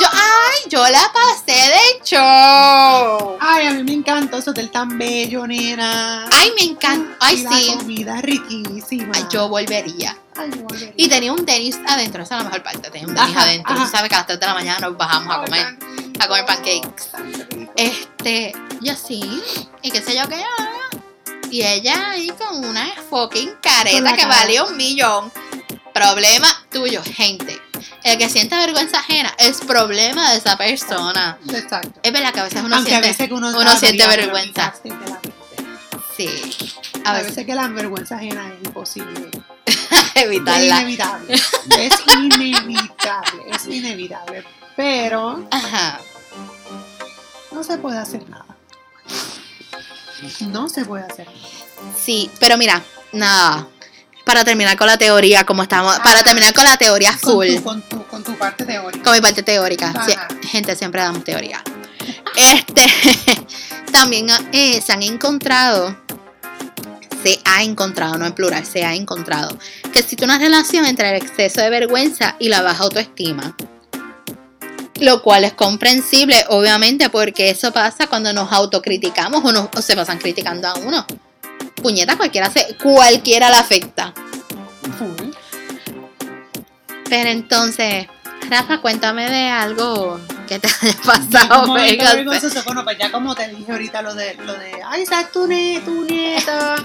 yo, 0.00 0.06
ay, 0.12 0.68
yo 0.70 0.82
la 0.88 1.10
pasé 1.12 1.52
de 1.52 2.04
show. 2.04 3.36
Ay, 3.40 3.66
a 3.66 3.70
mí 3.72 3.82
me 3.84 3.92
encanta 3.92 4.38
ese 4.38 4.50
hotel 4.50 4.70
tan 4.70 4.96
bello, 4.98 5.46
nena. 5.46 6.26
Ay, 6.32 6.52
me 6.58 6.64
encanta. 6.72 7.16
Ay, 7.20 7.34
Y 7.34 7.38
sí. 7.54 7.70
La 7.70 7.76
comida 7.78 8.20
riquísima. 8.22 9.12
Ay, 9.14 9.26
yo 9.30 9.48
volvería. 9.48 10.16
Ay, 10.36 10.50
yo 10.54 10.62
volvería. 10.62 10.92
Y 10.96 11.08
tenía 11.08 11.32
un 11.32 11.44
tenis 11.44 11.78
adentro, 11.86 12.22
esa 12.22 12.36
es 12.38 12.42
la 12.44 12.48
mejor 12.50 12.62
parte. 12.62 12.90
Tenía 12.90 13.08
un 13.08 13.14
tenis 13.14 13.30
Ajá, 13.30 13.42
adentro. 13.42 13.74
ajá. 13.74 13.84
Tú 13.84 13.90
sabes 13.90 14.08
que 14.08 14.14
a 14.14 14.18
las 14.18 14.26
3 14.26 14.40
de 14.40 14.46
la 14.46 14.54
mañana 14.54 14.78
nos 14.80 14.96
bajamos 14.96 15.36
a 15.36 15.40
comer. 15.44 15.78
a 16.18 16.28
comer 16.28 16.46
pancakes. 16.46 17.10
Este, 17.76 18.52
yo 18.80 18.94
sí. 18.94 19.42
Y 19.82 19.90
qué 19.90 20.00
sé 20.00 20.16
yo 20.16 20.28
qué. 20.28 20.36
ah. 20.36 20.68
Y 21.50 21.62
ella 21.62 22.10
ahí 22.12 22.30
con 22.30 22.64
una 22.64 22.88
fucking 23.10 23.56
careta 23.60 24.16
que 24.16 24.24
valía 24.26 24.64
un 24.64 24.76
millón. 24.76 25.30
Problema 25.92 26.48
tuyo, 26.70 27.02
gente. 27.04 27.60
El 28.04 28.18
que 28.18 28.28
siente 28.28 28.56
vergüenza 28.56 28.98
ajena 29.00 29.32
es 29.38 29.60
problema 29.60 30.30
de 30.32 30.38
esa 30.38 30.56
persona. 30.56 31.38
Exacto. 31.48 32.00
Es 32.02 32.12
verdad 32.12 32.32
que 32.32 32.40
a 32.40 32.44
veces 32.44 32.62
uno 32.62 32.76
Aunque 32.76 32.90
a 32.94 33.00
siente. 33.00 33.08
veces 33.08 33.28
que 33.28 33.34
uno, 33.34 33.48
uno 33.48 33.76
siente 33.76 34.06
vergüenza. 34.06 34.74
Sí. 36.16 36.28
A 37.04 37.10
A 37.10 37.12
veces 37.14 37.28
veces 37.30 37.46
que 37.46 37.54
la 37.54 37.68
vergüenza 37.68 38.16
ajena 38.16 38.48
es 38.52 38.64
imposible. 38.66 39.30
Es 39.66 39.76
evitarla. 40.14 40.80
inevitable. 40.82 41.34
Es 41.34 41.92
inevitable. 42.16 43.42
Es 43.50 43.66
inevitable. 43.66 44.44
Pero 44.76 45.46
Ajá. 45.50 46.00
no 47.50 47.62
se 47.64 47.78
puede 47.78 47.98
hacer 47.98 48.28
nada. 48.28 48.44
No 50.40 50.68
se 50.68 50.84
puede 50.84 51.04
hacer 51.04 51.26
nada. 51.26 51.38
Sí, 52.00 52.30
pero 52.38 52.56
mira, 52.56 52.82
nada. 53.12 53.66
Para 54.24 54.44
terminar 54.44 54.76
con 54.76 54.86
la 54.86 54.96
teoría, 54.96 55.44
como 55.44 55.62
estamos. 55.62 55.98
Para 56.00 56.22
terminar 56.22 56.52
con 56.52 56.64
la 56.64 56.76
teoría 56.76 57.10
Con 57.20 57.32
full. 57.32 57.56
tu, 57.56 57.62
con, 57.62 57.82
tu, 57.82 58.06
con 58.06 58.22
tu 58.22 58.34
parte 58.36 58.64
teórica. 58.64 59.02
Con 59.02 59.12
mi 59.14 59.20
parte 59.20 59.42
teórica. 59.42 59.92
Sí, 60.06 60.14
gente, 60.48 60.76
siempre 60.76 61.02
damos 61.02 61.24
teoría. 61.24 61.62
Este, 62.36 62.86
también 63.92 64.28
eh, 64.52 64.80
se 64.80 64.92
han 64.92 65.02
encontrado, 65.02 65.96
se 67.22 67.38
ha 67.44 67.62
encontrado, 67.62 68.16
no 68.16 68.26
en 68.26 68.32
plural, 68.32 68.64
se 68.64 68.84
ha 68.84 68.94
encontrado, 68.94 69.58
que 69.92 70.00
existe 70.00 70.24
una 70.24 70.38
relación 70.38 70.86
entre 70.86 71.10
el 71.10 71.16
exceso 71.16 71.60
de 71.60 71.70
vergüenza 71.70 72.36
y 72.38 72.48
la 72.48 72.62
baja 72.62 72.84
autoestima. 72.84 73.56
Lo 75.00 75.20
cual 75.22 75.44
es 75.44 75.52
comprensible, 75.52 76.44
obviamente, 76.48 77.10
porque 77.10 77.50
eso 77.50 77.72
pasa 77.72 78.06
cuando 78.06 78.32
nos 78.32 78.52
autocriticamos 78.52 79.44
o, 79.44 79.52
nos, 79.52 79.68
o 79.76 79.82
se 79.82 79.96
pasan 79.96 80.18
criticando 80.18 80.68
a 80.68 80.74
uno. 80.74 81.06
Puñeta, 81.82 82.16
cualquiera, 82.16 82.50
se, 82.50 82.76
cualquiera 82.82 83.50
la 83.50 83.58
afecta. 83.60 84.12
Pero 87.08 87.28
entonces, 87.28 88.06
Rafa, 88.48 88.78
cuéntame 88.80 89.28
de 89.30 89.48
algo 89.50 90.18
que 90.48 90.58
te 90.58 90.68
haya 90.68 90.96
pasado. 91.04 91.66
Bueno, 91.68 92.84
pues 92.84 92.98
ya 92.98 93.10
como 93.12 93.34
te 93.34 93.48
dije 93.48 93.70
ahorita 93.72 94.02
lo 94.02 94.14
de, 94.14 94.34
lo 94.36 94.54
de 94.54 94.72
ay, 94.86 95.02
esa 95.02 95.20
es 95.22 95.32
tu, 95.32 95.46
nie- 95.46 95.84
tu 95.84 96.04
nieta. 96.04 96.76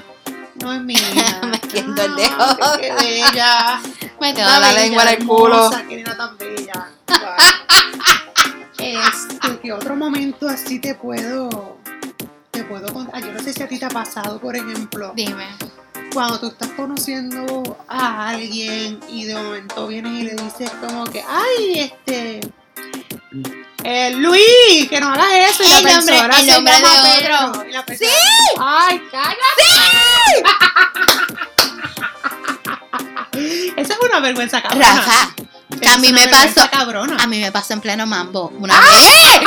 No 0.61 0.73
es 0.73 0.81
mía. 0.81 0.99
Metiendo 1.51 2.01
el 2.01 2.11
Ah, 2.37 2.55
dedo. 2.57 2.81
Qué 2.81 2.91
bella. 2.93 3.79
Metiendo 4.19 4.41
Está 4.51 4.59
la 4.59 4.67
bella, 4.69 4.81
lengua 4.81 5.03
en 5.03 5.09
el 5.21 5.27
culo. 5.27 5.55
hermosa, 5.65 5.83
Qué 5.87 6.03
tan 6.03 6.37
bella. 6.37 6.87
Wow. 7.07 7.17
Este, 8.79 9.59
¿qué 9.61 9.71
otro 9.73 9.95
momento 9.95 10.47
así 10.47 10.79
te 10.79 10.95
puedo, 10.95 11.77
puedo 12.67 12.91
contar? 12.93 13.21
Yo 13.23 13.31
no 13.31 13.39
sé 13.41 13.53
si 13.53 13.63
a 13.63 13.67
ti 13.67 13.79
te 13.79 13.85
ha 13.85 13.89
pasado, 13.89 14.39
por 14.39 14.55
ejemplo, 14.55 15.11
Dime. 15.15 15.47
cuando 16.13 16.39
tú 16.39 16.47
estás 16.47 16.69
conociendo 16.71 17.77
a 17.87 18.29
alguien 18.29 18.99
y 19.09 19.25
de 19.25 19.35
momento 19.35 19.87
vienes 19.87 20.13
y 20.13 20.23
le 20.23 20.35
dices 20.35 20.69
como 20.81 21.05
que, 21.05 21.23
ay, 21.27 21.79
este, 21.79 22.39
eh, 23.83 24.11
Luis, 24.15 24.89
que 24.89 24.99
no 24.99 25.09
hagas 25.09 25.27
eso. 25.49 25.63
Y 25.63 25.67
El 25.71 25.71
la 25.83 25.91
nombre- 25.91 26.13
persona 26.15 26.39
el 26.39 26.45
se 26.45 26.51
nombre 26.51 26.73
llama 26.73 26.89
de 26.93 27.19
Pedro, 27.19 27.35
otro. 27.49 27.65
y 27.69 27.71
la 27.71 27.85
persona, 27.85 28.11
Ay, 28.59 29.01
cállate. 29.11 30.43
Esa 33.77 33.93
es 33.93 33.99
una 33.99 34.19
vergüenza 34.19 34.61
cabrona. 34.61 34.85
Rafa, 34.95 35.33
que 35.79 35.87
a 35.87 35.97
mí 35.97 36.11
me 36.11 36.27
pasó. 36.27 36.67
cabrona. 36.71 37.17
A 37.23 37.27
mí 37.27 37.39
me 37.39 37.51
pasó 37.51 37.73
en 37.73 37.81
pleno 37.81 38.05
mambo 38.07 38.51
una 38.59 38.79
vez. 38.79 39.41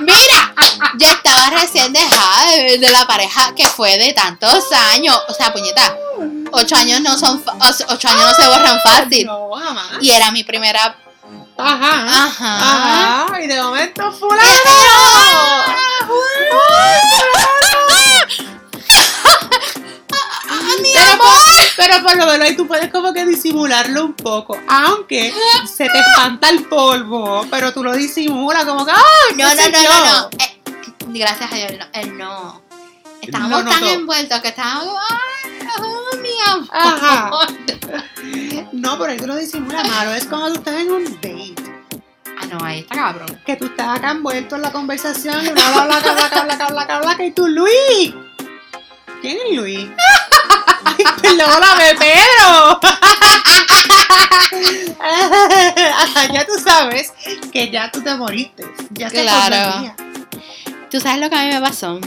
Mira, 0.00 0.45
yo 0.98 1.06
estaba 1.06 1.50
recién 1.50 1.92
dejada 1.92 2.46
de, 2.52 2.78
de 2.78 2.90
la 2.90 3.06
pareja 3.06 3.54
que 3.54 3.68
fue 3.68 3.98
de 3.98 4.12
tantos 4.12 4.72
años. 4.72 5.18
O 5.28 5.34
sea, 5.34 5.52
puñeta, 5.52 5.96
ocho 6.52 6.76
años 6.76 7.00
no 7.00 7.18
son, 7.18 7.42
ocho 7.88 8.08
años 8.08 8.22
no 8.22 8.34
se 8.34 8.48
borran 8.48 8.80
fácil. 8.80 9.26
No, 9.26 9.50
jamás. 9.52 9.86
Y 10.00 10.10
era 10.10 10.30
mi 10.30 10.44
primera. 10.44 10.96
Ajá. 11.58 12.24
Ajá. 12.26 13.26
Ajá. 13.26 13.40
Y 13.42 13.46
de 13.46 13.62
momento, 13.62 14.12
fulano. 14.12 14.42
Pero 20.82 21.18
por, 21.18 21.36
pero 21.76 22.02
por 22.02 22.16
lo 22.16 22.26
menos 22.26 22.48
ahí 22.48 22.56
tú 22.56 22.66
puedes 22.66 22.90
como 22.90 23.12
que 23.12 23.24
disimularlo 23.24 24.04
un 24.04 24.14
poco. 24.14 24.58
Aunque 24.68 25.32
se 25.66 25.88
te 25.88 25.98
espanta 25.98 26.50
el 26.50 26.64
polvo, 26.64 27.46
pero 27.50 27.72
tú 27.72 27.82
lo 27.82 27.94
disimulas 27.94 28.64
como 28.64 28.84
que 28.84 28.92
¡ay! 28.92 29.36
No, 29.36 29.48
no, 29.48 29.54
no, 29.54 30.04
no. 30.04 30.28
Eh, 30.38 30.62
gracias 31.06 31.52
a 31.52 31.54
Dios, 31.54 31.72
no, 31.78 31.86
él 32.00 32.18
no. 32.18 32.62
Estábamos 33.22 33.64
No 33.64 33.70
tan 33.70 33.84
envueltos 33.84 34.40
que 34.40 34.48
estábamos. 34.48 34.96
¡Ay, 35.10 35.50
oh, 35.80 36.16
mi 36.18 36.30
amor! 36.46 36.68
Ajá. 36.72 37.30
No, 38.72 38.98
pero 38.98 39.12
ahí 39.12 39.18
tú 39.18 39.26
lo 39.26 39.36
disimulas 39.36 39.88
malo. 39.88 40.12
Es 40.12 40.26
como 40.26 40.48
tú 40.48 40.54
estás 40.54 40.74
en 40.74 40.92
un 40.92 41.04
date. 41.04 41.54
Ah, 42.38 42.46
no, 42.50 42.64
ahí 42.64 42.80
está 42.80 42.94
cabrón. 42.94 43.40
Que 43.44 43.56
tú 43.56 43.66
estás 43.66 43.98
acá 43.98 44.10
envuelto 44.12 44.56
en 44.56 44.62
la 44.62 44.72
conversación 44.72 45.44
y 45.44 45.48
una 45.48 45.66
habla, 45.66 45.96
habla, 45.96 46.10
habla, 46.10 46.26
habla, 46.26 46.54
habla, 46.66 46.82
habla, 46.82 47.10
habla, 47.12 47.24
y 47.24 47.30
tú, 47.32 47.48
Luis. 47.48 48.14
¿Quién 49.20 49.38
es 49.46 49.56
Luis? 49.56 49.88
Perdóname, 51.22 51.94
Pedro. 51.94 52.80
ya 56.32 56.46
tú 56.46 56.52
sabes 56.62 57.12
que 57.52 57.70
ya 57.70 57.90
tú 57.90 58.02
te 58.02 58.14
moriste. 58.16 58.64
Ya 58.90 59.10
se 59.10 59.22
Claro. 59.22 59.94
¿Tú 60.90 61.00
sabes 61.00 61.20
lo 61.20 61.28
que 61.28 61.36
a 61.36 61.42
mí 61.42 61.48
me 61.48 61.60
pasó? 61.60 62.00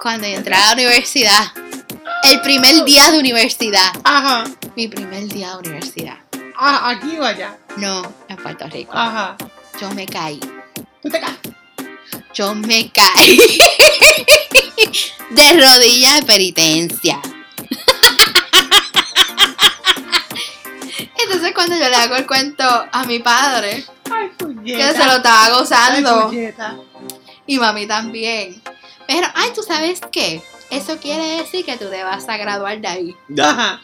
Cuando 0.00 0.26
yo 0.26 0.36
entré 0.36 0.54
a 0.54 0.66
la 0.66 0.72
universidad. 0.72 1.52
El 2.24 2.40
primer 2.40 2.84
día 2.84 3.10
de 3.10 3.18
universidad. 3.18 3.92
Ajá. 4.04 4.44
Mi 4.76 4.88
primer 4.88 5.26
día 5.28 5.52
de 5.52 5.58
universidad. 5.58 6.16
Ah, 6.56 6.90
aquí 6.90 7.16
o 7.18 7.24
allá. 7.24 7.56
No, 7.76 8.02
en 8.28 8.36
Puerto 8.36 8.66
Rico. 8.68 8.92
Ajá. 8.94 9.36
Yo 9.80 9.90
me 9.92 10.06
caí. 10.06 10.40
Tú 11.02 11.08
te 11.08 11.20
caes. 11.20 11.36
Yo 12.38 12.54
me 12.54 12.88
caí. 12.92 13.36
De 15.30 15.52
rodillas 15.54 16.20
de 16.20 16.22
penitencia. 16.22 17.20
Entonces 21.16 21.52
cuando 21.52 21.76
yo 21.76 21.88
le 21.88 21.96
hago 21.96 22.14
el 22.14 22.28
cuento 22.28 22.64
a 22.92 23.04
mi 23.06 23.18
padre, 23.18 23.84
Ay, 24.08 24.30
que 24.64 24.92
se 24.92 25.04
lo 25.04 25.16
estaba 25.16 25.46
Ay, 25.46 25.52
gozando, 25.52 26.28
puñeta. 26.28 26.76
y 27.44 27.58
mami 27.58 27.88
también. 27.88 28.62
Pero, 29.08 29.26
ay, 29.34 29.50
¿tú 29.52 29.64
sabes 29.64 30.00
qué? 30.12 30.40
Eso 30.70 30.98
quiere 30.98 31.42
decir 31.42 31.64
que 31.64 31.76
tú 31.76 31.90
te 31.90 32.04
vas 32.04 32.28
a 32.28 32.36
graduar 32.36 32.80
de 32.80 32.86
ahí. 32.86 33.16
Ajá. 33.42 33.82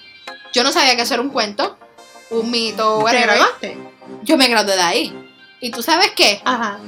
Yo 0.53 0.63
no 0.63 0.71
sabía 0.71 0.95
que 0.95 1.03
eso 1.03 1.15
era 1.15 1.25
un 1.25 1.31
cuento, 1.31 1.77
un 2.31 2.53
mito, 2.53 3.05
¿Te 3.11 3.21
grabaste? 3.21 3.77
Yo 4.23 4.37
me 4.37 4.47
gradué 4.47 4.77
de 4.77 4.83
ahí. 4.83 5.31
¿Y 5.61 5.73
tú 5.73 5.83
sabes 5.83 6.13
qué? 6.13 6.41
Ajá. 6.45 6.79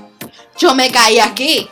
Yo 0.58 0.74
me 0.74 0.90
caí 0.90 1.18
aquí. 1.18 1.68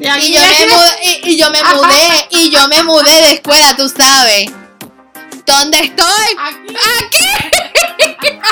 Y 0.00 0.06
aquí 0.06 0.26
Y 0.26 0.32
yo, 0.34 0.40
me 0.40 0.66
mudé, 0.66 0.98
y, 1.02 1.30
y 1.30 1.36
yo 1.38 1.50
me 1.50 1.62
mudé, 1.62 2.26
y 2.30 2.50
yo 2.50 2.68
me 2.68 2.82
mudé 2.82 3.12
de 3.26 3.32
escuela, 3.34 3.76
tú 3.76 3.88
sabes. 3.88 4.50
¿Dónde 5.46 5.78
estoy? 5.78 6.36
Aquí. 6.38 6.74
Aquí. 7.00 8.38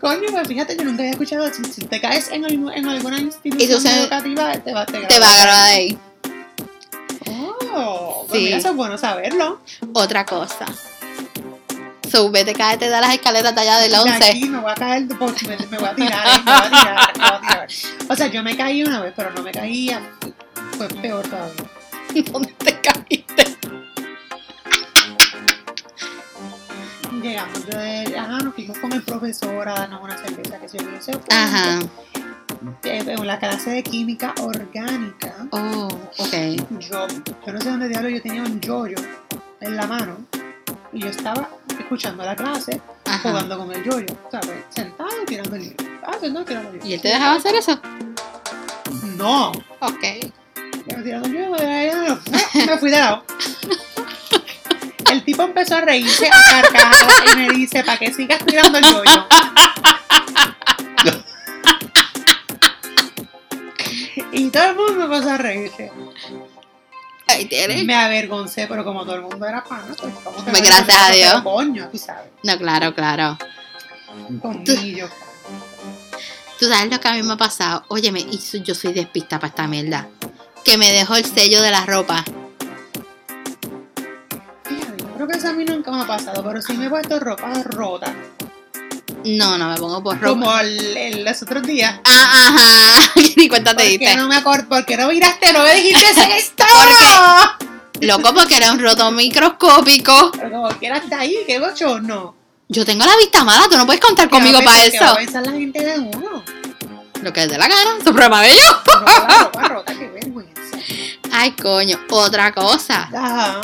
Coño, 0.00 0.28
pues 0.32 0.48
fíjate, 0.48 0.76
yo 0.76 0.84
nunca 0.84 1.02
había 1.02 1.12
escuchado. 1.12 1.50
Si, 1.52 1.64
si 1.64 1.84
te 1.86 2.00
caes 2.00 2.28
en, 2.30 2.44
algún- 2.44 2.72
en 2.72 2.86
alguna 2.88 3.18
institución 3.18 3.80
se- 3.80 4.00
educativa, 4.00 4.52
te 4.52 4.72
va 4.72 4.84
te 4.86 5.00
Te 5.00 5.18
va 5.18 5.32
a 5.32 5.44
de 5.46 5.50
ahí. 5.50 5.98
Oh, 7.76 8.24
pues 8.28 8.38
Sí. 8.38 8.44
mira, 8.44 8.58
eso 8.58 8.68
es 8.70 8.76
bueno 8.76 8.98
saberlo. 8.98 9.60
Otra 9.94 10.24
cosa. 10.26 10.66
So, 12.14 12.30
vete, 12.30 12.52
cáete 12.52 12.84
de 12.84 13.00
las 13.00 13.12
escaleras 13.12 13.52
de 13.56 13.60
allá 13.62 13.78
del 13.78 13.90
De 13.90 13.98
11. 13.98 14.24
aquí 14.24 14.48
me 14.48 14.60
voy 14.60 14.70
a 14.70 14.74
caer, 14.76 15.02
me, 15.02 15.16
me 15.16 15.78
voy 15.78 15.88
a 15.88 15.94
tirar, 15.96 16.26
eh, 16.28 16.42
me 16.44 16.52
voy 16.52 16.62
a 16.62 16.70
tirar, 16.70 17.12
me 17.18 17.24
voy 17.24 17.32
a 17.32 17.40
tirar. 17.40 17.68
O 18.08 18.14
sea, 18.14 18.26
yo 18.28 18.42
me 18.44 18.56
caí 18.56 18.84
una 18.84 19.00
vez, 19.00 19.12
pero 19.16 19.32
no 19.32 19.42
me 19.42 19.50
caía. 19.50 20.00
Fue 20.76 20.86
peor 20.86 21.26
todavía. 21.26 21.64
¿Dónde 22.32 22.52
te 22.52 22.80
caíste? 22.80 23.56
Llegamos 27.20 27.66
de, 27.66 28.16
ajá, 28.16 28.38
nos 28.44 28.54
fuimos 28.54 28.78
con 28.78 28.92
el 28.92 29.02
profesor 29.02 29.68
a 29.68 29.74
darnos 29.74 30.00
una 30.00 30.16
cerveza 30.16 30.60
que 30.60 30.68
se 30.68 30.78
yo 30.78 30.84
se 31.00 31.12
fue. 31.14 31.36
Ajá. 31.36 31.80
Eh, 32.84 33.04
En 33.08 33.26
la 33.26 33.40
clase 33.40 33.70
de 33.70 33.82
química 33.82 34.32
orgánica. 34.40 35.34
Oh, 35.50 35.88
ok. 36.18 36.32
yo, 36.78 37.08
yo 37.44 37.52
no 37.52 37.60
sé 37.60 37.70
dónde 37.70 37.88
diablo 37.88 38.08
yo 38.08 38.22
tenía 38.22 38.42
un 38.42 38.60
yoyo 38.60 38.98
en 39.60 39.76
la 39.76 39.88
mano 39.88 40.18
y 40.94 41.00
yo 41.00 41.08
estaba 41.08 41.48
escuchando 41.78 42.24
la 42.24 42.36
clase 42.36 42.80
Ajá. 43.04 43.18
jugando 43.30 43.58
con 43.58 43.72
el 43.72 43.82
yoyo, 43.84 44.06
¿sabes? 44.30 44.64
Sentado 44.70 45.10
y 45.22 45.26
tirando 45.26 45.56
el 45.56 45.62
libro. 45.62 45.84
Ah, 46.06 46.16
sentado 46.20 46.44
tirando 46.44 46.68
el 46.68 46.74
libro. 46.74 46.88
¿Y 46.88 46.94
él 46.94 47.00
te 47.00 47.08
dejaba 47.08 47.34
hacer 47.36 47.54
eso? 47.56 47.80
No. 49.16 49.50
Ok. 49.80 50.04
Yo 50.86 51.02
tirando 51.02 51.28
el 51.28 51.34
yoyo, 51.34 52.20
me 52.66 52.78
fui 52.78 52.90
de 52.90 52.98
lado. 52.98 53.24
El 55.10 55.24
tipo 55.24 55.42
empezó 55.42 55.76
a 55.76 55.80
reírse 55.82 56.28
a 56.28 56.62
carcajadas 56.62 57.22
y 57.32 57.36
me 57.36 57.48
dice, 57.50 57.84
¿para 57.84 57.98
qué 57.98 58.12
sigas 58.12 58.44
tirando 58.44 58.78
el 58.78 58.84
yoyo? 58.84 59.26
Y 64.32 64.50
todo 64.50 64.64
el 64.64 64.76
mundo 64.76 65.04
empezó 65.04 65.30
a 65.30 65.38
reírse. 65.38 65.92
Ahí 67.26 67.46
tienes. 67.46 67.84
Me 67.84 67.94
avergoncé, 67.94 68.66
pero 68.66 68.84
como 68.84 69.04
todo 69.04 69.16
el 69.16 69.22
mundo 69.22 69.46
era 69.46 69.64
pana, 69.64 69.94
pues 69.98 70.12
como 70.22 70.36
que 70.36 70.50
Pues 70.50 70.60
me 70.60 70.66
gracias 70.66 71.02
a 71.02 71.10
Dios. 71.10 71.42
Coño, 71.42 71.88
tú 71.90 71.98
sabes. 71.98 72.30
No, 72.42 72.58
claro, 72.58 72.94
claro. 72.94 73.38
Conmigo. 74.40 75.08
Tú 76.58 76.66
sabes 76.66 76.90
lo 76.90 77.00
que 77.00 77.08
a 77.08 77.12
mí 77.14 77.22
me 77.22 77.32
ha 77.32 77.36
pasado. 77.36 77.84
Óyeme, 77.88 78.20
y 78.20 78.38
yo 78.62 78.74
soy 78.74 78.92
despista 78.92 79.38
para 79.38 79.48
esta 79.48 79.66
mierda. 79.66 80.08
Que 80.64 80.78
me 80.78 80.92
dejó 80.92 81.16
el 81.16 81.24
sello 81.24 81.60
de 81.62 81.70
la 81.70 81.84
ropa. 81.84 82.24
Fíjate, 84.64 85.02
yo 85.02 85.14
creo 85.14 85.28
que 85.28 85.36
eso 85.36 85.48
a 85.48 85.52
mí 85.52 85.64
nunca 85.64 85.90
me 85.90 86.02
ha 86.02 86.06
pasado, 86.06 86.44
pero 86.44 86.62
sí 86.62 86.74
me 86.74 86.86
he 86.86 86.90
puesto 86.90 87.18
ropa 87.18 87.52
rota. 87.64 88.14
No, 89.24 89.56
no 89.58 89.70
me 89.70 89.76
pongo 89.76 90.02
por 90.02 90.14
ropa. 90.20 90.28
Como 90.28 90.58
el, 90.58 90.96
el- 90.96 91.24
los 91.24 91.42
otros 91.42 91.62
días. 91.62 91.98
Ah, 92.04 92.30
ajá. 92.32 93.12
Ni 93.36 93.48
cuenta 93.48 93.70
te 93.70 93.76
¿Por 93.76 93.84
qué 93.84 93.98
diste. 93.98 94.16
no 94.16 94.28
me 94.28 94.36
acuerdo? 94.36 94.68
¿Por 94.68 94.84
qué 94.84 94.96
no 94.96 95.08
miraste? 95.08 95.52
No 95.52 95.62
me 95.62 95.74
dijiste 95.74 96.36
esto. 96.38 96.64
Loco, 98.00 98.34
porque 98.34 98.56
era 98.56 98.72
un 98.72 98.78
roto 98.80 99.10
microscópico. 99.10 100.30
Pero 100.32 100.50
como 100.50 100.68
quiera 100.78 100.98
está 100.98 101.20
ahí, 101.20 101.36
qué 101.46 101.58
bochorno. 101.58 102.34
Yo 102.68 102.84
tengo 102.84 103.04
la 103.04 103.16
vista 103.16 103.44
mala, 103.44 103.66
tú 103.70 103.76
no 103.76 103.86
puedes 103.86 104.00
contar 104.00 104.28
conmigo 104.28 104.58
¿Qué 104.58 104.64
va 104.66 104.72
a 104.72 104.74
para 104.74 104.84
pensar- 104.84 104.92
qué 104.92 105.04
va 105.04 105.06
a 105.06 105.22
eso. 105.22 105.32
pensar 105.32 105.46
la 105.46 105.52
gente 105.52 105.84
de 105.84 105.98
uno? 106.00 106.44
Lo 107.22 107.32
que 107.32 107.42
es 107.44 107.48
de 107.48 107.56
la 107.58 107.68
gana, 107.68 107.96
su 107.98 108.12
problema 108.12 108.42
de 108.42 108.52
ellos. 108.52 108.76
Ropa, 108.86 109.26
la 109.28 109.38
ropa 109.44 109.68
rota, 109.68 109.94
qué 109.96 110.08
vergüenza. 110.08 110.60
Ay, 111.32 111.52
coño, 111.52 111.98
otra 112.10 112.52
cosa. 112.52 113.08
Ajá. 113.16 113.60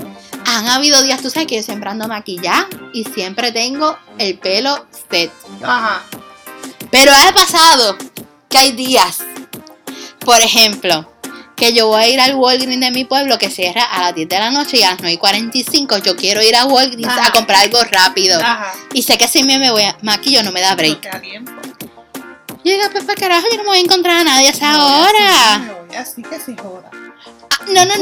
Han 0.52 0.68
habido 0.68 1.02
días, 1.02 1.22
tú 1.22 1.30
sabes 1.30 1.46
que 1.46 1.56
yo 1.56 1.62
siempre 1.62 1.90
ando 1.90 2.08
maquillada 2.08 2.66
y 2.92 3.04
siempre 3.04 3.52
tengo 3.52 3.96
el 4.18 4.36
pelo 4.38 4.86
set. 5.10 5.30
Ajá. 5.62 6.02
Pero 6.90 7.12
ha 7.12 7.32
pasado 7.32 7.96
que 8.48 8.58
hay 8.58 8.72
días, 8.72 9.18
por 10.24 10.40
ejemplo, 10.40 11.08
que 11.54 11.72
yo 11.72 11.86
voy 11.86 12.02
a 12.02 12.08
ir 12.08 12.20
al 12.20 12.34
Walgreens 12.34 12.80
de 12.80 12.90
mi 12.90 13.04
pueblo 13.04 13.38
que 13.38 13.48
cierra 13.50 13.84
a 13.84 14.00
las 14.00 14.14
10 14.14 14.28
de 14.28 14.38
la 14.40 14.50
noche 14.50 14.78
y 14.78 14.82
a 14.82 14.90
las 14.92 14.98
9 15.00 15.12
y 15.12 15.18
45 15.18 15.98
yo 15.98 16.16
quiero 16.16 16.42
ir 16.42 16.56
a 16.56 16.64
Walgreens 16.64 17.06
Ajá. 17.12 17.28
a 17.28 17.32
comprar 17.32 17.60
algo 17.60 17.78
rápido. 17.84 18.40
Ajá. 18.40 18.72
Y 18.92 19.02
sé 19.02 19.16
que 19.18 19.28
si 19.28 19.44
me, 19.44 19.58
me 19.58 19.70
voy 19.70 19.82
a 19.82 19.96
maquillo 20.02 20.42
no 20.42 20.50
me 20.52 20.60
da 20.60 20.70
No 20.70 20.76
break. 20.76 21.00
te 21.00 21.08
da 21.10 21.20
tiempo. 21.20 21.52
Digo, 22.64 22.82
pues 22.92 23.04
para 23.04 23.20
carajo, 23.20 23.46
yo 23.50 23.56
no 23.58 23.62
me 23.62 23.68
voy 23.68 23.78
a 23.78 23.82
encontrar 23.82 24.16
a 24.20 24.24
nadie 24.24 24.48
a 24.48 24.50
esa 24.50 24.72
No, 24.72 24.86
hora. 25.02 25.74
Así, 25.96 26.22
que 26.22 26.38
se 26.40 26.56
joda. 26.56 26.90
Ah, 26.92 27.64
no, 27.68 27.84
no, 27.84 27.96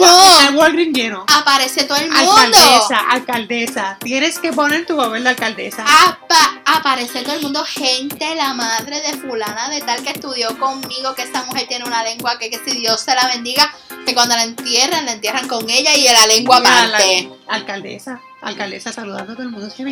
no. 0.53 0.59
Walgreens 0.59 0.97
lleno. 0.97 1.24
Aparece 1.34 1.84
todo 1.84 1.99
el 1.99 2.11
mundo. 2.11 2.32
Alcaldesa, 2.36 2.99
alcaldesa. 3.11 3.97
Tienes 4.01 4.39
que 4.39 4.53
poner 4.53 4.86
tu 4.86 4.97
papel 4.97 5.24
de 5.24 5.30
alcaldesa. 5.30 5.84
Apa- 5.84 6.61
aparece 6.64 7.22
todo 7.22 7.34
el 7.34 7.43
mundo, 7.43 7.64
gente, 7.64 8.34
la 8.36 8.55
madre 8.55 9.01
de 9.01 9.14
fulana 9.16 9.68
de 9.70 9.80
tal 9.80 10.03
que 10.03 10.11
estudió 10.11 10.57
conmigo, 10.59 11.14
que 11.14 11.22
esa 11.22 11.45
mujer 11.45 11.66
tiene 11.68 11.84
una 11.84 12.03
lengua 12.05 12.39
que, 12.39 12.51
que 12.51 12.59
si 12.64 12.78
Dios 12.78 13.01
se 13.01 13.14
la 13.14 13.26
bendiga, 13.28 13.72
que 14.07 14.14
cuando 14.14 14.36
la 14.36 14.45
entierran, 14.45 15.07
la 15.07 15.12
entierran 15.12 15.49
con 15.49 15.68
ella 15.68 15.95
y 15.95 16.05
la 16.05 16.26
lengua 16.26 16.61
la- 16.61 16.84
aparte. 16.84 17.30
alcaldesa, 17.49 18.20
alcaldesa 18.43 18.93
saludando 18.93 19.32
a 19.32 19.34
todo 19.34 19.43
el 19.45 19.51
mundo. 19.51 19.70
Se 19.70 19.82
me. 19.82 19.91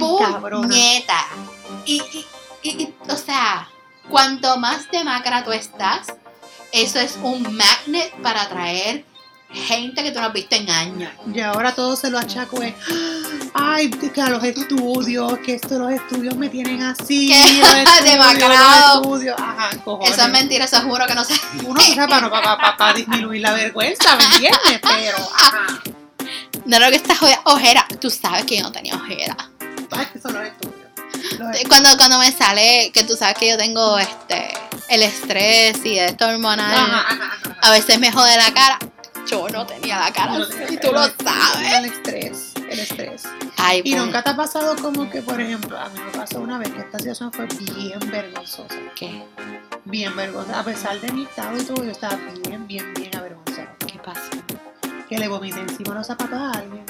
Y, 1.85 2.01
y, 2.13 2.27
y- 2.63 2.83
y, 2.83 2.95
o 3.09 3.17
sea, 3.17 3.69
cuanto 4.09 4.57
más 4.59 4.89
demacra 4.93 5.43
tú 5.45 5.53
estás, 5.53 6.07
eso 6.77 7.01
es 7.01 7.17
un 7.23 7.43
magnet 7.57 8.13
para 8.23 8.43
atraer 8.43 9.05
gente 9.53 10.03
que 10.03 10.11
tú 10.11 10.21
no 10.21 10.27
has 10.27 10.33
visto 10.33 10.57
en 10.57 10.69
años. 10.69 11.11
Y 11.33 11.41
ahora 11.41 11.75
todo 11.75 11.97
se 11.97 12.11
lo 12.11 12.19
achaco 12.19 12.61
es, 12.63 12.75
ay, 13.55 13.89
que 13.91 14.21
a 14.21 14.29
los 14.29 14.43
estudios, 14.45 15.39
que 15.39 15.55
esto 15.55 15.79
los 15.79 15.93
estudios 15.93 16.35
me 16.37 16.49
tienen 16.49 16.83
así. 16.83 17.33
Demacrado. 18.05 19.03
los 19.03 19.03
estudios. 19.21 19.37
Ajá, 19.39 19.71
cojones. 19.85 20.13
Eso 20.13 20.23
es 20.27 20.33
mentira, 20.33 20.65
eso 20.65 20.81
juro 20.83 21.07
que 21.07 21.15
no 21.15 21.25
sé. 21.25 21.35
Uno 21.65 21.81
que 21.81 21.95
para, 21.95 22.31
para, 22.31 22.57
para, 22.57 22.77
para 22.77 22.93
disminuir 22.93 23.41
la 23.41 23.53
vergüenza, 23.53 24.17
¿me 24.17 24.25
entiendes? 24.25 24.61
Pero, 24.83 25.17
ajá, 25.35 25.67
No 26.65 26.79
lo 26.81 26.91
que 26.91 26.97
esta 26.97 27.15
joya- 27.15 27.41
ojera. 27.45 27.87
Tú 28.01 28.11
sabes 28.11 28.45
que 28.45 28.57
yo 28.59 28.65
no 28.65 28.73
tenía 28.73 28.95
ojera. 28.95 29.37
ay, 29.93 30.07
que 30.13 30.21
son 30.21 30.35
los 30.35 30.45
estudios. 30.45 30.75
Los 31.39 31.49
estudios. 31.55 31.69
Cuando, 31.69 31.97
cuando 31.97 32.19
me 32.19 32.33
sale, 32.33 32.91
que 32.93 33.05
tú 33.05 33.17
sabes 33.17 33.37
que 33.39 33.49
yo 33.49 33.57
tengo 33.57 33.99
este 33.99 34.53
el 34.89 35.03
estrés 35.03 35.85
y 35.85 35.99
esto 35.99 36.27
hormonal, 36.27 36.75
Ajá, 36.75 37.01
ajá, 37.01 37.25
ajá. 37.43 37.57
a 37.63 37.71
veces 37.73 37.99
me 37.99 38.11
jode 38.13 38.37
la 38.37 38.53
cara. 38.53 38.79
Yo 39.29 39.49
no 39.49 39.67
tenía 39.67 39.99
la 39.99 40.13
cara 40.13 40.39
No, 40.39 40.45
así, 40.45 40.55
el- 40.69 40.79
tú 40.79 40.93
lo 40.93 41.01
sabes. 41.03 41.73
El 41.79 41.85
estrés, 41.87 42.53
el 42.71 42.79
estrés. 42.79 43.25
Ay, 43.57 43.81
Y 43.85 43.91
pues, 43.93 44.05
nunca 44.05 44.23
te 44.23 44.31
ha 44.31 44.37
pasado 44.37 44.77
como 44.81 45.11
que, 45.11 45.21
por 45.21 45.41
ejemplo, 45.41 45.77
a 45.77 45.89
mí 45.89 45.99
me 46.01 46.13
pasó 46.17 46.41
una 46.41 46.59
vez 46.59 46.71
que 46.71 46.81
esta 46.81 46.99
situación 46.99 47.33
fue 47.33 47.47
bien 47.47 47.99
vergonzosa. 48.13 48.77
¿qué? 48.95 49.25
Bien 49.85 50.15
vergonzosa. 50.15 50.61
A 50.61 50.65
pesar 50.65 51.01
de 51.01 51.11
mi 51.13 51.25
estado 51.25 51.59
y 51.59 51.63
todo, 51.65 51.83
yo 51.83 51.91
estaba 51.91 52.17
bien, 52.45 52.69
bien, 52.69 52.95
bien 52.95 53.17
avergonzada. 53.17 53.75
¿Qué 53.85 53.99
pasó? 53.99 54.31
Que 55.09 55.19
le 55.19 55.27
vomité 55.27 55.59
encima 55.61 55.95
los 55.95 56.07
zapatos 56.07 56.39
a 56.39 56.53
alguien. 56.53 56.85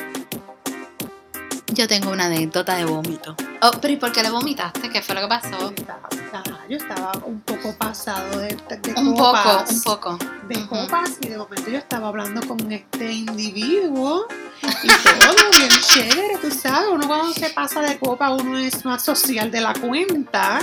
Yo 1.69 1.89
tengo 1.89 2.11
una 2.11 2.27
anécdota 2.27 2.77
de 2.77 2.85
vómito. 2.85 3.35
Oh, 3.67 3.73
pero 3.81 3.95
¿y 3.95 3.97
por 3.97 4.13
qué 4.13 4.23
le 4.23 4.31
vomitaste? 4.31 4.89
¿Qué 4.91 5.03
fue 5.03 5.17
lo 5.17 5.23
que 5.23 5.25
Yo 5.25 5.29
pasó? 5.29 5.73
estaba, 5.75 6.67
yo 6.69 6.77
estaba 6.77 7.13
un 7.25 7.41
poco 7.41 7.75
pasado 7.77 8.39
de, 8.39 8.49
de 8.81 8.95
Un 8.97 9.15
poco, 9.15 9.33
copas. 9.33 9.71
un 9.73 9.83
poco. 9.83 10.19
De 10.49 10.67
copas 10.67 11.11
y 11.21 11.29
de 11.29 11.39
momento 11.39 11.69
yo 11.71 11.79
estaba 11.79 12.09
hablando 12.09 12.47
con 12.47 12.71
este 12.71 13.13
individuo 13.13 14.29
y 14.85 14.87
todo 14.89 15.35
bien 15.57 15.71
chévere, 15.81 16.39
tú 16.41 16.51
sabes, 16.51 16.89
uno 16.93 17.09
cuando 17.09 17.33
se 17.33 17.51
pasa 17.51 17.81
de 17.81 17.99
copa 17.99 18.31
uno 18.31 18.57
es 18.57 18.85
más 18.85 19.05
social 19.05 19.51
de 19.51 19.61
la 19.61 19.73
cuenta 19.75 20.61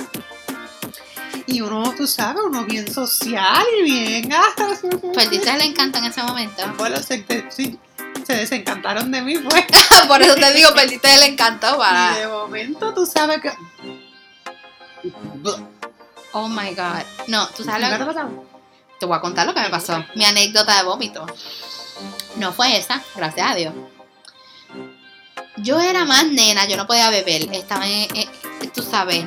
y 1.46 1.60
uno, 1.60 1.94
tú 1.98 2.08
sabes, 2.08 2.42
uno 2.46 2.64
bien 2.64 2.92
social 2.92 3.66
y 3.80 3.84
bien... 3.84 4.30
Perdiste 5.14 5.50
el 5.52 5.62
encanto 5.62 6.00
en 6.00 6.06
ese 6.06 6.24
momento. 6.24 6.64
Bueno, 6.78 6.98
se, 7.00 7.26
sí, 7.50 7.78
se 8.26 8.36
desencantaron 8.36 9.12
de 9.12 9.22
mí, 9.22 9.38
pues. 9.38 9.66
Por 10.08 10.22
eso 10.22 10.36
te 10.36 10.54
digo, 10.54 10.74
perdiste 10.74 11.14
el 11.14 11.24
encanto 11.24 11.68
Y 11.76 11.78
para. 11.78 12.16
de 12.18 12.28
momento 12.28 12.94
tú 12.94 13.06
sabes 13.06 13.42
que... 13.42 13.52
Oh 16.32 16.48
my 16.48 16.74
god. 16.74 17.04
No, 17.28 17.48
tú 17.50 17.64
sabes 17.64 17.82
¿Nunca 17.90 17.98
lo 18.00 18.06
pasado? 18.08 18.46
Te 19.00 19.06
voy 19.06 19.18
a 19.18 19.22
contar 19.22 19.46
lo 19.46 19.54
que 19.54 19.60
me 19.62 19.70
pasó. 19.70 20.04
Mi 20.16 20.26
anécdota 20.26 20.78
de 20.78 20.84
vómito. 20.84 21.26
No 22.38 22.54
fue 22.54 22.78
esa, 22.78 23.02
gracias 23.16 23.52
a 23.52 23.56
Dios. 23.56 23.74
Yo 25.58 25.80
era 25.80 26.06
más 26.06 26.26
nena, 26.28 26.66
yo 26.68 26.78
no 26.78 26.88
podía 26.88 27.10
beber. 27.10 27.54
Estaba 27.54 27.88
en, 27.88 28.08
en- 28.16 28.30
tú 28.74 28.82
sabes, 28.82 29.26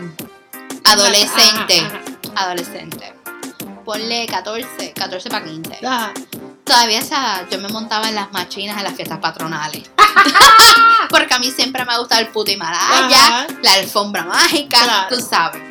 adolescente. 0.85 1.79
Ajá, 1.81 2.03
Adolescente. 2.37 3.15
Ponle 3.85 4.27
14, 4.27 4.93
14 4.93 5.31
para 5.31 5.45
15. 5.45 5.79
Todavía 6.67 6.99
esa 6.99 7.49
yo 7.49 7.59
me 7.61 7.69
montaba 7.69 8.09
en 8.09 8.17
las 8.17 8.33
machinas 8.33 8.77
en 8.77 8.85
las 8.85 8.95
fiestas 8.95 9.19
patronales. 9.21 9.89
Porque 11.11 11.33
a 11.35 11.39
mí 11.39 11.51
siempre 11.53 11.85
me 11.85 11.93
ha 11.93 11.99
gustado 11.99 12.21
el 12.21 12.29
puto 12.29 12.51
Himalaya, 12.51 13.27
Ajá. 13.27 13.47
la 13.63 13.73
alfombra 13.75 14.25
mágica, 14.25 14.83
Claro. 14.83 15.17
tú 15.17 15.23
sabes. 15.23 15.63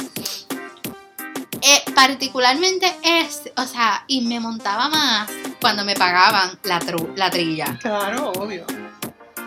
Eh, 1.61 1.83
particularmente 1.93 2.95
es, 3.03 3.41
o 3.57 3.65
sea, 3.65 4.03
y 4.07 4.21
me 4.21 4.39
montaba 4.39 4.87
más 4.87 5.29
cuando 5.59 5.83
me 5.83 5.95
pagaban 5.95 6.57
la, 6.63 6.79
tru- 6.79 7.11
la 7.15 7.29
trilla. 7.29 7.77
Claro, 7.81 8.31
obvio. 8.33 8.65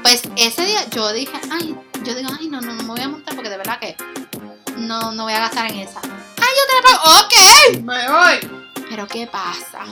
Pues 0.03 0.23
ese 0.37 0.65
día 0.67 0.85
yo 0.91 1.13
dije, 1.13 1.39
ay, 1.51 1.77
yo 2.03 2.15
digo, 2.15 2.29
ay, 2.39 2.49
no, 2.49 2.61
no, 2.61 2.75
no 2.75 2.83
me 2.83 2.89
voy 2.89 3.01
a 3.01 3.09
montar 3.09 3.35
porque 3.35 3.51
de 3.51 3.57
verdad 3.57 3.79
que 3.79 3.97
no, 4.77 5.13
no 5.13 5.25
voy 5.25 5.33
a 5.33 5.41
gastar 5.41 5.71
en 5.71 5.79
esa. 5.79 6.01
Ay, 6.03 6.53
yo 6.57 6.67
te 6.67 6.75
la 6.75 6.99
pago, 6.99 7.21
ok. 7.21 7.83
Me 7.85 8.09
voy. 8.11 8.85
Pero 8.91 9.07
¿qué 9.07 9.27
pasa? 9.27 9.85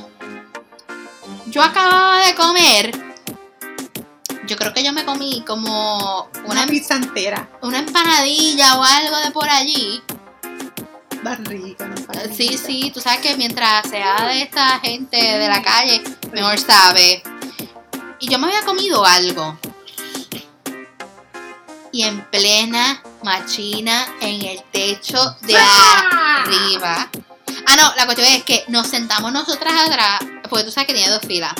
Yo 1.46 1.62
acababa 1.62 2.26
de 2.26 2.34
comer. 2.34 2.92
Yo 4.46 4.56
creo 4.56 4.72
que 4.72 4.84
yo 4.84 4.92
me 4.92 5.04
comí 5.04 5.42
como 5.46 6.28
Una 6.44 6.62
una, 6.62 6.66
pizza 6.66 6.94
entera. 6.94 7.48
una 7.62 7.78
empanadilla 7.78 8.78
o 8.78 8.82
algo 8.84 9.16
de 9.18 9.30
por 9.30 9.48
allí. 9.48 10.02
Rica, 11.38 11.88
¿no? 11.88 11.96
Sí, 12.32 12.56
sí, 12.56 12.92
tú 12.94 13.00
sabes 13.00 13.18
que 13.18 13.36
mientras 13.36 13.88
sea 13.88 14.28
de 14.28 14.42
esta 14.42 14.78
gente 14.78 15.16
de 15.16 15.48
la 15.48 15.60
calle, 15.60 16.00
mejor 16.32 16.56
sabe. 16.56 17.20
Y 18.20 18.28
yo 18.28 18.38
me 18.38 18.46
había 18.46 18.62
comido 18.64 19.04
algo. 19.04 19.58
Y 21.90 22.04
en 22.04 22.20
plena 22.30 23.02
machina 23.24 24.06
en 24.20 24.42
el 24.42 24.62
techo 24.70 25.18
de 25.42 25.56
arriba. 25.56 27.10
Ah, 27.66 27.76
no, 27.76 27.92
la 27.96 28.04
cuestión 28.04 28.28
es 28.28 28.44
que 28.44 28.64
nos 28.68 28.86
sentamos 28.86 29.32
nosotras 29.32 29.74
atrás, 29.88 30.20
porque 30.48 30.64
tú 30.64 30.70
sabes 30.70 30.86
que 30.86 30.94
tiene 30.94 31.10
dos 31.10 31.22
filas. 31.26 31.52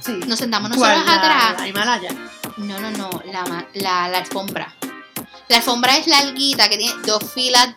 Sí. 0.00 0.12
Nos 0.26 0.38
sentamos 0.38 0.76
La- 0.76 1.00
atrás. 1.00 1.54
La 1.58 1.68
Himalaya. 1.68 2.10
No, 2.56 2.78
no, 2.80 2.90
no, 2.92 3.22
la, 3.26 3.66
la, 3.74 4.08
la 4.08 4.18
alfombra. 4.18 4.74
La 5.48 5.56
alfombra 5.58 5.96
es 5.96 6.06
larguita, 6.06 6.68
que 6.68 6.78
tiene 6.78 6.94
dos 7.04 7.22
filas 7.32 7.74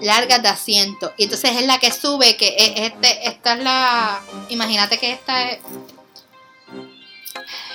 largas 0.00 0.42
de 0.42 0.48
asiento. 0.48 1.12
Y 1.16 1.24
entonces 1.24 1.52
es 1.56 1.66
la 1.66 1.78
que 1.78 1.92
sube, 1.92 2.36
que 2.36 2.54
es 2.58 2.92
este, 2.92 3.28
esta 3.28 3.54
es 3.54 3.62
la... 3.62 4.20
Imagínate 4.48 4.98
que 4.98 5.12
esta 5.12 5.42
es... 5.50 5.58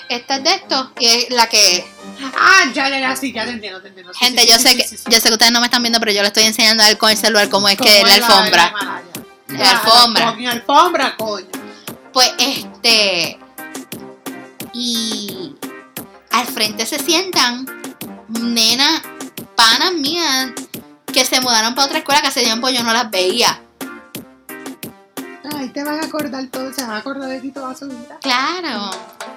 Esta 0.09 0.37
es 0.37 0.43
de 0.43 0.49
esto 0.51 0.91
y 0.99 1.07
es 1.07 1.29
la 1.29 1.47
que... 1.47 1.85
Ah, 2.37 2.63
ya, 2.73 2.89
ya, 2.89 2.99
ya, 2.99 3.15
sí, 3.15 3.31
ya 3.31 3.45
te 3.45 3.51
entiendo, 3.51 3.81
te 3.81 3.89
entiendo. 3.89 4.13
Sí, 4.13 4.19
Gente, 4.19 4.41
sí, 4.41 4.47
yo 4.49 4.57
sí, 4.57 4.63
sé 4.63 4.77
que 4.77 4.83
yo 5.11 5.19
sé 5.19 5.27
que 5.27 5.33
ustedes 5.33 5.51
no 5.51 5.59
me 5.59 5.65
están 5.67 5.83
viendo, 5.83 5.99
pero 5.99 6.11
yo 6.11 6.21
le 6.21 6.27
estoy 6.27 6.43
enseñando 6.43 6.83
a 6.83 6.89
él 6.89 6.97
con 6.97 7.09
el 7.09 7.17
celular 7.17 7.49
cómo 7.49 7.67
es 7.69 7.77
¿Cómo 7.77 7.89
que 7.89 8.01
es 8.01 8.07
la 8.07 8.15
alfombra. 8.15 9.03
La 9.49 9.71
alfombra. 9.71 10.31
Mi 10.33 10.47
alfombra, 10.47 11.15
coño. 11.17 11.47
Pues 12.13 12.31
este. 12.39 13.37
Y 14.73 15.55
al 16.31 16.47
frente 16.47 16.85
se 16.85 16.99
sientan 16.99 17.65
nenas, 18.27 19.01
panas 19.55 19.93
mías, 19.93 20.51
que 21.13 21.25
se 21.25 21.41
mudaron 21.41 21.75
para 21.75 21.85
otra 21.85 21.99
escuela 21.99 22.21
que 22.21 22.27
hace 22.27 22.43
tiempo 22.43 22.69
yo 22.69 22.83
no 22.83 22.93
las 22.93 23.09
veía. 23.09 23.61
Ay, 25.57 25.69
te 25.69 25.83
van 25.83 25.99
a 25.99 26.03
acordar 26.05 26.45
todo, 26.47 26.71
se 26.71 26.81
van 26.81 26.91
a 26.91 26.97
acordar 26.97 27.29
de 27.29 27.39
ti 27.41 27.51
toda 27.51 27.75
su 27.75 27.87
vida. 27.87 28.17
Claro, 28.21 28.91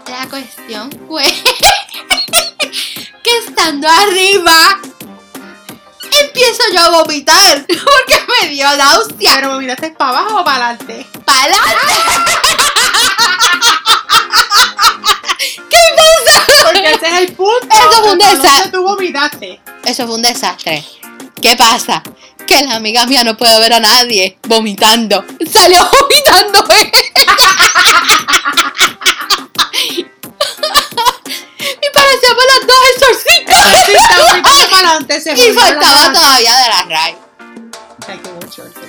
la 0.06 0.28
cuestión 0.28 0.90
fue 1.08 1.24
que 3.22 3.38
estando 3.46 3.88
arriba 3.88 4.78
empiezo 6.20 6.62
yo 6.74 6.80
a 6.80 6.90
vomitar 6.90 7.64
porque 7.66 8.22
me 8.42 8.48
dio 8.50 8.66
náusea. 8.76 9.34
Pero 9.36 9.58
miraste 9.58 9.90
para 9.92 10.18
abajo 10.18 10.40
o 10.40 10.44
para 10.44 10.68
adelante. 10.70 11.06
¡Para 11.24 11.40
adelante! 11.40 11.94
Porque 16.62 16.90
ese 16.92 17.08
es 17.08 17.18
el 17.28 17.32
punto. 17.34 17.66
Eso 17.70 17.90
fue 17.90 18.12
un 18.12 18.18
¿Por 18.18 18.28
dónde 18.28 18.36
desastre. 18.36 18.70
tú 18.70 18.82
vomitaste? 18.82 19.60
Eso 19.84 20.06
fue 20.06 20.14
un 20.16 20.22
desastre. 20.22 20.84
¿Qué 21.40 21.56
pasa? 21.56 22.02
Que 22.50 22.66
la 22.66 22.74
amiga 22.74 23.06
mía 23.06 23.22
no 23.22 23.36
puede 23.36 23.60
ver 23.60 23.74
a 23.74 23.78
nadie 23.78 24.36
vomitando. 24.48 25.24
Salió 25.52 25.88
vomitando 25.88 26.64
y 31.80 31.88
parecíamos 31.94 32.44
las 32.50 32.66
dos 32.66 32.76
exorcistas. 32.96 33.56
Sí, 33.86 33.92
adelante. 34.74 35.20
Se 35.20 35.32
Y 35.32 35.52
faltaba 35.52 36.12
todavía 36.12 36.56
de 36.56 36.68
la 36.68 36.82
RAI. 36.88 37.16
Qué. 38.04 38.18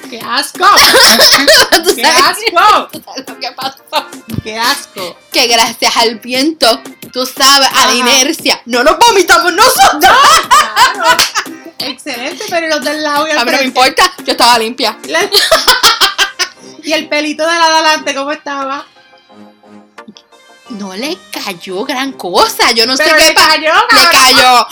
¡Qué 0.10 0.20
asco! 0.28 0.66
¿Tú 1.84 1.96
¡Qué 1.96 2.04
asco! 2.04 2.90
que 3.40 3.52
pasó? 3.52 3.84
¡Qué 4.28 4.42
qué 4.44 4.58
asco. 4.58 5.16
que 5.32 5.46
gracias 5.46 5.98
al 5.98 6.16
viento, 6.16 6.82
tú 7.14 7.28
sabes, 7.28 7.70
a 7.76 7.86
la 7.86 7.94
inercia, 7.94 8.60
no 8.66 8.84
nos 8.84 8.98
vomitamos 8.98 9.54
nosotros. 9.54 10.02
Claro. 10.02 11.61
Excelente, 11.88 12.44
pero 12.50 12.68
los 12.68 12.84
del 12.84 13.04
lado 13.04 13.28
y 13.28 13.32
el 13.32 13.38
A 13.38 13.46
mí 13.46 13.52
no 13.52 13.58
me 13.58 13.64
importa, 13.64 14.12
yo 14.26 14.32
estaba 14.32 14.58
limpia. 14.60 14.98
Y 16.84 16.94
el 16.94 17.08
pelito 17.08 17.44
de 17.48 17.54
la 17.60 17.68
de 17.68 17.74
adelante, 17.76 18.16
¿cómo 18.16 18.32
estaba? 18.32 18.86
No 20.70 20.96
le 20.96 21.16
cayó 21.32 21.84
gran 21.84 22.14
cosa, 22.14 22.72
yo 22.72 22.88
no 22.88 22.96
Pero 22.98 23.10
sé 23.12 23.16
qué 23.18 23.26
le 23.28 23.34
pa- 23.34 23.48
cayó, 23.50 23.72
Le 23.92 24.10
cayó. 24.10 24.68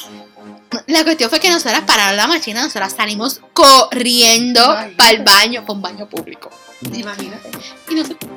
La 0.88 1.04
cuestión 1.04 1.30
fue 1.30 1.40
que 1.40 1.52
nosotras 1.52 1.82
pararon 1.86 2.18
la 2.18 2.26
máquina, 2.26 2.64
nosotras 2.64 2.94
salimos 2.98 3.42
corriendo 3.54 4.64
para 4.98 5.12
el 5.12 5.24
baño, 5.24 5.62
para 5.62 5.74
un 5.74 5.82
baño 5.84 6.10
público. 6.10 6.50
Imagínate. 6.92 7.50
Y 7.90 7.96
nosotros 7.96 8.32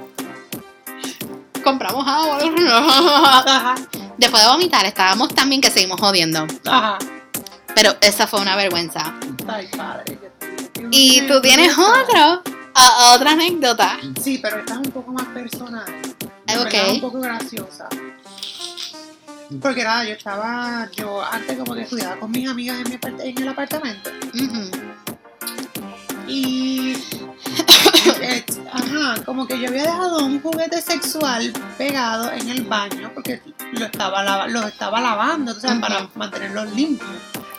compramos 1.65 2.07
agua. 2.07 2.39
Después 4.19 4.43
de 4.43 4.49
vomitar, 4.51 4.85
estábamos 4.85 5.35
también 5.35 5.61
que 5.63 5.71
seguimos 5.71 5.99
jodiendo. 6.01 6.47
ajá. 6.67 6.99
Pero 7.75 7.97
esa 8.01 8.27
fue 8.27 8.41
una 8.41 8.57
vergüenza. 8.57 9.15
Ay, 9.49 9.69
padre. 9.77 10.19
Y 10.91 11.23
tú 11.27 11.41
tienes 11.41 11.73
otro, 11.79 12.43
a- 12.75 13.15
otra 13.15 13.33
anécdota. 13.33 13.99
Sí, 14.23 14.39
pero 14.43 14.59
esta 14.59 14.75
es 14.75 14.79
un 14.79 14.91
poco 14.93 15.13
más 15.13 15.27
personal. 15.29 15.85
En 16.47 16.59
Ok. 16.59 16.65
verdad, 16.73 16.91
Un 16.91 17.01
poco 17.01 17.21
graciosa. 17.21 17.89
Porque 19.61 19.85
nada, 19.85 20.05
yo 20.05 20.13
estaba, 20.15 20.89
yo 20.97 21.23
antes 21.23 21.59
como 21.59 21.75
que 21.75 21.83
estudiaba 21.83 22.17
con 22.17 22.31
mis 22.31 22.49
amigas 22.49 22.79
en, 22.81 22.89
mi 22.89 22.99
en 23.29 23.39
el 23.43 23.49
apartamento. 23.49 24.11
Y, 26.29 26.93
eh, 28.23 28.45
ajá, 28.73 29.23
como 29.25 29.47
que 29.47 29.59
yo 29.61 29.69
había 29.69 29.83
dejado 29.83 30.25
un 30.25 30.41
juguete 30.41 30.81
sexual 30.81 31.53
pegado 31.77 32.33
en 32.33 32.49
el 32.49 32.65
baño 32.65 33.11
porque 33.13 33.43
lo 33.73 33.85
estaba, 33.87 34.47
lo 34.49 34.67
estaba 34.67 35.01
lavando, 35.01 35.53
o 35.53 35.55
sea, 35.61 35.79
para 35.81 36.09
mantenerlo 36.15 36.65
limpio. 36.67 37.07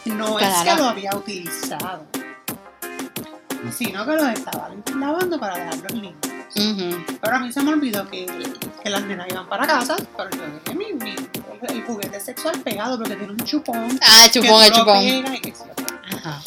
No 0.06 0.40
es 0.40 0.54
que 0.64 0.76
lo 0.76 0.86
había 0.90 1.16
utilizado, 1.16 2.06
sino 3.76 4.06
que 4.06 4.12
lo 4.12 4.28
estaba 4.28 4.70
lavando 5.00 5.40
para 5.40 5.56
dejarlos 5.58 5.92
limpios. 5.94 6.34
Ujú. 6.56 7.04
Pero 7.22 7.36
a 7.36 7.40
mí 7.40 7.52
se 7.52 7.62
me 7.64 7.72
olvidó 7.74 8.08
que, 8.10 8.26
que 8.84 8.90
las 8.90 9.02
nenas 9.04 9.28
iban 9.30 9.48
para 9.48 9.66
casa, 9.66 9.96
pero 10.18 10.30
yo 10.32 10.42
dejé 10.64 10.78
mi, 10.78 10.94
mi- 10.94 11.16
el, 11.16 11.72
el 11.78 11.84
juguete 11.84 12.20
sexual 12.20 12.60
pegado 12.60 12.98
porque 12.98 13.16
tiene 13.16 13.34
un 13.34 13.40
chupón. 13.40 14.00
Ah, 14.02 14.28
chupón, 14.30 14.64
el 14.64 14.70
lo 14.70 14.76
chupón. 14.76 15.02
y 15.04 15.40
que 15.40 15.52
ok. 15.52 16.16
Ajá. 16.18 16.42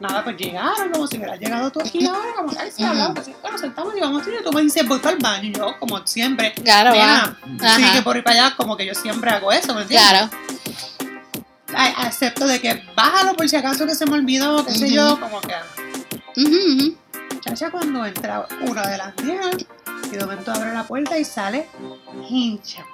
Nada, 0.00 0.22
pues 0.22 0.36
llegaron 0.36 0.90
como 0.92 1.06
si 1.08 1.16
hubieras 1.16 1.40
llegado 1.40 1.70
tú 1.72 1.80
aquí 1.80 2.06
ahora, 2.06 2.32
como 2.36 2.50
que, 2.50 2.84
hablamos, 2.84 3.18
así, 3.18 3.34
bueno, 3.42 3.58
sentamos 3.58 3.96
y 3.96 4.00
vamos 4.00 4.24
a 4.26 4.30
ir. 4.30 4.44
Tú 4.44 4.52
me 4.52 4.62
dices, 4.62 4.86
voy 4.86 4.98
para 5.00 5.16
el 5.16 5.22
baño, 5.22 5.48
y 5.48 5.52
yo, 5.52 5.76
como 5.80 6.06
siempre, 6.06 6.52
Claro, 6.54 6.90
va. 6.96 7.36
nena, 7.46 7.76
sí, 7.76 7.82
que 7.94 8.02
por 8.02 8.16
ir 8.16 8.22
para 8.22 8.46
allá, 8.46 8.56
como 8.56 8.76
que 8.76 8.86
yo 8.86 8.94
siempre 8.94 9.30
hago 9.30 9.50
eso, 9.50 9.74
¿me 9.74 9.82
entiendes? 9.82 10.08
Claro. 10.08 10.30
Acepto 11.74 12.46
de 12.46 12.60
que 12.60 12.82
bájalo 12.96 13.34
por 13.34 13.48
si 13.48 13.56
acaso 13.56 13.86
que 13.86 13.94
se 13.94 14.06
me 14.06 14.14
olvidó, 14.14 14.64
qué 14.64 14.72
sé 14.74 14.86
Ujú. 14.86 14.94
yo, 14.94 15.20
como 15.20 15.40
que, 15.40 15.54
Ujú, 16.36 16.56
ujú. 16.56 16.96
Chacha, 17.40 17.70
cuando 17.70 18.04
entra 18.06 18.46
una 18.62 18.86
de 18.86 18.98
las 18.98 19.14
nenas, 19.22 19.50
y 20.06 20.16
de 20.16 20.24
momento 20.24 20.52
abre 20.52 20.72
la 20.72 20.84
puerta 20.84 21.18
y 21.18 21.24
sale 21.24 21.66
hincha. 22.28 22.84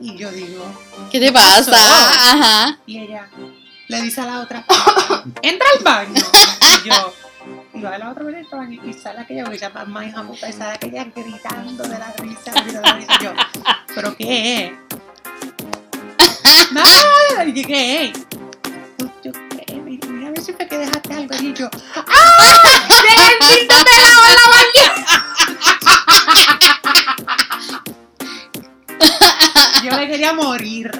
Y 0.00 0.16
yo 0.16 0.30
digo, 0.30 0.64
¿Qué 1.10 1.20
te 1.20 1.32
pasa? 1.32 1.72
Ajá. 1.76 2.78
y 2.86 2.98
ella 2.98 3.28
le 3.88 4.02
dice 4.02 4.20
a 4.20 4.26
la 4.26 4.40
otra, 4.40 4.64
entra 5.42 5.66
al 5.78 5.84
baño. 5.84 6.22
Y 6.84 6.88
yo, 6.88 7.14
y 7.74 7.80
va 7.80 7.94
a 7.94 7.98
la 7.98 8.10
otra 8.10 8.24
vez 8.24 8.46
baño 8.50 8.80
y 8.84 8.92
sale 8.92 9.20
aquella, 9.20 9.44
porque 9.44 9.56
ella 9.58 9.70
más 9.86 10.06
hija 10.06 10.22
puta, 10.22 10.48
y 10.48 10.52
sale 10.52 10.74
aquella 10.74 11.04
gritando 11.04 11.84
de 11.84 11.98
la 11.98 12.12
risa, 12.18 12.52
de 12.64 12.72
la 12.72 12.92
risa. 12.96 13.12
Y 13.20 13.24
yo, 13.24 13.32
¿pero 13.94 14.16
qué 14.16 14.64
es? 14.66 14.72
Nada, 17.30 17.44
y 17.46 17.52
yo, 17.52 17.66
¿qué 17.68 18.06
es? 18.06 18.12
Yo, 18.98 19.06
yo. 19.22 19.30
Mira, 20.10 20.26
a 20.26 20.30
ver 20.30 20.40
si 20.40 20.52
fue 20.52 20.66
que 20.66 20.78
dejaste 20.78 21.14
algo. 21.14 21.34
Y 21.40 21.52
yo, 21.52 21.70
¡ah! 21.94 22.88
¡Llega 22.88 23.28
el 23.30 23.38
pinto 23.38 23.74
de 23.76 23.92
la 24.34 24.46
bañera! 24.50 25.04
Yo 29.84 29.90
me 29.96 30.08
quería 30.08 30.32
morir. 30.32 30.90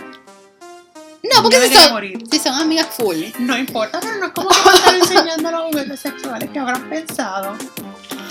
No, 1.35 1.43
porque 1.43 1.59
me 1.59 1.65
si 1.65 1.71
quería 1.71 1.85
son, 1.87 1.93
morir. 1.95 2.23
si 2.31 2.39
son 2.39 2.55
amigas 2.55 2.87
full. 2.97 3.17
No 3.41 3.59
importa, 3.59 3.99
pero 3.99 4.15
no 4.19 4.27
es 4.27 4.33
como 4.33 4.51
que 4.51 4.57
me 4.65 4.77
están 4.77 4.95
enseñando 4.95 5.51
los 5.51 5.63
juguetes 5.65 5.99
sexuales 5.99 6.51
que 6.51 6.59
habrán 6.61 6.89
pensado. 6.89 7.57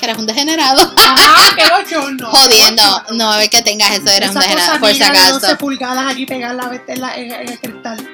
Que 0.04 0.10
eres 0.10 0.18
un 0.20 0.26
degenerado. 0.28 0.82
Ajá, 0.98 1.56
qué 1.56 1.64
bochorno. 1.70 2.30
Jodiendo. 2.30 3.04
No, 3.14 3.32
a 3.32 3.38
ver 3.38 3.50
que 3.50 3.62
tengas 3.62 3.90
eso, 3.92 4.10
eres 4.10 4.32
un 4.32 4.38
Esa 4.38 4.42
degenerado, 4.42 4.72
cosa 4.74 4.80
por 4.82 4.92
si 4.92 5.00
de 5.00 5.06
12 5.06 5.20
acaso. 5.38 5.58
pulgadas 5.58 6.12
aquí 6.12 6.26
pegarla 6.26 6.82
en, 6.88 7.00
la- 7.02 7.16
en- 7.16 7.32
en 7.32 7.48
el 7.50 7.58
cristal. 7.60 8.10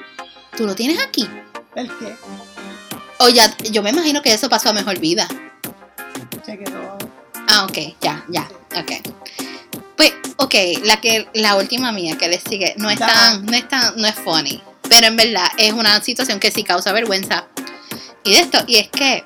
Tú 0.56 0.68
lo 0.68 0.76
tienes 0.76 1.00
aquí. 1.00 1.28
El 1.76 1.88
que 1.98 2.16
O 3.18 3.30
ya, 3.30 3.52
yo 3.72 3.82
me 3.82 3.90
imagino 3.90 4.22
que 4.22 4.32
eso 4.32 4.48
pasó 4.50 4.70
a 4.70 4.74
mejor 4.74 5.00
vida. 5.00 5.28
se 6.46 6.60
quedó. 6.60 6.96
Ah, 7.48 7.64
ok, 7.66 7.78
ya, 8.02 8.24
ya, 8.30 8.48
ok. 8.78 8.92
Pues, 9.98 10.14
ok, 10.38 10.54
la 10.84 11.02
que, 11.02 11.28
la 11.34 11.56
última 11.56 11.92
mía 11.92 12.16
que 12.20 12.28
le 12.28 12.40
sigue, 12.40 12.76
no 12.78 12.92
es 12.92 13.00
tan, 13.00 13.48
no 13.48 13.54
es 13.58 13.68
tan, 13.68 13.96
no 13.98 14.08
es 14.08 14.14
funny. 14.14 14.62
Pero 14.88 15.08
en 15.08 15.16
verdad 15.16 15.48
es 15.58 15.74
una 15.74 16.00
situación 16.04 16.40
que 16.40 16.52
sí 16.52 16.64
causa 16.64 16.92
vergüenza. 16.92 17.48
Y 18.24 18.34
de 18.34 18.40
esto, 18.42 18.60
y 18.68 18.78
es 18.78 18.90
que 18.90 19.24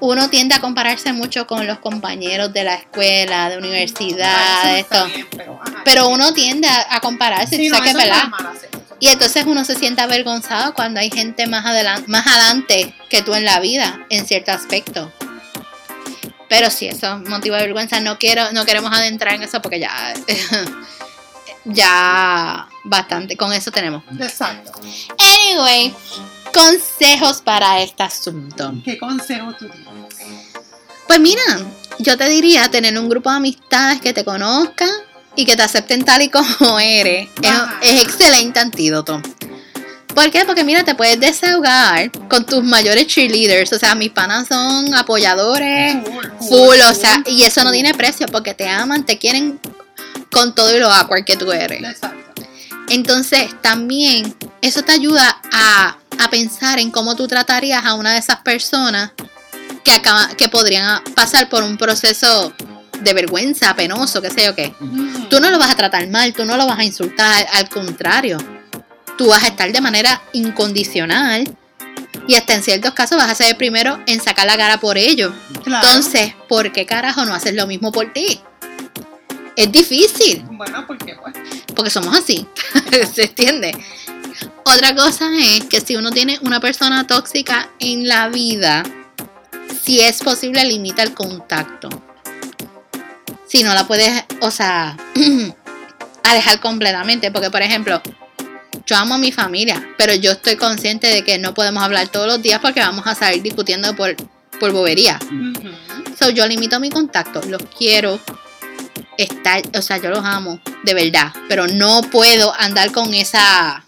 uno 0.00 0.30
tiende 0.30 0.54
a 0.54 0.60
compararse 0.60 1.12
mucho 1.12 1.46
con 1.46 1.66
los 1.66 1.78
compañeros 1.78 2.52
de 2.52 2.64
la 2.64 2.74
escuela, 2.74 3.50
de 3.50 3.58
universidad, 3.58 4.64
de 4.64 4.80
esto. 4.80 5.06
bien, 5.06 5.26
pero, 5.30 5.60
ajá. 5.60 5.82
Pero 5.84 6.08
uno 6.08 6.32
tiende 6.32 6.68
a, 6.68 6.96
a 6.96 7.00
compararse, 7.00 7.56
Sí, 7.56 7.68
no, 7.68 7.80
que. 7.80 7.92
Y 9.00 9.08
entonces 9.08 9.44
uno 9.46 9.64
se 9.64 9.76
siente 9.76 10.02
avergonzado 10.02 10.74
cuando 10.74 11.00
hay 11.00 11.10
gente 11.10 11.46
más 11.46 11.64
adelante, 11.64 12.04
más 12.08 12.26
adelante 12.26 12.94
que 13.08 13.22
tú 13.22 13.34
en 13.34 13.46
la 13.46 13.58
vida, 13.58 14.06
en 14.10 14.26
cierto 14.26 14.52
aspecto. 14.52 15.10
Pero 16.50 16.68
sí, 16.68 16.86
eso 16.86 17.16
es 17.16 17.28
motivo 17.28 17.56
de 17.56 17.62
vergüenza. 17.62 18.00
No 18.00 18.18
quiero, 18.18 18.52
no 18.52 18.66
queremos 18.66 18.92
adentrar 18.92 19.34
en 19.34 19.44
eso 19.44 19.62
porque 19.62 19.80
ya, 19.80 20.12
ya 21.64 22.68
bastante, 22.84 23.36
con 23.36 23.52
eso 23.52 23.70
tenemos. 23.70 24.02
Exacto. 24.18 24.72
Anyway, 25.16 25.94
consejos 26.52 27.42
para 27.42 27.82
este 27.82 28.02
asunto. 28.02 28.72
¿Qué 28.84 28.98
consejo 28.98 29.52
tú 29.58 29.68
tienes? 29.68 30.50
Pues 31.06 31.20
mira, 31.20 31.42
yo 31.98 32.16
te 32.16 32.28
diría 32.28 32.70
tener 32.70 32.96
un 32.98 33.08
grupo 33.08 33.30
de 33.30 33.36
amistades 33.36 34.00
que 34.00 34.12
te 34.12 34.24
conozcan 34.24 34.90
y 35.36 35.44
que 35.44 35.56
te 35.56 35.62
acepten 35.62 36.04
tal 36.04 36.22
y 36.22 36.28
como 36.28 36.78
eres. 36.80 37.28
Es, 37.82 38.02
excelente 38.02 38.60
antídoto. 38.60 39.20
¿Por 40.14 40.30
qué? 40.30 40.44
Porque 40.44 40.64
mira, 40.64 40.84
te 40.84 40.94
puedes 40.94 41.20
desahogar 41.20 42.10
con 42.28 42.44
tus 42.44 42.62
mayores 42.62 43.06
cheerleaders. 43.06 43.72
O 43.72 43.78
sea, 43.78 43.94
mis 43.94 44.10
panas 44.10 44.48
son 44.48 44.92
apoyadores 44.94 45.96
Full, 46.04 46.48
full, 46.48 46.80
o 46.80 46.94
sea, 46.94 47.22
y 47.26 47.42
eso 47.44 47.62
no 47.62 47.70
tiene 47.70 47.94
precio 47.94 48.26
porque 48.26 48.54
te 48.54 48.68
aman, 48.68 49.06
te 49.06 49.18
quieren 49.18 49.60
con 50.30 50.54
todo 50.54 50.76
y 50.76 50.80
lo 50.80 50.90
awkward 50.90 51.24
que 51.24 51.36
tú 51.36 51.52
eres. 51.52 51.82
Exacto. 51.82 52.42
Entonces, 52.88 53.48
también 53.62 54.34
eso 54.62 54.82
te 54.82 54.92
ayuda 54.92 55.40
a, 55.52 55.96
a 56.20 56.30
pensar 56.30 56.78
en 56.78 56.90
cómo 56.90 57.16
tú 57.16 57.26
tratarías 57.26 57.84
a 57.84 57.94
una 57.94 58.12
de 58.12 58.18
esas 58.18 58.40
personas 58.40 59.12
que, 59.84 59.92
acaba, 59.92 60.28
que 60.36 60.48
podrían 60.48 61.02
pasar 61.14 61.48
por 61.48 61.62
un 61.62 61.76
proceso 61.76 62.52
de 63.00 63.14
vergüenza, 63.14 63.74
penoso, 63.74 64.20
qué 64.20 64.30
sé 64.30 64.44
yo 64.44 64.54
qué. 64.54 64.74
Tú 65.28 65.40
no 65.40 65.50
lo 65.50 65.58
vas 65.58 65.70
a 65.70 65.76
tratar 65.76 66.06
mal, 66.08 66.32
tú 66.32 66.44
no 66.44 66.56
lo 66.56 66.66
vas 66.66 66.78
a 66.78 66.84
insultar, 66.84 67.46
al 67.52 67.68
contrario. 67.68 68.38
Tú 69.16 69.28
vas 69.28 69.44
a 69.44 69.48
estar 69.48 69.70
de 69.72 69.80
manera 69.80 70.22
incondicional 70.32 71.44
y 72.26 72.34
hasta 72.34 72.54
en 72.54 72.62
ciertos 72.62 72.94
casos 72.94 73.18
vas 73.18 73.30
a 73.30 73.34
ser 73.34 73.48
el 73.48 73.56
primero 73.56 74.00
en 74.06 74.20
sacar 74.20 74.46
la 74.46 74.56
cara 74.56 74.78
por 74.78 74.98
ellos. 74.98 75.32
Claro. 75.64 75.86
Entonces, 75.86 76.34
¿por 76.48 76.72
qué 76.72 76.86
carajo 76.86 77.24
no 77.24 77.34
haces 77.34 77.54
lo 77.54 77.66
mismo 77.66 77.92
por 77.92 78.12
ti? 78.12 78.40
Es 79.56 79.70
difícil 79.72 80.42
Bueno, 80.52 80.86
porque 80.86 81.16
pues. 81.20 81.34
porque 81.74 81.90
somos 81.90 82.16
así, 82.16 82.46
¿se 83.14 83.24
entiende? 83.24 83.72
Otra 84.64 84.94
cosa 84.94 85.28
es 85.38 85.64
que 85.64 85.80
si 85.80 85.96
uno 85.96 86.10
tiene 86.10 86.38
una 86.42 86.60
persona 86.60 87.06
tóxica 87.06 87.70
en 87.78 88.06
la 88.06 88.28
vida, 88.28 88.82
si 89.82 90.00
es 90.00 90.22
posible, 90.22 90.64
limita 90.64 91.02
el 91.02 91.14
contacto. 91.14 91.88
Si 93.46 93.62
no 93.62 93.74
la 93.74 93.86
puedes, 93.86 94.24
o 94.40 94.50
sea, 94.50 94.96
alejar 96.22 96.60
completamente, 96.60 97.32
porque 97.32 97.50
por 97.50 97.62
ejemplo, 97.62 98.00
yo 98.86 98.96
amo 98.96 99.14
a 99.14 99.18
mi 99.18 99.32
familia, 99.32 99.94
pero 99.96 100.14
yo 100.14 100.32
estoy 100.32 100.56
consciente 100.56 101.08
de 101.08 101.24
que 101.24 101.38
no 101.38 101.54
podemos 101.54 101.82
hablar 101.82 102.08
todos 102.08 102.26
los 102.26 102.42
días 102.42 102.60
porque 102.60 102.80
vamos 102.80 103.06
a 103.06 103.14
salir 103.14 103.42
discutiendo 103.42 103.94
por, 103.96 104.14
por 104.58 104.72
bobería. 104.72 105.18
So, 106.18 106.30
yo 106.30 106.46
limito 106.46 106.78
mi 106.80 106.90
contacto, 106.90 107.40
los 107.46 107.62
quiero, 107.76 108.20
estar, 109.16 109.62
o 109.76 109.82
sea, 109.82 109.98
yo 109.98 110.10
los 110.10 110.24
amo, 110.24 110.60
de 110.84 110.94
verdad, 110.94 111.32
pero 111.48 111.66
no 111.66 112.02
puedo 112.02 112.52
andar 112.58 112.92
con 112.92 113.14
esa, 113.14 113.84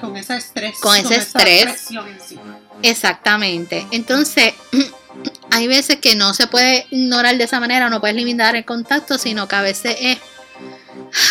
Con 0.00 0.16
ese 0.16 0.36
estrés. 0.36 0.78
Con 0.80 0.96
ese 0.96 1.16
esa 1.16 1.38
estrés. 1.38 1.64
presión 1.64 2.08
encima. 2.08 2.58
exactamente. 2.82 3.86
Entonces, 3.90 4.54
hay 5.50 5.68
veces 5.68 5.96
que 5.96 6.14
no 6.14 6.34
se 6.34 6.46
puede 6.46 6.86
ignorar 6.90 7.36
de 7.38 7.44
esa 7.44 7.60
manera, 7.60 7.88
no 7.88 8.00
puedes 8.00 8.16
limitar 8.16 8.56
el 8.56 8.64
contacto, 8.64 9.18
sino 9.18 9.48
que 9.48 9.56
a 9.56 9.62
veces 9.62 9.96
es, 10.00 10.18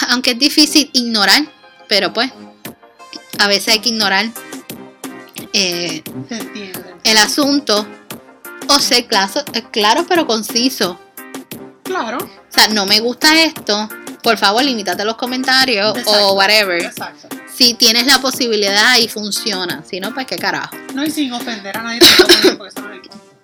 aunque 0.09 0.31
es 0.31 0.39
difícil 0.39 0.89
ignorar, 0.93 1.45
pero 1.87 2.13
pues, 2.13 2.31
a 3.39 3.47
veces 3.47 3.69
hay 3.69 3.79
que 3.79 3.89
ignorar 3.89 4.25
eh, 5.53 6.01
el 7.03 7.17
asunto 7.17 7.85
o 8.67 8.79
ser 8.79 9.05
claro, 9.07 9.43
claro 9.71 10.05
pero 10.07 10.25
conciso. 10.25 10.99
Claro. 11.83 12.17
O 12.17 12.51
sea, 12.53 12.67
no 12.69 12.85
me 12.85 12.99
gusta 12.99 13.43
esto, 13.43 13.87
por 14.25 14.37
favor, 14.39 14.63
limítate 14.63 15.05
los 15.05 15.15
comentarios 15.17 15.95
Exacto. 15.97 16.29
o 16.29 16.33
whatever. 16.33 16.81
Exacto. 16.83 17.27
Si 17.55 17.75
tienes 17.75 18.07
la 18.07 18.19
posibilidad 18.19 18.97
y 18.97 19.07
funciona, 19.07 19.83
si 19.87 19.99
no, 19.99 20.13
pues 20.15 20.25
qué 20.25 20.35
carajo. 20.37 20.75
No, 20.95 21.05
y 21.05 21.11
sin 21.11 21.31
ofender 21.31 21.77
a 21.77 21.83
nadie 21.83 21.99
porque 22.17 22.47
eso 22.47 22.57
no 22.57 22.65
es- 22.65 22.73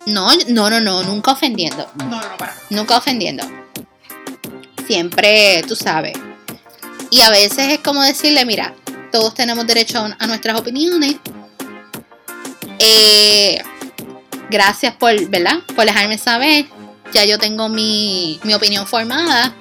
No, 0.07 0.29
no, 0.49 0.69
no, 0.71 0.79
no, 0.81 1.03
nunca 1.03 1.31
ofendiendo. 1.33 1.87
No, 1.95 2.05
no, 2.05 2.17
no, 2.19 2.37
para. 2.37 2.55
Nunca 2.71 2.97
ofendiendo. 2.97 3.43
Siempre, 4.87 5.63
tú 5.67 5.75
sabes. 5.75 6.13
Y 7.11 7.21
a 7.21 7.29
veces 7.29 7.69
es 7.73 7.79
como 7.79 8.01
decirle, 8.01 8.43
mira, 8.45 8.73
todos 9.11 9.35
tenemos 9.35 9.67
derecho 9.67 9.99
a, 9.99 10.15
a 10.17 10.27
nuestras 10.27 10.59
opiniones. 10.59 11.15
Eh, 12.79 13.61
gracias 14.49 14.95
por, 14.95 15.13
¿verdad? 15.29 15.59
Por 15.75 15.85
dejarme 15.85 16.17
saber. 16.17 16.65
Ya 17.13 17.23
yo 17.25 17.37
tengo 17.37 17.69
mi, 17.69 18.39
mi 18.43 18.53
opinión 18.55 18.87
formada. 18.87 19.53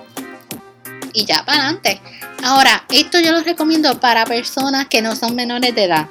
Y 1.13 1.25
ya 1.25 1.45
para 1.45 1.59
adelante. 1.63 2.01
Ahora, 2.45 2.85
esto 2.91 3.19
yo 3.21 3.33
lo 3.33 3.41
recomiendo 3.43 3.99
para 4.01 4.25
personas 4.25 4.87
que 4.87 5.03
no 5.03 5.15
son 5.17 5.35
menores 5.35 5.75
de 5.75 5.85
edad. 5.85 6.09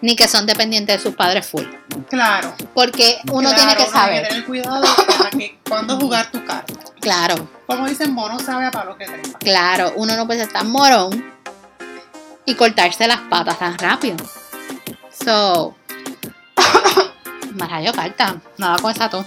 Ni 0.00 0.16
que 0.16 0.26
son 0.28 0.46
dependientes 0.46 0.96
de 0.96 1.02
sus 1.02 1.14
padres 1.14 1.46
full. 1.46 1.64
Claro. 2.10 2.54
Porque 2.74 3.18
uno 3.30 3.50
Claro, 3.50 3.56
tiene 3.56 3.76
que 3.76 3.82
Hay 3.82 3.88
que 3.88 3.92
saber. 3.94 4.28
tener 4.28 4.44
cuidado 4.44 4.84
para 5.18 5.30
que 5.30 5.58
cuando 5.68 5.96
jugar 5.98 6.30
tu 6.30 6.44
carta. 6.44 6.74
Claro. 7.00 7.48
Como 7.66 7.86
dicen, 7.88 8.12
mono 8.12 8.38
sabe 8.38 8.66
a 8.66 8.70
palo 8.70 8.96
que 8.96 9.06
trepa. 9.06 9.38
Claro, 9.38 9.92
uno 9.96 10.16
no 10.16 10.26
puede 10.26 10.40
ser 10.40 10.52
tan 10.52 10.70
morón 10.70 11.32
y 12.44 12.54
cortarse 12.54 13.06
las 13.06 13.20
patas 13.20 13.58
tan 13.58 13.78
rápido. 13.78 14.16
So, 15.24 15.76
Marayo 17.54 17.92
falta, 17.92 18.36
nada 18.58 18.78
con 18.78 18.90
esa 18.92 19.08
tos. 19.08 19.26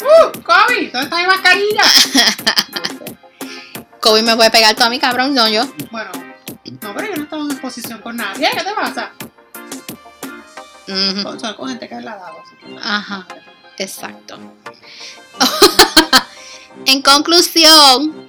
¡Uh! 0.00 0.42
¡Kobe! 0.42 0.90
¿Dónde 0.92 1.04
está 1.04 1.16
mi 1.16 1.26
mascarilla? 1.26 1.82
Kobe 4.04 4.20
me 4.20 4.36
puede 4.36 4.50
pegar 4.50 4.74
todo 4.74 4.84
a 4.84 4.90
mi 4.90 4.98
cabrón, 4.98 5.32
no 5.32 5.48
yo. 5.48 5.64
bueno, 5.90 6.10
no, 6.82 6.94
pero 6.94 7.08
yo 7.08 7.16
no 7.16 7.22
estaba 7.22 7.42
en 7.42 7.50
exposición 7.52 8.02
con 8.02 8.18
nadie. 8.18 8.50
¿Qué 8.52 8.62
te 8.62 8.74
pasa? 8.74 9.12
Ujú, 10.86 11.22
Con, 11.22 11.40
solo 11.40 11.56
con 11.56 11.70
gente 11.70 11.88
que 11.88 11.94
es 11.94 12.04
la 12.04 12.16
dado. 12.16 12.36
Ajá, 12.82 13.26
exacto. 13.78 14.38
en 16.84 17.00
conclusión, 17.00 18.28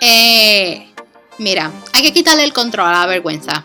eh, 0.00 0.92
mira, 1.38 1.70
hay 1.92 2.02
que 2.02 2.12
quitarle 2.12 2.42
el 2.42 2.52
control 2.52 2.88
a 2.88 2.98
la 2.98 3.06
vergüenza. 3.06 3.64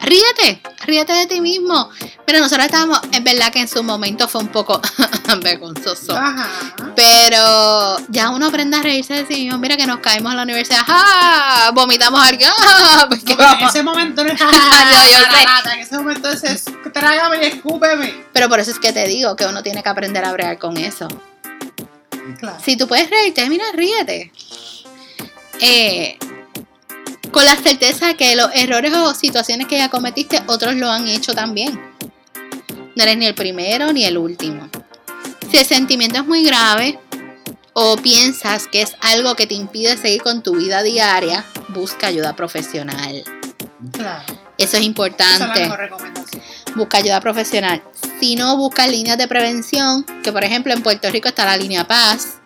Ríete, 0.00 0.62
ríete 0.86 1.12
de 1.12 1.26
ti 1.26 1.40
mismo. 1.40 1.90
Pero 2.24 2.38
nosotros 2.40 2.66
estábamos, 2.66 3.00
es 3.12 3.22
verdad 3.24 3.52
que 3.52 3.60
en 3.60 3.68
su 3.68 3.82
momento 3.82 4.28
fue 4.28 4.40
un 4.40 4.48
poco 4.48 4.80
vergonzoso. 5.42 6.16
Ajá. 6.16 6.48
Pero 6.94 7.96
ya 8.08 8.30
uno 8.30 8.46
aprende 8.46 8.76
a 8.76 8.82
reírse 8.82 9.14
de 9.14 9.26
sí 9.26 9.42
mismo. 9.44 9.58
Mira 9.58 9.76
que 9.76 9.86
nos 9.86 10.00
caímos 10.00 10.30
en 10.32 10.36
la 10.36 10.42
universidad. 10.44 10.80
¡Ah! 10.86 11.70
Vomitamos 11.74 12.20
a 12.20 12.28
alguien. 12.28 12.50
¡Ah! 12.58 13.06
Pues, 13.08 13.24
¿qué 13.24 13.34
No, 13.36 13.52
en 13.58 13.60
ese 13.68 13.82
momento 13.82 14.24
no 14.24 14.32
es 14.32 14.38
Yo- 14.38 14.46
yo 14.46 14.52
sé. 14.52 15.72
En 15.74 15.80
ese 15.80 15.98
momento 15.98 16.30
es, 16.30 16.44
es 16.44 16.64
trágame 16.92 17.38
y 17.42 17.46
escúpeme. 17.46 18.24
Pero 18.32 18.48
por 18.48 18.60
eso 18.60 18.70
es 18.70 18.78
que 18.78 18.92
te 18.92 19.06
digo 19.06 19.36
que 19.36 19.46
uno 19.46 19.62
tiene 19.62 19.82
que 19.82 19.88
aprender 19.88 20.24
a 20.24 20.32
bregar 20.32 20.58
con 20.58 20.76
eso. 20.76 21.08
Claro. 22.38 22.58
Si 22.64 22.76
tú 22.76 22.86
puedes 22.86 23.08
reírte, 23.10 23.48
mira, 23.48 23.64
ríete. 23.72 24.32
Eh, 25.60 26.18
con 27.32 27.44
la 27.44 27.56
certeza 27.56 28.08
de 28.08 28.16
que 28.16 28.36
los 28.36 28.50
errores 28.54 28.92
o 28.94 29.14
situaciones 29.14 29.66
que 29.66 29.78
ya 29.78 29.88
cometiste, 29.88 30.42
otros 30.46 30.74
lo 30.74 30.90
han 30.90 31.08
hecho 31.08 31.34
también. 31.34 31.78
No 32.94 33.02
eres 33.02 33.16
ni 33.16 33.26
el 33.26 33.34
primero 33.34 33.92
ni 33.92 34.04
el 34.04 34.18
último. 34.18 34.68
Si 35.50 35.56
el 35.56 35.64
sentimiento 35.64 36.18
es 36.18 36.26
muy 36.26 36.44
grave 36.44 36.98
o 37.72 37.96
piensas 37.96 38.66
que 38.66 38.82
es 38.82 38.96
algo 39.00 39.34
que 39.36 39.46
te 39.46 39.54
impide 39.54 39.96
seguir 39.96 40.22
con 40.22 40.42
tu 40.42 40.56
vida 40.56 40.82
diaria, 40.82 41.44
busca 41.68 42.08
ayuda 42.08 42.34
profesional. 42.34 43.22
Claro. 43.92 44.24
Eso 44.26 44.36
es 44.58 44.64
Esa 44.66 44.76
es 44.76 44.82
la 44.82 44.86
importante. 44.86 45.60
mejor 45.60 45.78
recomendación. 45.78 46.42
Busca 46.74 46.98
ayuda 46.98 47.20
profesional. 47.20 47.82
Si 48.20 48.34
no, 48.34 48.56
busca 48.56 48.88
líneas 48.88 49.16
de 49.16 49.28
prevención, 49.28 50.04
que 50.24 50.32
por 50.32 50.42
ejemplo 50.42 50.72
en 50.72 50.82
Puerto 50.82 51.08
Rico 51.10 51.28
está 51.28 51.44
la 51.44 51.56
línea 51.56 51.86
Paz. 51.86 52.38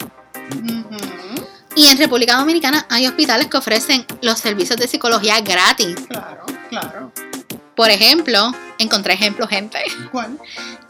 Y 1.75 1.87
en 1.87 1.99
República 1.99 2.37
Dominicana 2.37 2.87
hay 2.91 3.07
hospitales 3.07 3.47
que 3.47 3.57
ofrecen 3.57 4.07
los 4.21 4.39
servicios 4.39 4.79
de 4.79 4.87
psicología 4.87 5.41
gratis. 5.41 5.97
Claro, 6.09 6.45
claro. 6.69 7.13
Por 7.75 7.91
ejemplo, 7.91 8.53
encontré 8.79 9.15
ejemplos, 9.15 9.49
gente. 9.49 9.79
¿Cuál? 10.11 10.39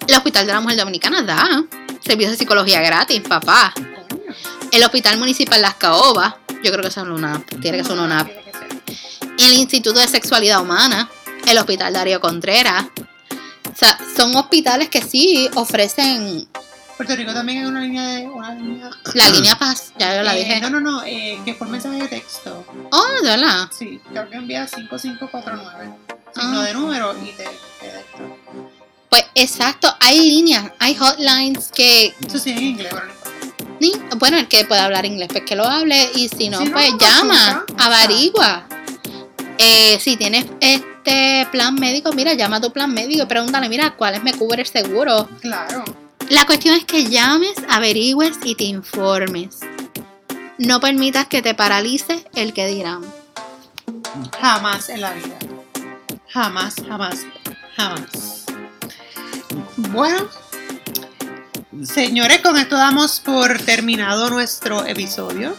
El 0.06 0.16
Hospital 0.16 0.46
de 0.46 0.52
la 0.52 0.60
Mujer 0.60 0.78
Dominicana 0.78 1.22
da 1.22 1.64
servicios 2.00 2.32
de 2.32 2.38
psicología 2.38 2.80
gratis, 2.80 3.20
papá. 3.20 3.72
El 4.72 4.82
Hospital 4.82 5.18
Municipal 5.18 5.62
Las 5.62 5.74
Caobas, 5.74 6.34
yo 6.64 6.72
creo 6.72 6.82
que 6.82 6.90
son 6.90 7.12
una, 7.12 7.44
tiene 7.60 7.78
que 7.78 7.84
ser 7.84 7.96
No, 7.96 8.04
una. 8.04 8.28
El 9.38 9.52
Instituto 9.54 10.00
de 10.00 10.08
Sexualidad 10.08 10.60
Humana, 10.60 11.08
el 11.46 11.58
Hospital 11.58 11.92
Darío 11.92 12.20
Contreras. 12.20 12.86
O 13.72 13.76
sea, 13.76 13.98
son 14.16 14.34
hospitales 14.36 14.88
que 14.88 15.02
sí 15.02 15.48
ofrecen 15.54 16.48
Puerto 16.96 17.16
Rico 17.16 17.32
también 17.32 17.58
hay 17.60 17.64
una 17.66 17.80
línea 17.80 18.06
de. 18.08 18.28
Una 18.28 18.54
línea, 18.54 18.90
la 19.14 19.28
línea 19.30 19.54
Paz, 19.56 19.92
ya 19.98 20.16
yo 20.16 20.22
la 20.22 20.36
Eh, 20.36 20.38
dije. 20.40 20.60
No, 20.60 20.70
no, 20.70 20.80
no, 20.80 21.02
eh, 21.04 21.40
que 21.44 21.52
es 21.52 21.56
por 21.56 21.68
mensaje 21.68 21.96
de 22.02 22.08
texto. 22.08 22.64
Oh, 22.90 23.22
de 23.22 23.28
verdad. 23.28 23.68
Sí, 23.76 24.00
creo 24.10 24.28
que 24.28 24.36
envía 24.36 24.66
5549. 24.66 25.94
Ah. 26.08 26.40
Signo 26.40 26.62
de 26.62 26.74
número 26.74 27.14
y 27.22 27.32
te, 27.32 27.44
te 27.80 27.86
de 27.86 28.00
esto. 28.00 28.38
Pues 29.10 29.26
exacto, 29.34 29.94
hay 30.00 30.20
líneas, 30.20 30.72
hay 30.78 30.96
hotlines 30.98 31.70
que 31.74 32.14
Eso 32.26 32.38
sí 32.38 32.50
en 32.50 32.62
inglés, 32.62 32.94
pero 32.94 33.06
no 33.06 34.16
Bueno, 34.16 34.38
el 34.38 34.48
que 34.48 34.64
pueda 34.64 34.84
hablar 34.86 35.04
inglés, 35.04 35.28
pues 35.30 35.44
que 35.44 35.54
lo 35.54 35.66
hable. 35.66 36.10
Y 36.14 36.30
si 36.30 36.48
no, 36.48 36.58
Si 36.58 36.64
no, 36.64 36.72
pues 36.72 36.92
no 36.92 36.98
llama, 36.98 37.64
averigua. 37.78 38.66
Eh, 39.58 39.98
si 40.00 40.16
tienes 40.16 40.46
este 40.60 41.46
plan 41.52 41.74
médico, 41.74 42.12
mira, 42.12 42.32
llama 42.34 42.56
a 42.56 42.60
tu 42.62 42.72
plan 42.72 42.92
médico 42.92 43.24
y 43.24 43.26
pregúntale, 43.26 43.68
mira, 43.68 43.90
¿cuáles 43.96 44.22
me 44.22 44.32
cubre 44.32 44.62
el 44.62 44.68
seguro? 44.68 45.28
Claro. 45.40 45.84
La 46.32 46.46
cuestión 46.46 46.74
es 46.74 46.86
que 46.86 47.10
llames, 47.10 47.52
averigües 47.68 48.38
y 48.42 48.54
te 48.54 48.64
informes. 48.64 49.60
No 50.56 50.80
permitas 50.80 51.26
que 51.26 51.42
te 51.42 51.54
paralice 51.54 52.24
el 52.34 52.54
que 52.54 52.66
dirán. 52.68 53.02
Jamás 54.40 54.88
en 54.88 55.02
la 55.02 55.12
vida. 55.12 55.36
Jamás, 56.28 56.76
jamás, 56.88 57.26
jamás. 57.76 58.46
Bueno, 59.76 60.26
señores, 61.84 62.40
con 62.40 62.56
esto 62.56 62.76
damos 62.76 63.20
por 63.20 63.58
terminado 63.58 64.30
nuestro 64.30 64.86
episodio. 64.86 65.54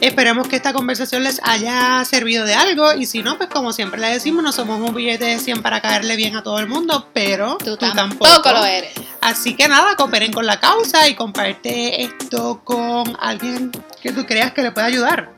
Esperemos 0.00 0.48
que 0.48 0.56
esta 0.56 0.72
conversación 0.72 1.24
les 1.24 1.40
haya 1.44 2.02
servido 2.06 2.44
de 2.46 2.54
algo 2.54 2.94
y 2.94 3.04
si 3.06 3.22
no, 3.22 3.36
pues 3.36 3.50
como 3.50 3.72
siempre 3.72 4.00
le 4.00 4.08
decimos, 4.08 4.42
no 4.42 4.50
somos 4.50 4.80
un 4.80 4.94
billete 4.94 5.26
de 5.26 5.38
100 5.38 5.62
para 5.62 5.80
caerle 5.82 6.16
bien 6.16 6.36
a 6.36 6.42
todo 6.42 6.58
el 6.58 6.68
mundo, 6.68 7.08
pero 7.12 7.58
Tú, 7.58 7.76
tú, 7.76 7.88
tampoco, 7.90 8.24
tampoco. 8.26 8.50
lo 8.52 8.64
eres. 8.64 8.92
Así 9.20 9.54
que 9.54 9.68
nada, 9.68 9.96
cooperen 9.96 10.32
con 10.32 10.46
la 10.46 10.58
causa 10.58 11.06
y 11.08 11.14
comparte 11.14 12.02
esto 12.02 12.62
con 12.64 13.14
alguien 13.20 13.70
que 14.02 14.12
tú 14.12 14.24
creas 14.24 14.52
que 14.52 14.62
le 14.62 14.72
pueda 14.72 14.86
ayudar. 14.86 15.30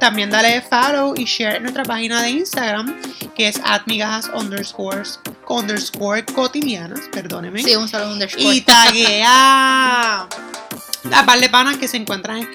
También 0.00 0.30
dale 0.30 0.62
follow 0.62 1.14
y 1.16 1.24
share 1.24 1.56
en 1.56 1.62
nuestra 1.64 1.84
página 1.84 2.22
de 2.22 2.30
Instagram, 2.30 3.00
que 3.36 3.48
es 3.48 3.60
atmigajas 3.64 4.30
underscores, 4.34 5.20
underscore 5.48 6.24
cotidianas, 6.24 7.02
perdóneme. 7.12 7.62
Sí, 7.62 7.76
un 7.76 7.88
solo 7.88 8.10
underscore. 8.10 8.54
y 8.54 8.60
taguea 8.62 10.22
a 11.14 11.26
par 11.26 11.38
de 11.40 11.48
panas 11.48 11.76
que 11.76 11.86
se 11.86 11.98
encuentran 11.98 12.38
en 12.38 12.48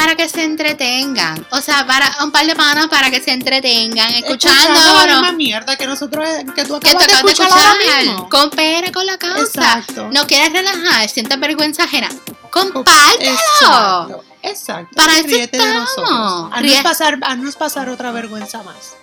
para 0.00 0.14
que 0.16 0.28
se 0.30 0.42
entretengan. 0.44 1.46
O 1.50 1.60
sea, 1.60 1.86
para 1.86 2.10
un 2.24 2.32
par 2.32 2.46
de 2.46 2.56
panas 2.56 2.88
para 2.88 3.10
que 3.10 3.20
se 3.20 3.32
entretengan, 3.32 4.08
escuchando 4.14 4.80
la 4.80 5.06
misma 5.06 5.32
mierda 5.32 5.76
que 5.76 5.86
nosotros 5.86 6.26
que 6.54 6.64
tú 6.64 6.80
Que 6.80 6.88
acabas 6.90 7.06
te 7.06 7.12
de 7.12 7.18
escuchar 7.32 7.52
ahora 7.52 7.74
mismo. 8.02 8.28
Coopera 8.30 8.90
con 8.92 9.04
la 9.04 9.18
causa. 9.18 9.42
Exacto. 9.42 10.08
No 10.10 10.26
quieres 10.26 10.52
relajar, 10.52 11.06
sientes 11.08 11.38
vergüenza 11.38 11.84
ajena. 11.84 12.08
Compártelo. 12.50 13.30
Exacto, 13.30 14.24
exacto. 14.42 14.90
Para 14.96 15.18
eso 15.18 15.26
Ríete 15.28 15.58
de 15.58 15.64
estamos. 15.64 15.88
nosotros. 15.96 16.50
Haznos 16.52 16.62
Ríe- 16.62 16.82
pasar, 16.82 17.18
haznos 17.22 17.56
pasar 17.56 17.88
otra 17.90 18.10
vergüenza 18.10 18.62
más. 18.62 18.94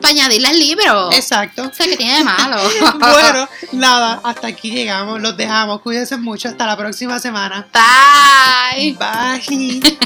Para 0.00 0.08
añadirle 0.08 0.48
al 0.48 0.58
libro. 0.58 1.12
Exacto. 1.12 1.68
O 1.70 1.74
sea, 1.74 1.86
que 1.86 1.96
tiene 1.96 2.18
de 2.18 2.24
malo. 2.24 2.56
bueno, 2.98 3.48
nada, 3.72 4.20
hasta 4.24 4.48
aquí 4.48 4.70
llegamos. 4.70 5.20
Los 5.20 5.36
dejamos. 5.36 5.80
Cuídense 5.80 6.16
mucho. 6.16 6.48
Hasta 6.48 6.66
la 6.66 6.76
próxima 6.76 7.18
semana. 7.18 7.66
Bye. 7.72 8.96
Bye. 8.98 9.98